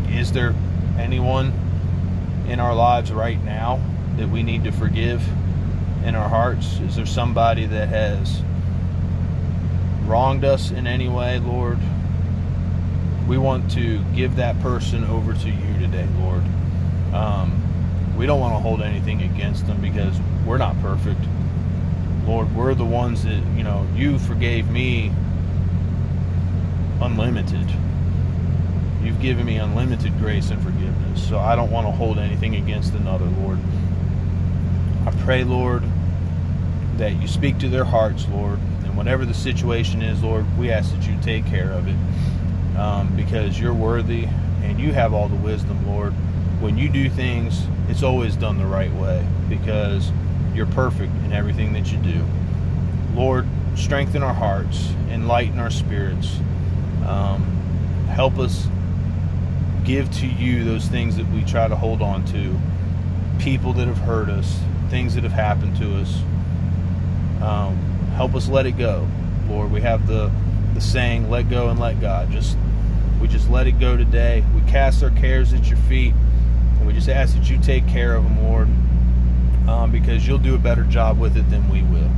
Is 0.10 0.32
there 0.32 0.53
anyone 0.97 1.53
in 2.47 2.60
our 2.60 2.74
lives 2.74 3.12
right 3.12 3.41
now 3.43 3.80
that 4.18 4.30
we 4.30 4.43
need 4.43 4.64
to 4.66 4.72
forgive 4.72 5.26
in 6.03 6.16
our 6.16 6.28
hearts? 6.28 6.80
Is 6.80 6.95
there 6.95 7.05
somebody 7.05 7.66
that 7.68 7.89
has 7.89 8.41
wronged 10.05 10.43
us 10.43 10.72
in 10.72 10.88
any 10.88 11.07
way, 11.07 11.39
Lord? 11.39 11.78
We 13.30 13.38
want 13.38 13.69
to 13.73 14.03
give 14.15 14.38
that 14.38 14.59
person 14.59 15.03
over 15.03 15.36
to 15.36 15.49
you 15.51 15.77
today, 15.77 16.07
Lord. 16.19 16.41
Um, 17.13 18.15
we 18.17 18.25
don't 18.25 18.39
want 18.39 18.55
to 18.55 18.59
hold 18.59 18.82
anything 18.82 19.21
against 19.21 19.67
them 19.67 19.80
because 19.80 20.19
we're 20.47 20.57
not 20.57 20.82
perfect. 20.82 21.21
Lord, 22.25 22.51
we're 22.55 22.73
the 22.73 22.86
ones 22.86 23.25
that, 23.25 23.43
you 23.55 23.63
know, 23.63 23.88
you 23.93 24.17
forgave 24.17 24.71
me 24.71 25.11
unlimited. 27.01 27.69
You've 29.03 29.21
given 29.21 29.45
me 29.45 29.57
unlimited 29.57 30.17
grace 30.17 30.49
and 30.49 30.59
forgiveness. 30.63 31.30
So 31.30 31.38
I 31.38 31.55
don't 31.55 31.69
want 31.69 31.86
to 31.86 31.91
hold 31.91 32.17
anything 32.17 32.55
against 32.55 32.95
another, 32.95 33.25
Lord. 33.25 33.59
I 35.05 35.11
pray, 35.23 35.43
Lord, 35.43 35.84
that 36.97 37.21
you 37.21 37.27
speak 37.27 37.59
to 37.59 37.69
their 37.69 37.86
hearts, 37.86 38.27
Lord. 38.30 38.57
And 38.86 38.97
whatever 38.97 39.23
the 39.23 39.36
situation 39.36 40.01
is, 40.01 40.23
Lord, 40.23 40.45
we 40.57 40.71
ask 40.71 40.91
that 40.95 41.07
you 41.07 41.15
take 41.21 41.45
care 41.45 41.71
of 41.71 41.88
it 41.88 41.95
um, 42.78 43.15
because 43.15 43.59
you're 43.59 43.74
worthy 43.74 44.26
and 44.63 44.80
you 44.80 44.93
have 44.93 45.13
all 45.13 45.28
the 45.28 45.36
wisdom, 45.36 45.88
Lord. 45.88 46.13
When 46.61 46.78
you 46.78 46.89
do 46.89 47.09
things, 47.09 47.63
it's 47.88 48.03
always 48.03 48.36
done 48.36 48.57
the 48.57 48.65
right 48.65 48.93
way 48.93 49.26
because 49.47 50.11
you're 50.53 50.65
perfect 50.67 51.13
in 51.26 51.34
everything 51.34 51.74
that 51.74 51.91
you 51.91 51.97
do. 51.99 52.26
Lord, 53.15 53.47
strengthen 53.76 54.24
our 54.24 54.34
hearts, 54.34 54.89
enlighten 55.09 55.59
our 55.59 55.70
spirits, 55.72 56.38
um, 57.05 57.43
help 58.09 58.38
us 58.38 58.67
give 59.86 60.11
to 60.20 60.28
you 60.28 60.63
those 60.63 60.86
things 60.86 61.17
that 61.17 61.28
we 61.32 61.43
try 61.43 61.67
to 61.67 61.76
hold 61.76 62.01
on 62.01 62.26
to, 62.26 62.59
people 63.39 63.74
that 63.74 63.88
have 63.88 63.97
hurt 63.97 64.30
us, 64.30 64.59
things 64.89 65.15
that 65.15 65.24
have 65.24 65.34
happened 65.34 65.76
to 65.78 65.97
us. 65.97 66.22
Um, 67.41 67.78
help 68.15 68.36
us 68.36 68.49
let 68.49 68.65
it 68.65 68.74
go, 68.74 69.07
Lord. 69.47 69.72
We 69.72 69.82
have 69.82 70.07
the 70.07 70.32
the 70.74 70.82
saying, 70.82 71.30
"Let 71.30 71.49
go 71.49 71.70
and 71.70 71.80
let 71.80 71.99
God." 72.01 72.32
Just 72.32 72.57
we 73.22 73.28
just 73.28 73.49
let 73.49 73.67
it 73.67 73.80
go 73.80 73.97
today. 73.97 74.43
We 74.55 74.61
cast 74.70 75.03
our 75.03 75.11
cares 75.11 75.53
at 75.53 75.67
your 75.67 75.78
feet, 75.78 76.13
and 76.78 76.88
we 76.88 76.93
just 76.93 77.09
ask 77.09 77.36
that 77.36 77.49
you 77.49 77.57
take 77.59 77.88
care 77.88 78.15
of 78.15 78.24
them, 78.24 78.43
Lord 78.43 78.67
um, 79.70 79.91
because 79.91 80.28
you'll 80.28 80.39
do 80.39 80.55
a 80.55 80.59
better 80.59 80.84
job 80.84 81.20
with 81.20 81.38
it 81.38 81.49
than 81.49 81.70
we 81.70 81.84
will. 81.84 82.09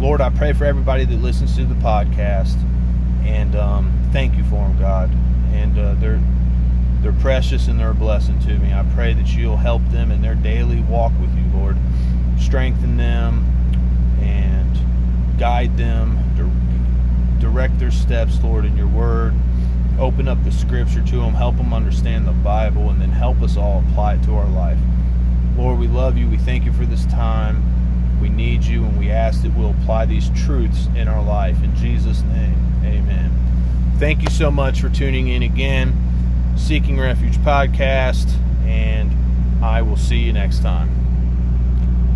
Lord, 0.00 0.20
I 0.20 0.30
pray 0.30 0.52
for 0.52 0.64
everybody 0.64 1.04
that 1.04 1.16
listens 1.16 1.56
to 1.56 1.64
the 1.64 1.74
podcast, 1.74 2.56
and 3.24 3.54
um, 3.54 4.08
thank 4.12 4.36
you 4.36 4.44
for 4.44 4.66
them, 4.66 4.78
God. 4.78 5.10
And 5.52 5.78
uh, 5.78 5.94
they're 5.94 6.20
they're 7.02 7.12
precious 7.20 7.68
and 7.68 7.80
they're 7.80 7.90
a 7.90 7.94
blessing 7.94 8.38
to 8.40 8.58
me. 8.58 8.72
I 8.72 8.84
pray 8.94 9.14
that 9.14 9.28
you'll 9.28 9.56
help 9.56 9.82
them 9.90 10.10
in 10.10 10.20
their 10.20 10.34
daily 10.34 10.80
walk 10.82 11.12
with 11.20 11.34
you, 11.34 11.44
Lord. 11.58 11.76
Strengthen 12.38 12.96
them 12.96 13.44
and 14.20 15.38
guide 15.38 15.76
them, 15.76 16.18
direct 17.40 17.78
their 17.78 17.90
steps, 17.90 18.42
Lord, 18.42 18.64
in 18.64 18.76
your 18.76 18.86
word. 18.86 19.34
Open 19.98 20.28
up 20.28 20.42
the 20.44 20.52
scripture 20.52 21.02
to 21.02 21.16
them, 21.16 21.34
help 21.34 21.56
them 21.56 21.74
understand 21.74 22.26
the 22.26 22.32
Bible, 22.32 22.90
and 22.90 23.00
then 23.00 23.10
help 23.10 23.42
us 23.42 23.56
all 23.56 23.84
apply 23.88 24.14
it 24.14 24.22
to 24.24 24.34
our 24.34 24.48
life. 24.48 24.78
Lord, 25.56 25.78
we 25.78 25.88
love 25.88 26.16
you. 26.16 26.28
We 26.28 26.38
thank 26.38 26.64
you 26.64 26.72
for 26.72 26.86
this 26.86 27.04
time. 27.06 28.20
We 28.20 28.28
need 28.28 28.64
you, 28.64 28.84
and 28.84 28.98
we 28.98 29.10
ask 29.10 29.42
that 29.42 29.54
we'll 29.56 29.70
apply 29.70 30.06
these 30.06 30.30
truths 30.30 30.88
in 30.94 31.08
our 31.08 31.22
life. 31.22 31.62
In 31.62 31.74
Jesus' 31.76 32.22
name, 32.22 32.54
amen. 32.84 33.30
Thank 33.98 34.22
you 34.22 34.30
so 34.30 34.50
much 34.50 34.80
for 34.80 34.88
tuning 34.88 35.28
in 35.28 35.42
again. 35.42 35.94
Seeking 36.56 36.98
Refuge 36.98 37.36
podcast, 37.38 38.30
and 38.64 39.12
I 39.64 39.82
will 39.82 39.96
see 39.96 40.18
you 40.18 40.32
next 40.32 40.60
time. 40.60 40.99